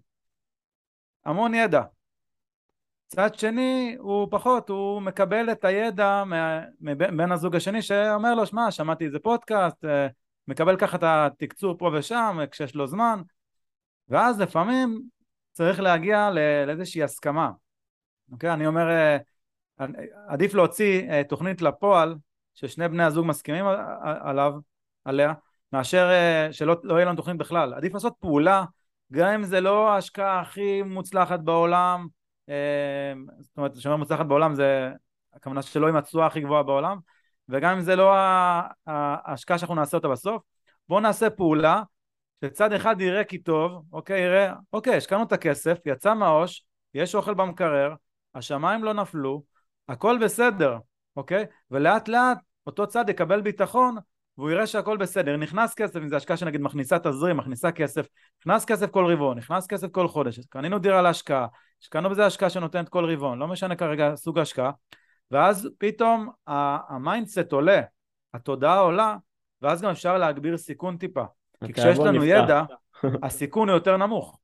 המון 1.24 1.54
ידע. 1.54 1.82
צד 3.06 3.34
שני 3.34 3.96
הוא 3.98 4.28
פחות, 4.30 4.68
הוא 4.68 5.02
מקבל 5.02 5.52
את 5.52 5.64
הידע 5.64 6.24
מבן 6.80 7.32
הזוג 7.32 7.56
השני 7.56 7.82
שאומר 7.82 8.34
לו, 8.34 8.46
שמע, 8.46 8.70
שמעתי 8.70 9.04
איזה 9.04 9.18
פודקאסט, 9.18 9.84
אה, 9.84 10.06
מקבל 10.48 10.76
ככה 10.76 10.96
את 10.96 11.02
התקצור 11.02 11.78
פה 11.78 11.90
ושם 11.94 12.38
כשיש 12.50 12.74
לו 12.74 12.86
זמן, 12.86 13.22
ואז 14.08 14.40
לפעמים 14.40 15.02
צריך 15.52 15.80
להגיע 15.80 16.30
לאיזושהי 16.66 17.02
הסכמה. 17.02 17.50
אוקיי? 18.32 18.52
אני 18.52 18.66
אומר, 18.66 18.90
אה, 18.90 19.16
עדיף 20.28 20.54
להוציא 20.54 21.10
אה, 21.10 21.22
תוכנית 21.28 21.62
לפועל 21.62 22.14
ששני 22.54 22.88
בני 22.88 23.02
הזוג 23.02 23.26
מסכימים 23.26 23.64
עליו, 24.02 24.52
עליה, 25.04 25.32
מאשר 25.72 26.10
אה, 26.10 26.52
שלא 26.52 26.76
לא 26.82 26.94
יהיה 26.94 27.06
לנו 27.06 27.16
תוכנית 27.16 27.36
בכלל. 27.36 27.74
עדיף 27.74 27.94
לעשות 27.94 28.14
פעולה, 28.20 28.64
גם 29.12 29.28
אם 29.28 29.44
זה 29.44 29.60
לא 29.60 29.88
ההשקעה 29.88 30.40
הכי 30.40 30.82
מוצלחת 30.82 31.40
בעולם, 31.40 32.06
זאת 33.40 33.56
אומרת, 33.56 33.76
כשאומר 33.76 33.96
מוצלחת 33.96 34.26
בעולם 34.26 34.54
זה 34.54 34.90
הכוונה 35.34 35.62
שלא 35.62 35.88
עם 35.88 35.96
התשואה 35.96 36.26
הכי 36.26 36.40
גבוהה 36.40 36.62
בעולם, 36.62 36.98
וגם 37.48 37.72
אם 37.76 37.80
זה 37.80 37.96
לא 37.96 38.14
ההשקעה 38.86 39.58
שאנחנו 39.58 39.74
נעשה 39.74 39.96
אותה 39.96 40.08
בסוף, 40.08 40.42
בואו 40.88 41.00
נעשה 41.00 41.30
פעולה 41.30 41.82
שצד 42.44 42.72
אחד 42.72 43.00
יראה 43.00 43.24
כי 43.24 43.38
טוב, 43.38 43.82
אוקיי, 43.92 44.20
יראה, 44.20 44.52
אוקיי, 44.72 44.96
השקענו 44.96 45.22
את 45.22 45.32
הכסף, 45.32 45.78
יצא 45.86 46.14
מהעו"ש, 46.14 46.62
יש 46.94 47.14
אוכל 47.14 47.34
במקרר, 47.34 47.94
השמיים 48.34 48.84
לא 48.84 48.94
נפלו, 48.94 49.42
הכל 49.88 50.18
בסדר, 50.22 50.78
אוקיי? 51.16 51.44
ולאט 51.70 52.08
לאט 52.08 52.38
אותו 52.66 52.86
צד 52.86 53.08
יקבל 53.08 53.40
ביטחון 53.40 53.96
והוא 54.38 54.50
יראה 54.50 54.66
שהכל 54.66 54.96
בסדר, 54.96 55.36
נכנס 55.36 55.74
כסף, 55.74 55.96
אם 55.96 56.08
זו 56.08 56.16
השקעה 56.16 56.36
שנגיד 56.36 56.60
מכניסה 56.60 56.98
תזרים, 56.98 57.36
מכניסה 57.36 57.72
כסף, 57.72 58.06
נכנס 58.40 58.64
כסף 58.64 58.90
כל 58.90 59.12
רבעון, 59.12 59.38
נכנס 59.38 59.66
כסף 59.66 59.88
כל 59.92 60.08
חודש, 60.08 60.40
קנינו 60.48 60.78
דירה 60.78 61.02
להשקעה, 61.02 61.46
השקענו 61.82 62.10
בזה 62.10 62.26
השקעה 62.26 62.50
שנותנת 62.50 62.88
כל 62.88 63.12
רבעון, 63.12 63.38
לא 63.38 63.48
משנה 63.48 63.76
כרגע 63.76 64.16
סוג 64.16 64.38
ההשקעה, 64.38 64.70
ואז 65.30 65.68
פתאום 65.78 66.30
ה 66.46 66.60
mindset 66.60 67.52
עולה, 67.52 67.80
התודעה 68.34 68.78
עולה, 68.78 69.16
ואז 69.62 69.82
גם 69.82 69.90
אפשר 69.90 70.18
להגביר 70.18 70.56
סיכון 70.56 70.96
טיפה. 70.96 71.24
כי 71.64 71.72
כשיש 71.72 71.98
לנו 71.98 72.12
נפתח. 72.12 72.26
ידע, 72.26 72.62
הסיכון 73.26 73.68
הוא 73.68 73.76
יותר 73.76 73.96
נמוך, 73.96 74.38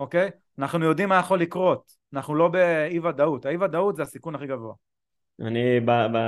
אוקיי? 0.00 0.30
אנחנו 0.58 0.84
יודעים 0.84 1.08
מה 1.08 1.16
יכול 1.16 1.40
לקרות, 1.40 1.92
אנחנו 2.12 2.34
לא 2.34 2.48
באי 2.48 2.98
ודאות, 2.98 3.46
האי 3.46 3.56
ודאות 3.56 3.96
זה 3.96 4.02
הסיכון 4.02 4.34
הכי 4.34 4.46
גבוה. 4.46 4.74
אני 5.40 5.80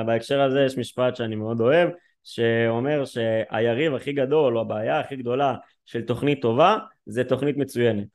בהקשר 0.06 0.40
הזה 0.40 0.60
יש 0.60 0.78
משפט 0.78 1.16
שאני 1.16 1.36
מאוד 1.36 1.60
אוהב, 1.60 1.88
שאומר 2.24 3.04
שהיריב 3.04 3.94
הכי 3.94 4.12
גדול 4.12 4.56
או 4.56 4.60
הבעיה 4.60 5.00
הכי 5.00 5.16
גדולה 5.16 5.54
של 5.84 6.02
תוכנית 6.02 6.42
טובה 6.42 6.78
זה 7.06 7.24
תוכנית 7.24 7.56
מצוינת 7.56 8.06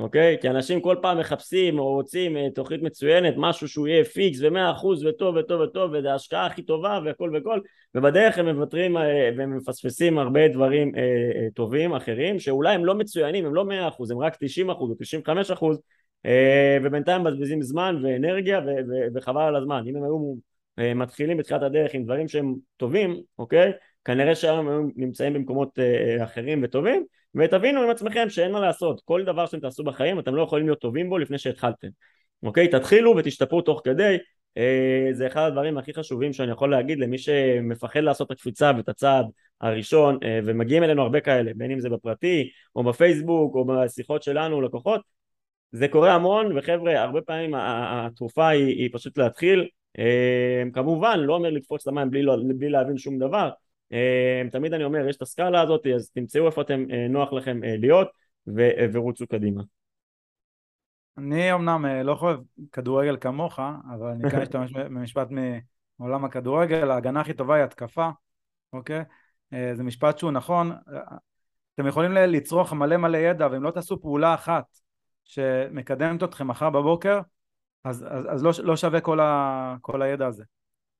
אוקיי? 0.00 0.36
כי 0.40 0.50
אנשים 0.50 0.80
כל 0.80 0.96
פעם 1.02 1.18
מחפשים 1.18 1.78
או 1.78 1.92
רוצים 1.92 2.36
אה, 2.36 2.46
תוכנית 2.54 2.82
מצוינת, 2.82 3.34
משהו 3.36 3.68
שהוא 3.68 3.88
יהיה 3.88 4.04
פיקס 4.04 4.38
ומאה 4.42 4.70
אחוז 4.70 5.04
וטוב 5.04 5.36
וטוב 5.36 5.60
וטוב 5.60 5.90
וזה 5.92 6.12
ההשקעה 6.12 6.46
הכי 6.46 6.62
טובה 6.62 7.00
והכל 7.04 7.30
וכל 7.36 7.60
ובדרך 7.94 8.38
הם 8.38 8.48
מוותרים 8.48 8.96
אה, 8.96 9.30
והם 9.36 9.56
מפספסים 9.56 10.18
הרבה 10.18 10.48
דברים 10.48 10.92
אה, 10.96 11.48
טובים 11.54 11.94
אחרים 11.94 12.38
שאולי 12.38 12.74
הם 12.74 12.84
לא 12.84 12.94
מצוינים, 12.94 13.46
הם 13.46 13.54
לא 13.54 13.64
מאה 13.64 13.88
אחוז, 13.88 14.10
הם 14.10 14.18
רק 14.18 14.36
תשעים 14.40 14.70
אחוז 14.70 14.90
או 14.90 14.96
תשעים 14.98 15.22
וחמש 15.22 15.50
אחוז 15.50 15.80
ובינתיים 16.82 17.20
מבזבזים 17.20 17.62
זמן 17.62 18.00
ואנרגיה 18.02 18.60
וחבל 19.14 19.42
על 19.42 19.56
הזמן 19.56 19.82
אם 19.86 19.96
הם 19.96 20.04
היו 20.04 20.34
מתחילים 20.94 21.36
בתחילת 21.36 21.62
הדרך 21.62 21.94
עם 21.94 22.04
דברים 22.04 22.28
שהם 22.28 22.54
טובים, 22.76 23.20
אוקיי? 23.38 23.72
כנראה 24.04 24.34
שהיום 24.34 24.68
הם 24.68 24.90
נמצאים 24.96 25.34
במקומות 25.34 25.78
אחרים 26.24 26.60
וטובים 26.62 27.04
ותבינו 27.34 27.82
עם 27.82 27.90
עצמכם 27.90 28.30
שאין 28.30 28.52
מה 28.52 28.60
לעשות, 28.60 29.00
כל 29.04 29.24
דבר 29.24 29.46
שאתם 29.46 29.60
תעשו 29.60 29.84
בחיים 29.84 30.18
אתם 30.18 30.34
לא 30.34 30.42
יכולים 30.42 30.66
להיות 30.66 30.80
טובים 30.80 31.08
בו 31.08 31.18
לפני 31.18 31.38
שהתחלתם, 31.38 31.88
אוקיי? 32.42 32.68
תתחילו 32.68 33.14
ותשתפרו 33.16 33.62
תוך 33.62 33.80
כדי, 33.84 34.16
אה, 34.56 35.08
זה 35.12 35.26
אחד 35.26 35.40
הדברים 35.40 35.78
הכי 35.78 35.94
חשובים 35.94 36.32
שאני 36.32 36.52
יכול 36.52 36.70
להגיד 36.70 36.98
למי 36.98 37.18
שמפחד 37.18 38.00
לעשות 38.00 38.26
את 38.26 38.32
הקפיצה 38.32 38.72
ואת 38.76 38.88
הצעד 38.88 39.26
הראשון 39.60 40.18
אה, 40.22 40.40
ומגיעים 40.44 40.82
אלינו 40.82 41.02
הרבה 41.02 41.20
כאלה, 41.20 41.52
בין 41.56 41.70
אם 41.70 41.80
זה 41.80 41.88
בפרטי 41.88 42.50
או 42.76 42.84
בפייסבוק 42.84 43.54
או 43.54 43.64
בשיחות 43.64 44.22
שלנו 44.22 44.60
לקוחות, 44.60 45.00
זה 45.72 45.88
קורה 45.88 46.14
המון 46.14 46.58
וחבר'ה 46.58 47.02
הרבה 47.02 47.20
פעמים 47.20 47.54
התרופה 47.54 48.48
היא, 48.48 48.66
היא 48.66 48.88
פשוט 48.92 49.18
להתחיל, 49.18 49.68
אה, 49.98 50.62
כמובן 50.72 51.20
לא 51.20 51.34
אומר 51.34 51.50
לקפוץ 51.50 51.86
למים 51.86 52.10
בלי, 52.10 52.22
בלי 52.54 52.68
להבין 52.68 52.98
שום 52.98 53.18
דבר 53.18 53.36
אה, 53.46 53.69
תמיד 54.52 54.74
אני 54.74 54.84
אומר 54.84 55.08
יש 55.08 55.16
את 55.16 55.22
הסקאלה 55.22 55.60
הזאת 55.60 55.86
אז 55.94 56.10
תמצאו 56.10 56.46
איפה 56.46 56.62
אתם 56.62 56.84
אה, 56.90 57.08
נוח 57.08 57.32
לכם 57.32 57.64
אה, 57.64 57.76
להיות 57.78 58.08
ורוצו 58.92 59.26
קדימה. 59.26 59.62
אני 61.18 61.52
אמנם 61.52 61.86
לא 62.04 62.14
חושב 62.14 62.38
כדורגל 62.72 63.16
כמוך 63.20 63.58
אבל 63.94 64.06
אני 64.06 64.30
כאן 64.30 64.42
אשתמש 64.42 64.72
במשפט 64.72 65.28
מעולם 65.98 66.24
הכדורגל 66.24 66.90
ההגנה 66.90 67.20
הכי 67.20 67.34
טובה 67.34 67.54
היא 67.54 67.64
התקפה 67.64 68.08
אוקיי 68.72 69.04
זה 69.50 69.82
משפט 69.82 70.18
שהוא 70.18 70.30
נכון 70.30 70.72
אתם 71.74 71.86
יכולים 71.86 72.12
לצרוך 72.12 72.72
מלא 72.72 72.96
מלא 72.96 73.16
ידע 73.16 73.48
ואם 73.52 73.62
לא 73.62 73.70
תעשו 73.70 74.00
פעולה 74.00 74.34
אחת 74.34 74.64
שמקדמת 75.24 76.22
אתכם 76.22 76.48
מחר 76.48 76.70
בבוקר 76.70 77.20
אז, 77.84 78.06
אז, 78.08 78.24
אז 78.28 78.44
לא, 78.44 78.50
לא 78.62 78.76
שווה 78.76 79.00
כל, 79.00 79.20
ה, 79.20 79.76
כל 79.80 80.02
הידע 80.02 80.26
הזה. 80.26 80.44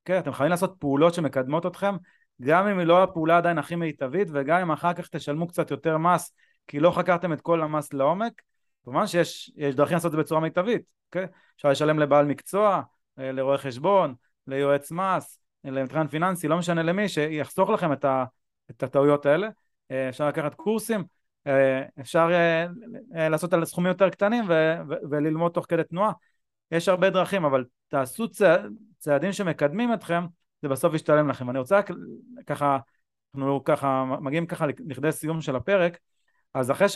כן, 0.05 0.18
אתם 0.18 0.32
חייבים 0.32 0.51
לעשות 0.51 0.76
פעולות 0.78 1.14
שמקדמות 1.14 1.66
אתכם 1.66 1.97
גם 2.41 2.66
אם 2.66 2.78
היא 2.78 2.86
לא 2.86 3.03
הפעולה 3.03 3.36
עדיין 3.36 3.59
הכי 3.59 3.76
מיטבית 3.76 4.28
וגם 4.32 4.61
אם 4.61 4.72
אחר 4.72 4.93
כך 4.93 5.09
תשלמו 5.09 5.47
קצת 5.47 5.70
יותר 5.70 5.99
מס 5.99 6.32
כי 6.66 6.80
לא 6.80 6.91
חקרתם 6.91 7.32
את 7.32 7.41
כל 7.41 7.62
המס 7.62 7.93
לעומק 7.93 8.43
כמובן 8.84 9.07
שיש 9.07 9.53
דרכים 9.74 9.95
לעשות 9.95 10.07
את 10.07 10.12
זה 10.12 10.18
בצורה 10.18 10.41
מיטבית, 10.41 10.82
אוקיי? 11.07 11.26
אפשר 11.57 11.70
לשלם 11.70 11.99
לבעל 11.99 12.26
מקצוע, 12.26 12.82
אה, 13.18 13.32
לרואה 13.32 13.59
חשבון, 13.59 14.14
ליועץ 14.47 14.93
מס, 14.93 15.38
למתחן 15.64 16.07
פיננסי, 16.07 16.49
לא 16.49 16.59
משנה 16.59 16.82
למי, 16.82 17.09
שיחסוך 17.09 17.70
לכם 17.70 17.93
את, 17.93 18.05
ה, 18.05 18.24
את 18.70 18.82
הטעויות 18.82 19.26
האלה. 19.26 19.49
אה, 19.91 20.09
אפשר 20.09 20.28
לקחת 20.28 20.55
קורסים, 20.55 21.05
אה, 21.47 21.82
אפשר 22.01 22.30
לעשות 23.14 23.53
על 23.53 23.64
סכומים 23.64 23.88
יותר 23.88 24.11
קטנים 24.11 24.45
ו, 24.49 24.53
ו, 24.88 24.95
וללמוד 25.11 25.53
תוך 25.53 25.66
כדי 25.68 25.84
תנועה. 25.84 26.12
יש 26.70 26.88
הרבה 26.88 27.11
דרכים, 27.11 27.45
אבל 27.45 27.64
תעשו 27.88 28.28
צע, 28.28 28.57
צעדים 28.99 29.32
שמקדמים 29.32 29.93
אתכם 29.95 30.26
זה 30.63 30.69
בסוף 30.69 30.95
ישתלם 30.95 31.29
לכם. 31.29 31.51
אני 31.51 31.59
רוצה 31.59 31.81
ככה, 32.47 32.79
אנחנו 33.35 33.65
ככה 33.65 34.05
מגיעים 34.21 34.47
ככה 34.47 34.67
לכדי 34.67 35.13
סיום 35.13 35.41
של 35.41 35.57
הפרק, 35.57 35.99
אז 36.55 36.71
אחרי 36.71 36.87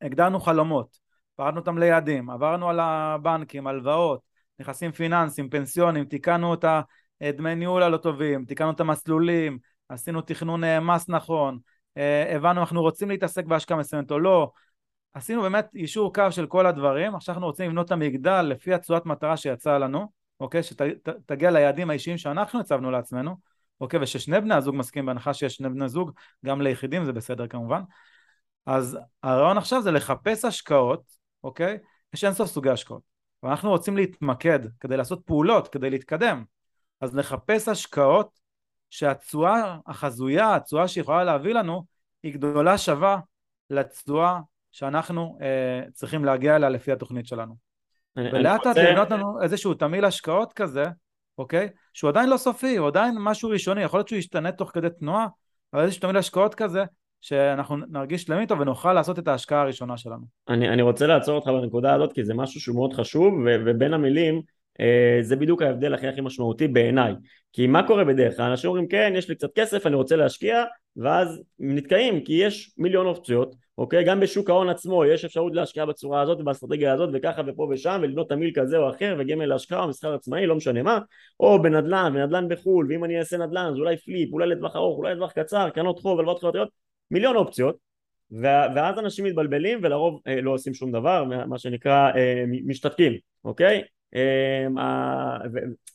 שהגדרנו 0.00 0.40
חלומות, 0.40 0.98
פרדנו 1.36 1.60
אותם 1.60 1.78
ליעדים, 1.78 2.30
עברנו 2.30 2.70
על 2.70 2.80
הבנקים, 2.80 3.66
הלוואות, 3.66 4.20
נכסים 4.58 4.92
פיננסיים, 4.92 5.48
פנסיונים, 5.48 6.04
תיקנו 6.04 6.54
את 6.54 6.64
הדמי 7.20 7.54
ניהול 7.54 7.82
הלא 7.82 7.96
טובים, 7.96 8.44
תיקנו 8.44 8.70
את 8.70 8.80
המסלולים, 8.80 9.58
עשינו 9.88 10.20
תכנון 10.20 10.64
אה, 10.64 10.80
מס 10.80 11.08
נכון, 11.08 11.58
אה, 11.96 12.36
הבנו 12.36 12.60
אנחנו 12.60 12.80
רוצים 12.80 13.08
להתעסק 13.08 13.44
בהשקעה 13.44 13.78
מסוימת 13.78 14.10
או 14.10 14.18
לא, 14.18 14.50
עשינו 15.14 15.42
באמת 15.42 15.66
יישור 15.74 16.14
קו 16.14 16.22
של 16.30 16.46
כל 16.46 16.66
הדברים, 16.66 17.14
עכשיו 17.14 17.34
אנחנו 17.34 17.46
רוצים 17.46 17.70
לבנות 17.70 17.86
את 17.86 17.92
המגדל 17.92 18.42
לפי 18.42 18.74
התשואת 18.74 19.06
מטרה 19.06 19.36
שיצאה 19.36 19.78
לנו, 19.78 20.21
אוקיי? 20.42 20.62
שתגיע 20.62 21.50
ליעדים 21.50 21.90
האישיים 21.90 22.18
שאנחנו 22.18 22.60
הצבנו 22.60 22.90
לעצמנו, 22.90 23.36
אוקיי? 23.80 24.00
וששני 24.02 24.40
בני 24.40 24.54
הזוג 24.54 24.74
מסכימים 24.76 25.06
בהנחה 25.06 25.34
שיש 25.34 25.54
שני 25.54 25.68
בני 25.68 25.88
זוג, 25.88 26.10
גם 26.44 26.62
ליחידים 26.62 27.04
זה 27.04 27.12
בסדר 27.12 27.46
כמובן. 27.46 27.82
אז 28.66 28.98
הרעיון 29.22 29.58
עכשיו 29.58 29.82
זה 29.82 29.90
לחפש 29.90 30.44
השקעות, 30.44 31.02
אוקיי? 31.44 31.78
יש 32.14 32.24
אינסוף 32.24 32.48
סוגי 32.48 32.70
השקעות. 32.70 33.02
ואנחנו 33.42 33.70
רוצים 33.70 33.96
להתמקד 33.96 34.58
כדי 34.80 34.96
לעשות 34.96 35.22
פעולות, 35.24 35.68
כדי 35.68 35.90
להתקדם. 35.90 36.44
אז 37.00 37.16
לחפש 37.16 37.68
השקעות 37.68 38.38
שהתשואה 38.90 39.78
החזויה, 39.86 40.54
התשואה 40.54 40.88
שיכולה 40.88 41.24
להביא 41.24 41.54
לנו, 41.54 41.84
היא 42.22 42.34
גדולה 42.34 42.78
שווה 42.78 43.18
לתשואה 43.70 44.40
שאנחנו 44.72 45.38
אה, 45.42 45.90
צריכים 45.92 46.24
להגיע 46.24 46.56
אליה 46.56 46.68
לפי 46.68 46.92
התוכנית 46.92 47.26
שלנו. 47.26 47.71
ולאט 48.16 48.66
לאט 48.66 48.76
לבנות 48.76 49.10
לנו 49.10 49.42
איזשהו 49.42 49.74
תמיל 49.74 50.04
השקעות 50.04 50.52
כזה, 50.52 50.84
אוקיי? 51.38 51.68
שהוא 51.92 52.08
עדיין 52.08 52.28
לא 52.28 52.36
סופי, 52.36 52.76
הוא 52.76 52.88
עדיין 52.88 53.14
משהו 53.18 53.50
ראשוני, 53.50 53.82
יכול 53.82 53.98
להיות 53.98 54.08
שהוא 54.08 54.18
ישתנה 54.18 54.52
תוך 54.52 54.70
כדי 54.74 54.88
תנועה, 54.98 55.26
אבל 55.72 55.82
איזשהו 55.82 56.00
תמיל 56.00 56.16
השקעות 56.16 56.54
כזה, 56.54 56.84
שאנחנו 57.20 57.76
נרגיש 57.76 58.22
שלמים 58.22 58.42
איתו 58.42 58.58
ונוכל 58.58 58.92
לעשות 58.92 59.18
את 59.18 59.28
ההשקעה 59.28 59.60
הראשונה 59.60 59.96
שלנו. 59.96 60.24
אני, 60.48 60.68
אני 60.68 60.82
רוצה 60.82 61.06
לעצור 61.06 61.34
אותך 61.34 61.48
בנקודה 61.48 61.94
הזאת, 61.94 62.12
כי 62.12 62.24
זה 62.24 62.34
משהו 62.34 62.60
שהוא 62.60 62.76
מאוד 62.76 62.92
חשוב, 62.92 63.34
ו, 63.34 63.56
ובין 63.66 63.94
המילים, 63.94 64.42
אה, 64.80 65.18
זה 65.20 65.36
בדיוק 65.36 65.62
ההבדל 65.62 65.94
הכי 65.94 66.08
הכי 66.08 66.20
משמעותי 66.20 66.68
בעיניי. 66.68 67.14
כי 67.52 67.66
מה 67.66 67.86
קורה 67.86 68.04
בדרך 68.04 68.36
כלל? 68.36 68.50
אנשים 68.50 68.70
אומרים, 68.70 68.88
כן, 68.88 69.12
יש 69.16 69.28
לי 69.28 69.34
קצת 69.34 69.48
כסף, 69.54 69.86
אני 69.86 69.94
רוצה 69.94 70.16
להשקיע, 70.16 70.64
ואז 70.96 71.42
נתקעים, 71.58 72.24
כי 72.24 72.32
יש 72.32 72.74
מיליון 72.78 73.06
אופציות, 73.06 73.54
אוקיי? 73.82 74.04
גם 74.04 74.20
בשוק 74.20 74.50
ההון 74.50 74.68
עצמו 74.68 75.04
יש 75.04 75.24
אפשרות 75.24 75.54
להשקיע 75.54 75.84
בצורה 75.84 76.20
הזאת 76.20 76.40
ובאסטרטגיה 76.40 76.92
הזאת 76.92 77.10
וככה 77.12 77.42
ופה 77.46 77.68
ושם 77.70 78.00
ולבנות 78.02 78.28
תמהיל 78.28 78.50
כזה 78.54 78.76
או 78.76 78.90
אחר 78.90 79.16
וגמל 79.18 79.46
להשקעה 79.46 79.82
או 79.82 79.88
מסחר 79.88 80.14
עצמאי 80.14 80.46
לא 80.46 80.54
משנה 80.54 80.82
מה. 80.82 80.98
או 81.40 81.62
בנדל"ן 81.62 82.12
ונדל"ן 82.14 82.48
בחו"ל 82.48 82.86
ואם 82.88 83.04
אני 83.04 83.18
אעשה 83.18 83.36
נדל"ן 83.36 83.66
אז 83.66 83.78
אולי 83.78 83.96
flip 83.96 84.32
אולי 84.32 84.46
לטווח 84.46 84.76
ארוך 84.76 84.98
אולי 84.98 85.14
לטווח 85.14 85.32
קצר 85.32 85.70
קרנות 85.70 85.98
חוב 85.98 86.18
הלוואות 86.18 86.40
חברתיות 86.40 86.68
מיליון 87.10 87.36
אופציות. 87.36 87.76
ואז 88.74 88.98
אנשים 88.98 89.24
מתבלבלים 89.24 89.78
ולרוב 89.82 90.20
אה, 90.26 90.40
לא 90.40 90.50
עושים 90.50 90.74
שום 90.74 90.92
דבר 90.92 91.24
מה 91.24 91.58
שנקרא 91.58 92.10
אה, 92.16 92.44
משתתקים 92.48 93.12
אוקיי? 93.44 93.82
אה, 94.14 95.38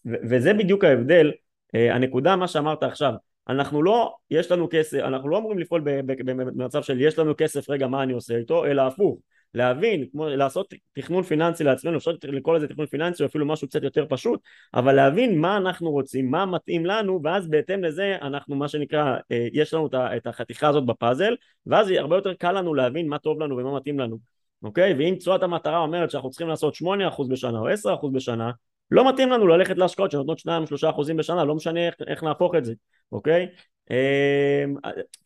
וזה 0.06 0.54
בדיוק 0.54 0.84
ההבדל 0.84 1.32
אה, 1.76 1.96
הנקודה 1.96 2.36
מה 2.36 2.48
שאמרת 2.48 2.84
עכשיו 2.84 3.14
אנחנו 3.50 3.84
לא, 3.84 4.16
יש 4.32 4.52
לנו 4.52 4.68
כסף, 4.72 4.98
אנחנו 4.98 5.30
לא 5.30 5.38
אמורים 5.38 5.60
לפעול 5.60 5.82
במצב 6.26 6.84
של 6.84 7.02
יש 7.02 7.20
לנו 7.20 7.34
כסף, 7.38 7.70
רגע 7.70 7.88
מה 7.88 8.04
אני 8.04 8.14
עושה 8.14 8.38
איתו, 8.38 8.66
אלא 8.66 8.82
הפוך, 8.82 9.20
להבין, 9.54 10.06
כמו 10.12 10.28
לעשות 10.30 10.74
תכנון 10.94 11.24
פיננסי 11.24 11.64
לעצמנו, 11.64 11.98
אפשר 11.98 12.12
לקרוא 12.24 12.58
לזה 12.58 12.68
תכנון 12.68 12.86
פיננסי 12.88 13.24
או 13.24 13.28
אפילו 13.28 13.46
משהו 13.46 13.68
קצת 13.68 13.84
יותר 13.84 14.06
פשוט, 14.10 14.40
אבל 14.74 14.96
להבין 14.96 15.40
מה 15.40 15.58
אנחנו 15.58 15.92
רוצים, 15.92 16.32
מה 16.32 16.46
מתאים 16.46 16.86
לנו, 16.86 17.20
ואז 17.24 17.50
בהתאם 17.50 17.84
לזה 17.84 18.18
אנחנו 18.22 18.56
מה 18.56 18.68
שנקרא, 18.68 19.18
אה, 19.32 19.48
יש 19.54 19.74
לנו 19.74 19.90
את 19.98 20.28
החתיכה 20.28 20.68
הזאת 20.68 20.86
בפאזל, 20.86 21.36
ואז 21.66 21.92
הרבה 21.92 22.16
יותר 22.16 22.34
קל 22.34 22.52
לנו 22.52 22.74
להבין 22.74 23.08
מה 23.08 23.20
טוב 23.20 23.40
לנו 23.40 23.58
ומה 23.58 23.76
מתאים 23.76 24.00
לנו, 24.00 24.18
אוקיי? 24.64 24.94
ואם 24.94 25.16
תשואת 25.20 25.44
המטרה 25.44 25.78
אומרת 25.78 26.12
שאנחנו 26.12 26.30
צריכים 26.30 26.48
לעשות 26.48 26.76
8% 26.76 27.28
בשנה 27.30 27.60
או 27.60 27.70
10% 27.70 28.12
בשנה, 28.14 28.52
לא 28.92 29.10
מתאים 29.10 29.30
לנו 29.30 29.48
ללכת 29.48 29.78
להשקעות 29.78 30.12
שנותנות 30.12 30.40
2-3% 30.40 31.16
בשנה, 31.18 31.44
לא 31.44 31.56
משנה 31.56 31.88
איך, 31.88 31.96
איך 32.08 32.24
נהפוך 32.24 32.56
את 32.56 32.66
זה, 32.66 32.74
אוקיי? 33.12 33.48
אמ, 33.92 34.76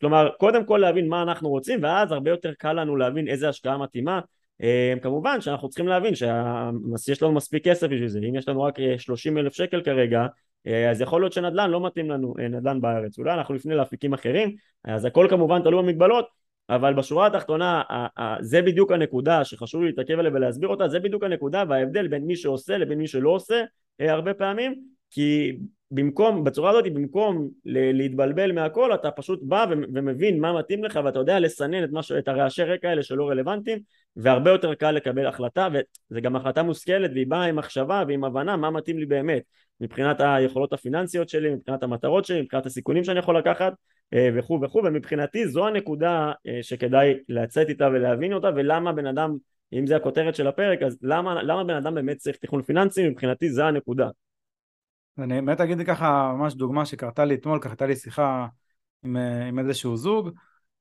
כלומר 0.00 0.28
קודם 0.38 0.64
כל 0.64 0.78
להבין 0.78 1.08
מה 1.08 1.22
אנחנו 1.22 1.48
רוצים 1.48 1.82
ואז 1.82 2.12
הרבה 2.12 2.30
יותר 2.30 2.52
קל 2.58 2.72
לנו 2.72 2.96
להבין 2.96 3.28
איזה 3.28 3.48
השקעה 3.48 3.78
מתאימה. 3.78 4.20
אמ, 4.60 4.98
כמובן 5.02 5.40
שאנחנו 5.40 5.68
צריכים 5.68 5.88
להבין 5.88 6.14
שיש 6.14 7.22
לנו 7.22 7.32
מספיק 7.32 7.64
כסף 7.68 7.86
בשביל 7.86 8.08
זה. 8.08 8.18
אם 8.18 8.34
יש 8.34 8.48
לנו 8.48 8.62
רק 8.62 8.74
30 8.98 9.36
אה, 9.36 9.42
אלף 9.42 9.54
שקל 9.54 9.82
כרגע 9.82 10.26
אה, 10.66 10.90
אז 10.90 11.00
יכול 11.00 11.22
להיות 11.22 11.32
שנדל"ן 11.32 11.70
לא 11.70 11.86
מתאים 11.86 12.10
לנו 12.10 12.34
אה, 12.40 12.48
נדל"ן 12.48 12.80
בארץ. 12.80 13.18
אולי 13.18 13.34
אנחנו 13.34 13.54
נפנה 13.54 13.74
לאפיקים 13.74 14.12
אחרים 14.12 14.54
אז 14.84 15.04
הכל 15.04 15.26
כמובן 15.30 15.62
תלוי 15.62 15.82
במגבלות 15.82 16.41
אבל 16.74 16.94
בשורה 16.94 17.26
התחתונה 17.26 17.82
זה 18.40 18.62
בדיוק 18.62 18.92
הנקודה 18.92 19.44
שחשוב 19.44 19.82
להתעכב 19.82 20.18
עליה 20.18 20.32
ולהסביר 20.34 20.68
אותה 20.68 20.88
זה 20.88 21.00
בדיוק 21.00 21.22
הנקודה 21.22 21.64
וההבדל 21.68 22.08
בין 22.08 22.24
מי 22.24 22.36
שעושה 22.36 22.78
לבין 22.78 22.98
מי 22.98 23.06
שלא 23.06 23.30
עושה 23.30 23.64
הרבה 24.00 24.34
פעמים 24.34 24.82
כי 25.10 25.56
במקום, 25.94 26.44
בצורה 26.44 26.70
הזאת, 26.70 26.92
במקום 26.92 27.48
להתבלבל 27.64 28.52
מהכל, 28.52 28.94
אתה 28.94 29.10
פשוט 29.10 29.40
בא 29.42 29.66
ומבין 29.94 30.40
מה 30.40 30.58
מתאים 30.58 30.84
לך 30.84 31.00
ואתה 31.04 31.18
יודע 31.18 31.40
לסנן 31.40 31.84
את, 31.84 31.88
משהו, 31.92 32.18
את 32.18 32.28
הרעשי 32.28 32.62
רקע 32.62 32.88
האלה 32.88 33.02
שלא 33.02 33.28
רלוונטיים 33.28 33.78
והרבה 34.16 34.50
יותר 34.50 34.74
קל 34.74 34.90
לקבל 34.90 35.26
החלטה 35.26 35.68
וזה 36.10 36.20
גם 36.20 36.36
החלטה 36.36 36.62
מושכלת 36.62 37.10
והיא 37.14 37.26
באה 37.26 37.44
עם 37.44 37.56
מחשבה 37.56 38.04
ועם 38.08 38.24
הבנה 38.24 38.56
מה 38.56 38.70
מתאים 38.70 38.98
לי 38.98 39.06
באמת 39.06 39.42
מבחינת 39.80 40.16
היכולות 40.20 40.72
הפיננסיות 40.72 41.28
שלי, 41.28 41.54
מבחינת 41.54 41.82
המטרות 41.82 42.24
שלי, 42.24 42.42
מבחינת 42.42 42.66
הסיכונים 42.66 43.04
שאני 43.04 43.18
יכול 43.18 43.38
לקחת 43.38 43.72
אה, 44.14 44.28
וכו' 44.34 44.60
וכו' 44.62 44.80
ומבחינתי 44.84 45.48
זו 45.48 45.66
הנקודה 45.66 46.32
אה, 46.46 46.58
שכדאי 46.62 47.14
לצאת 47.28 47.68
איתה 47.68 47.86
ולהבין 47.86 48.32
אותה 48.32 48.50
ולמה 48.56 48.92
בן 48.92 49.06
אדם, 49.06 49.36
אם 49.72 49.86
זה 49.86 49.96
הכותרת 49.96 50.34
של 50.34 50.46
הפרק, 50.46 50.82
אז 50.82 50.98
למה, 51.02 51.42
למה 51.42 51.64
בן 51.64 51.74
אדם 51.74 51.94
באמת 51.94 52.16
צריך 52.16 52.36
תכנון 52.36 52.62
פיננסי, 52.62 53.08
מבחינתי 53.08 53.50
זה 53.50 53.64
הנקודה 53.64 54.08
אני 55.18 55.40
באמת 55.40 55.60
אגיד 55.60 55.86
ככה 55.86 56.32
ממש 56.36 56.54
דוגמה 56.54 56.86
שקרתה 56.86 57.24
לי 57.24 57.34
אתמול, 57.34 57.58
ככה 57.58 57.72
הייתה 57.72 57.86
לי 57.86 57.96
שיחה 57.96 58.46
עם, 59.04 59.16
אה, 59.16 59.46
עם 59.48 59.58
איזשהו 59.58 59.96
זוג 59.96 60.30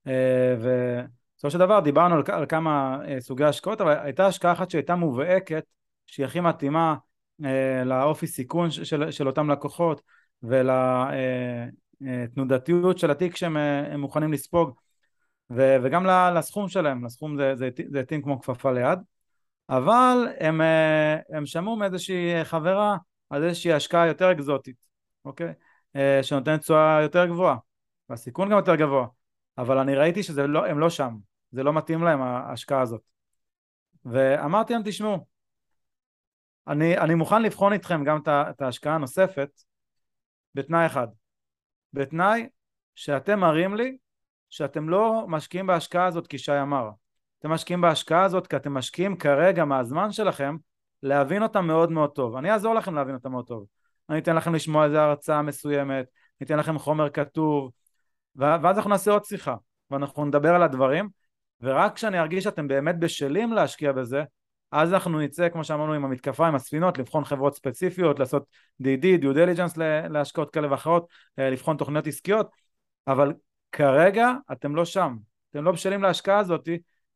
אה, 0.08 0.56
ובסופו 0.60 1.52
של 1.52 1.58
דבר 1.58 1.80
דיברנו 1.80 2.16
על, 2.16 2.24
על 2.28 2.46
כמה 2.46 3.00
אה, 3.08 3.22
סוגי 3.22 3.44
השקעות 3.44 3.82
אבל 3.82 3.98
הייתה 4.00 4.28
השקעה 4.28 4.54
אחת 4.54 4.70
שהייתה 4.70 4.96
מובהקת 4.96 5.64
שהיא 6.06 6.26
הכי 6.26 6.40
מתאימה 6.40 6.96
לאופי 7.86 8.28
סיכון 8.28 8.72
של, 8.72 9.12
של 9.12 9.28
אותם 9.28 9.52
לקוחות 9.52 10.02
ולתנודתיות 12.04 12.98
של 12.98 13.12
התיק 13.12 13.36
שהם 13.36 13.58
מוכנים 14.00 14.34
לספוג 14.34 14.72
ו, 15.50 15.76
וגם 15.84 16.06
לסכום 16.06 16.68
שלהם, 16.68 17.06
לסכום 17.06 17.38
זה, 17.38 17.56
זה, 17.56 17.70
זה 17.90 18.00
התאים 18.00 18.22
כמו 18.22 18.42
כפפה 18.42 18.72
ליד 18.72 19.00
אבל 19.70 20.28
הם, 20.40 20.62
הם 21.30 21.46
שמעו 21.46 21.76
מאיזושהי 21.76 22.46
חברה 22.46 22.98
על 23.32 23.44
איזושהי 23.44 23.74
השקעה 23.74 24.08
יותר 24.08 24.32
אקזוטית, 24.32 24.88
אוקיי? 25.26 25.54
אה, 25.96 26.20
שנותנת 26.24 26.60
תשואה 26.60 27.00
יותר 27.02 27.26
גבוהה, 27.26 27.58
והסיכון 28.10 28.50
גם 28.50 28.58
יותר 28.58 28.76
גבוה, 28.76 29.08
אבל 29.58 29.78
אני 29.78 29.96
ראיתי 29.96 30.24
שהם 30.24 30.52
לא, 30.52 30.68
לא 30.72 30.90
שם, 30.90 31.18
זה 31.52 31.64
לא 31.64 31.74
מתאים 31.74 32.04
להם 32.04 32.22
ההשקעה 32.22 32.82
הזאת. 32.82 33.02
ואמרתי 34.06 34.74
להם, 34.74 34.82
תשמעו, 34.86 35.26
אני, 36.68 36.98
אני 36.98 37.16
מוכן 37.16 37.42
לבחון 37.42 37.74
איתכם 37.74 38.04
גם 38.04 38.20
את 38.28 38.62
ההשקעה 38.62 38.96
הנוספת 38.96 39.50
בתנאי 40.56 40.86
אחד, 40.86 41.08
בתנאי 41.94 42.50
שאתם 42.96 43.40
מראים 43.40 43.76
לי 43.76 43.98
שאתם 44.50 44.90
לא 44.90 45.26
משקיעים 45.28 45.68
בהשקעה 45.68 46.06
הזאת 46.06 46.28
כי 46.28 46.38
שי 46.38 46.62
אמר, 46.62 46.90
אתם 47.40 47.52
משקיעים 47.52 47.82
בהשקעה 47.82 48.24
הזאת 48.24 48.48
כי 48.48 48.56
אתם 48.56 48.74
משקיעים 48.74 49.18
כרגע 49.18 49.66
מהזמן 49.66 50.12
שלכם 50.12 50.56
להבין 51.04 51.44
אותם 51.44 51.68
מאוד 51.68 51.92
מאוד 51.92 52.10
טוב. 52.10 52.36
אני 52.36 52.52
אעזור 52.52 52.76
לכם 52.76 52.96
להבין 52.96 53.16
אותם 53.16 53.32
מאוד 53.32 53.48
טוב. 53.48 53.66
אני 54.10 54.20
אתן 54.20 54.36
לכם 54.36 54.56
לשמוע 54.56 54.86
איזה 54.86 55.02
הרצאה 55.02 55.42
מסוימת, 55.42 56.06
אני 56.42 56.46
אתן 56.46 56.58
לכם 56.58 56.80
חומר 56.80 57.10
כתוב, 57.10 57.72
ואז 58.36 58.78
אנחנו 58.78 58.90
נעשה 58.90 59.12
עוד 59.12 59.26
שיחה, 59.26 59.56
ואנחנו 59.92 60.26
נדבר 60.26 60.56
על 60.56 60.64
הדברים, 60.64 61.10
ורק 61.62 61.96
כשאני 61.96 62.20
ארגיש 62.20 62.44
שאתם 62.44 62.68
באמת 62.68 63.00
בשלים 63.00 63.54
להשקיע 63.54 63.92
בזה, 63.92 64.24
אז 64.72 64.94
אנחנו 64.94 65.20
נצא, 65.20 65.50
כמו 65.50 65.64
שאמרנו, 65.64 65.94
עם 65.94 66.06
המתקפה, 66.06 66.48
עם 66.48 66.56
הספינות, 66.56 66.98
לבחון 66.98 67.26
חברות 67.26 67.56
ספציפיות, 67.56 68.20
לעשות 68.20 68.46
DD, 68.84 69.22
due 69.22 69.36
diligence 69.36 69.80
להשקעות 70.10 70.54
כאלה 70.54 70.72
ואחרות, 70.72 71.08
אה, 71.40 71.50
לבחון 71.50 71.78
תוכניות 71.78 72.08
עסקיות, 72.08 72.50
אבל 73.08 73.34
כרגע 73.72 74.32
אתם 74.52 74.76
לא 74.76 74.86
שם, 74.86 75.16
אתם 75.52 75.64
לא 75.64 75.72
בשלים 75.72 76.04
להשקעה 76.04 76.40
הזאת, 76.40 76.70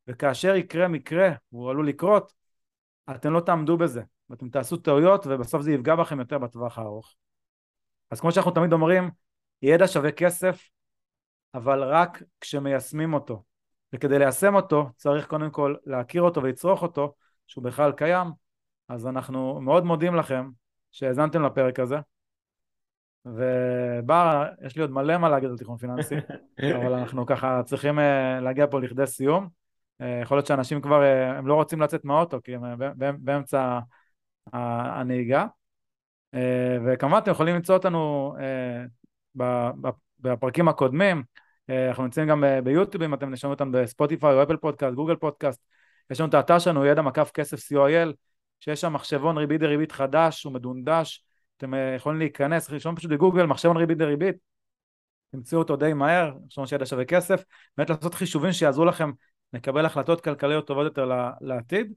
וכאשר 0.08 0.56
יקרה 0.56 0.88
מקרה, 0.88 1.32
הוא 1.50 1.70
עלול 1.70 1.88
לקרות, 1.88 2.34
אתם 3.12 3.34
לא 3.34 3.40
תעמדו 3.40 3.78
בזה, 3.78 4.02
ואתם 4.30 4.50
תעשו 4.50 4.78
טעויות 4.78 5.28
ובסוף 5.28 5.62
זה 5.62 5.72
יפגע 5.72 5.96
בכם 5.96 6.20
יותר 6.20 6.38
בטווח 6.38 6.78
הארוך. 6.78 7.16
אז 8.12 8.20
כמו 8.20 8.32
שאנחנו 8.32 8.52
תמיד 8.52 8.74
אומרים, 8.74 9.10
ידע 9.62 9.88
שווה 9.88 10.12
כסף, 10.12 10.70
אבל 11.54 11.84
רק 11.84 12.24
כשמיישמים 12.42 13.14
אותו. 13.14 13.44
וכדי 13.94 14.20
ליישם 14.20 14.56
אותו 14.56 14.90
צריך 14.96 15.28
קודם 15.28 15.52
כל 15.52 15.76
להכיר 15.86 16.22
אותו 16.22 16.44
ולצרוך 16.44 16.82
אותו, 16.82 17.14
שהוא 17.48 17.64
בכלל 17.64 17.92
קיים, 17.92 18.28
אז 18.88 19.08
אנחנו 19.08 19.62
מאוד 19.62 19.86
מודים 19.86 20.16
לכם 20.16 20.50
שהאזנתם 20.92 21.44
לפרק 21.44 21.80
הזה. 21.80 21.96
ובר, 23.26 24.46
יש 24.66 24.76
לי 24.76 24.82
עוד 24.82 24.92
מלא 24.92 25.18
מה 25.18 25.30
להגיד 25.30 25.50
על 25.50 25.58
תיכון 25.58 25.78
פיננסי, 25.78 26.16
אבל 26.76 26.94
אנחנו 26.94 27.26
ככה 27.26 27.62
צריכים 27.66 28.00
אה, 28.00 28.40
להגיע 28.40 28.68
פה 28.68 28.80
לכדי 28.80 29.08
סיום. 29.08 29.50
אה, 30.02 30.20
יכול 30.22 30.38
להיות 30.38 30.48
שאנשים 30.48 30.82
כבר, 30.82 31.04
אה, 31.04 31.38
הם 31.38 31.48
לא 31.48 31.54
רוצים 31.54 31.82
לצאת 31.82 32.06
מהאוטו 32.06 32.40
כי 32.44 32.56
הם 32.56 32.66
אה, 32.66 32.76
באמצע 33.20 33.80
הנהיגה. 34.54 35.46
וכמובן 36.86 37.18
אתם 37.18 37.32
יכולים 37.32 37.56
למצוא 37.56 37.76
אותנו 37.76 38.34
בפרקים 40.20 40.68
הקודמים, 40.68 41.24
אנחנו 41.70 42.04
נמצאים 42.04 42.28
גם 42.28 42.44
ביוטיוב 42.64 43.04
אם 43.04 43.14
אתם 43.14 43.32
נשמעו 43.32 43.54
אותנו 43.54 43.72
בספוטיפיי 43.72 44.34
או 44.34 44.44
אפל 44.44 44.58
פודקאסט, 44.58 44.96
גוגל 44.96 45.16
פודקאסט, 45.16 45.62
יש 46.12 46.20
לנו 46.20 46.30
את 46.30 46.34
האתר 46.34 46.60
שלנו 46.60 46.86
ידע 46.86 47.02
מקף 47.02 47.32
כסף 47.34 47.58
co.il, 47.58 48.14
שיש 48.60 48.82
שם 48.82 48.94
מחשבון 48.94 49.38
ריבית 49.38 49.62
דריבית 49.62 49.92
חדש, 49.92 50.44
הוא 50.44 50.54
מדונדש, 50.54 51.26
אתם 51.58 51.74
יכולים 51.96 52.20
להיכנס, 52.20 52.70
לרשום 52.70 52.96
פשוט 52.96 53.12
בגוגל 53.12 53.46
מחשבון 53.46 53.78
ריבית 53.78 53.98
דריבית, 53.98 54.36
תמצאו 55.32 55.60
אותו 55.60 55.76
די 55.76 55.94
מהר, 55.94 56.34
חשבון 56.50 56.68
שידע 56.68 56.86
שווה 56.86 57.06
כסף, 57.06 57.44
באמת 57.78 57.90
לעשות 57.90 58.14
חישובים 58.14 58.52
שיעזרו 58.52 58.86
לכם 58.86 59.12
נקבל 59.56 59.86
החלטות 59.86 60.22
כלכליות 60.22 60.68
טובות 60.68 60.86
יותר 60.86 61.12
לעתיד. 61.42 61.94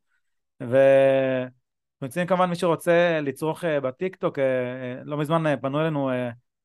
ומציעים 0.61 2.27
כמובן 2.27 2.51
מי 2.51 2.57
שרוצה 2.57 3.21
לצרוך 3.23 3.65
אה, 3.65 3.81
בטיקטוק, 3.81 4.39
אה, 4.39 4.45
אה, 4.45 5.03
לא 5.05 5.17
מזמן 5.17 5.61
פנו 5.61 5.81
אלינו 5.81 6.11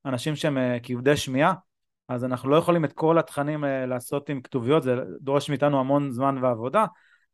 אנשים 0.05 0.35
שהם 0.35 0.57
כבדי 0.83 1.17
שמיעה, 1.17 1.53
אז 2.07 2.25
אנחנו 2.25 2.49
לא 2.49 2.55
יכולים 2.55 2.85
את 2.85 2.93
כל 2.93 3.17
התכנים 3.17 3.63
לעשות 3.87 4.29
עם 4.29 4.41
כתוביות, 4.41 4.83
זה 4.83 4.95
דורש 5.21 5.49
מאיתנו 5.49 5.79
המון 5.79 6.11
זמן 6.11 6.37
ועבודה, 6.41 6.85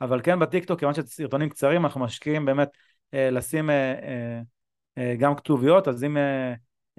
אבל 0.02 0.22
כן 0.24 0.40
בטיקטוק, 0.40 0.80
כיוון 0.80 0.94
שזה 0.94 1.08
סרטונים 1.08 1.50
קצרים, 1.50 1.86
אנחנו 1.86 2.02
משקיעים 2.02 2.46
באמת 2.46 2.70
לשים 3.14 3.70
גם 5.20 5.36
כתוביות, 5.36 5.88
אז 5.88 6.04
אם, 6.04 6.18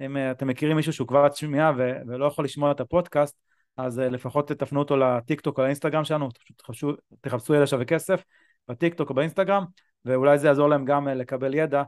אם 0.01 0.17
אתם 0.31 0.47
מכירים 0.47 0.75
מישהו 0.75 0.93
שהוא 0.93 1.07
כבד 1.07 1.31
שמיעה 1.31 1.71
ולא 2.07 2.25
יכול 2.25 2.45
לשמוע 2.45 2.71
את 2.71 2.79
הפודקאסט, 2.79 3.37
אז 3.77 3.99
uh, 3.99 4.01
לפחות 4.01 4.51
תפנו 4.51 4.79
אותו 4.79 4.97
לטיק 4.97 5.41
טוק 5.41 5.59
או 5.59 5.63
לאינסטגרם 5.63 6.03
שלנו, 6.03 6.29
תחפשו, 6.57 6.91
תחפשו 7.21 7.53
ידע 7.53 7.67
שווה 7.67 7.85
כסף 7.85 8.23
בטיק 8.67 8.93
טוק 8.93 9.09
או 9.09 9.15
באינסטגרם, 9.15 9.65
ואולי 10.05 10.37
זה 10.37 10.47
יעזור 10.47 10.69
להם 10.69 10.85
גם 10.85 11.07
uh, 11.07 11.11
לקבל 11.11 11.53
ידע, 11.53 11.83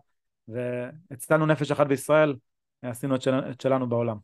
והצלנו 0.47 1.45
נפש 1.45 1.71
אחת 1.71 1.87
בישראל, 1.87 2.35
עשינו 2.81 3.15
את, 3.15 3.21
של, 3.21 3.33
את 3.51 3.61
שלנו 3.61 3.89
בעולם. 3.89 4.17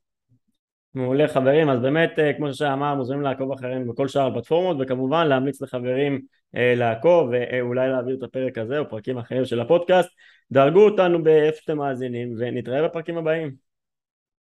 מעולה 0.93 1.27
חברים, 1.27 1.69
אז 1.69 1.79
באמת 1.79 2.11
כמו 2.37 2.53
שאמר 2.53 2.95
מוזמנים 2.95 3.21
לעקוב 3.21 3.51
אחרינו 3.51 3.93
בכל 3.93 4.07
שאר 4.07 4.27
הפלטפורמות 4.27 4.77
וכמובן 4.79 5.27
להמליץ 5.27 5.61
לחברים 5.61 6.21
לעקוב 6.53 7.29
ואולי 7.31 7.89
להעביר 7.89 8.15
את 8.17 8.23
הפרק 8.23 8.57
הזה 8.57 8.79
או 8.79 8.89
פרקים 8.89 9.17
אחרים 9.17 9.45
של 9.45 9.59
הפודקאסט. 9.59 10.09
דרגו 10.51 10.85
אותנו 10.85 11.23
באיפה 11.23 11.57
שאתם 11.61 11.77
מאזינים 11.77 12.33
ונתראה 12.37 12.87
בפרקים 12.87 13.17
הבאים. 13.17 13.55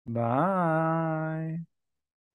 ביי 0.06 1.56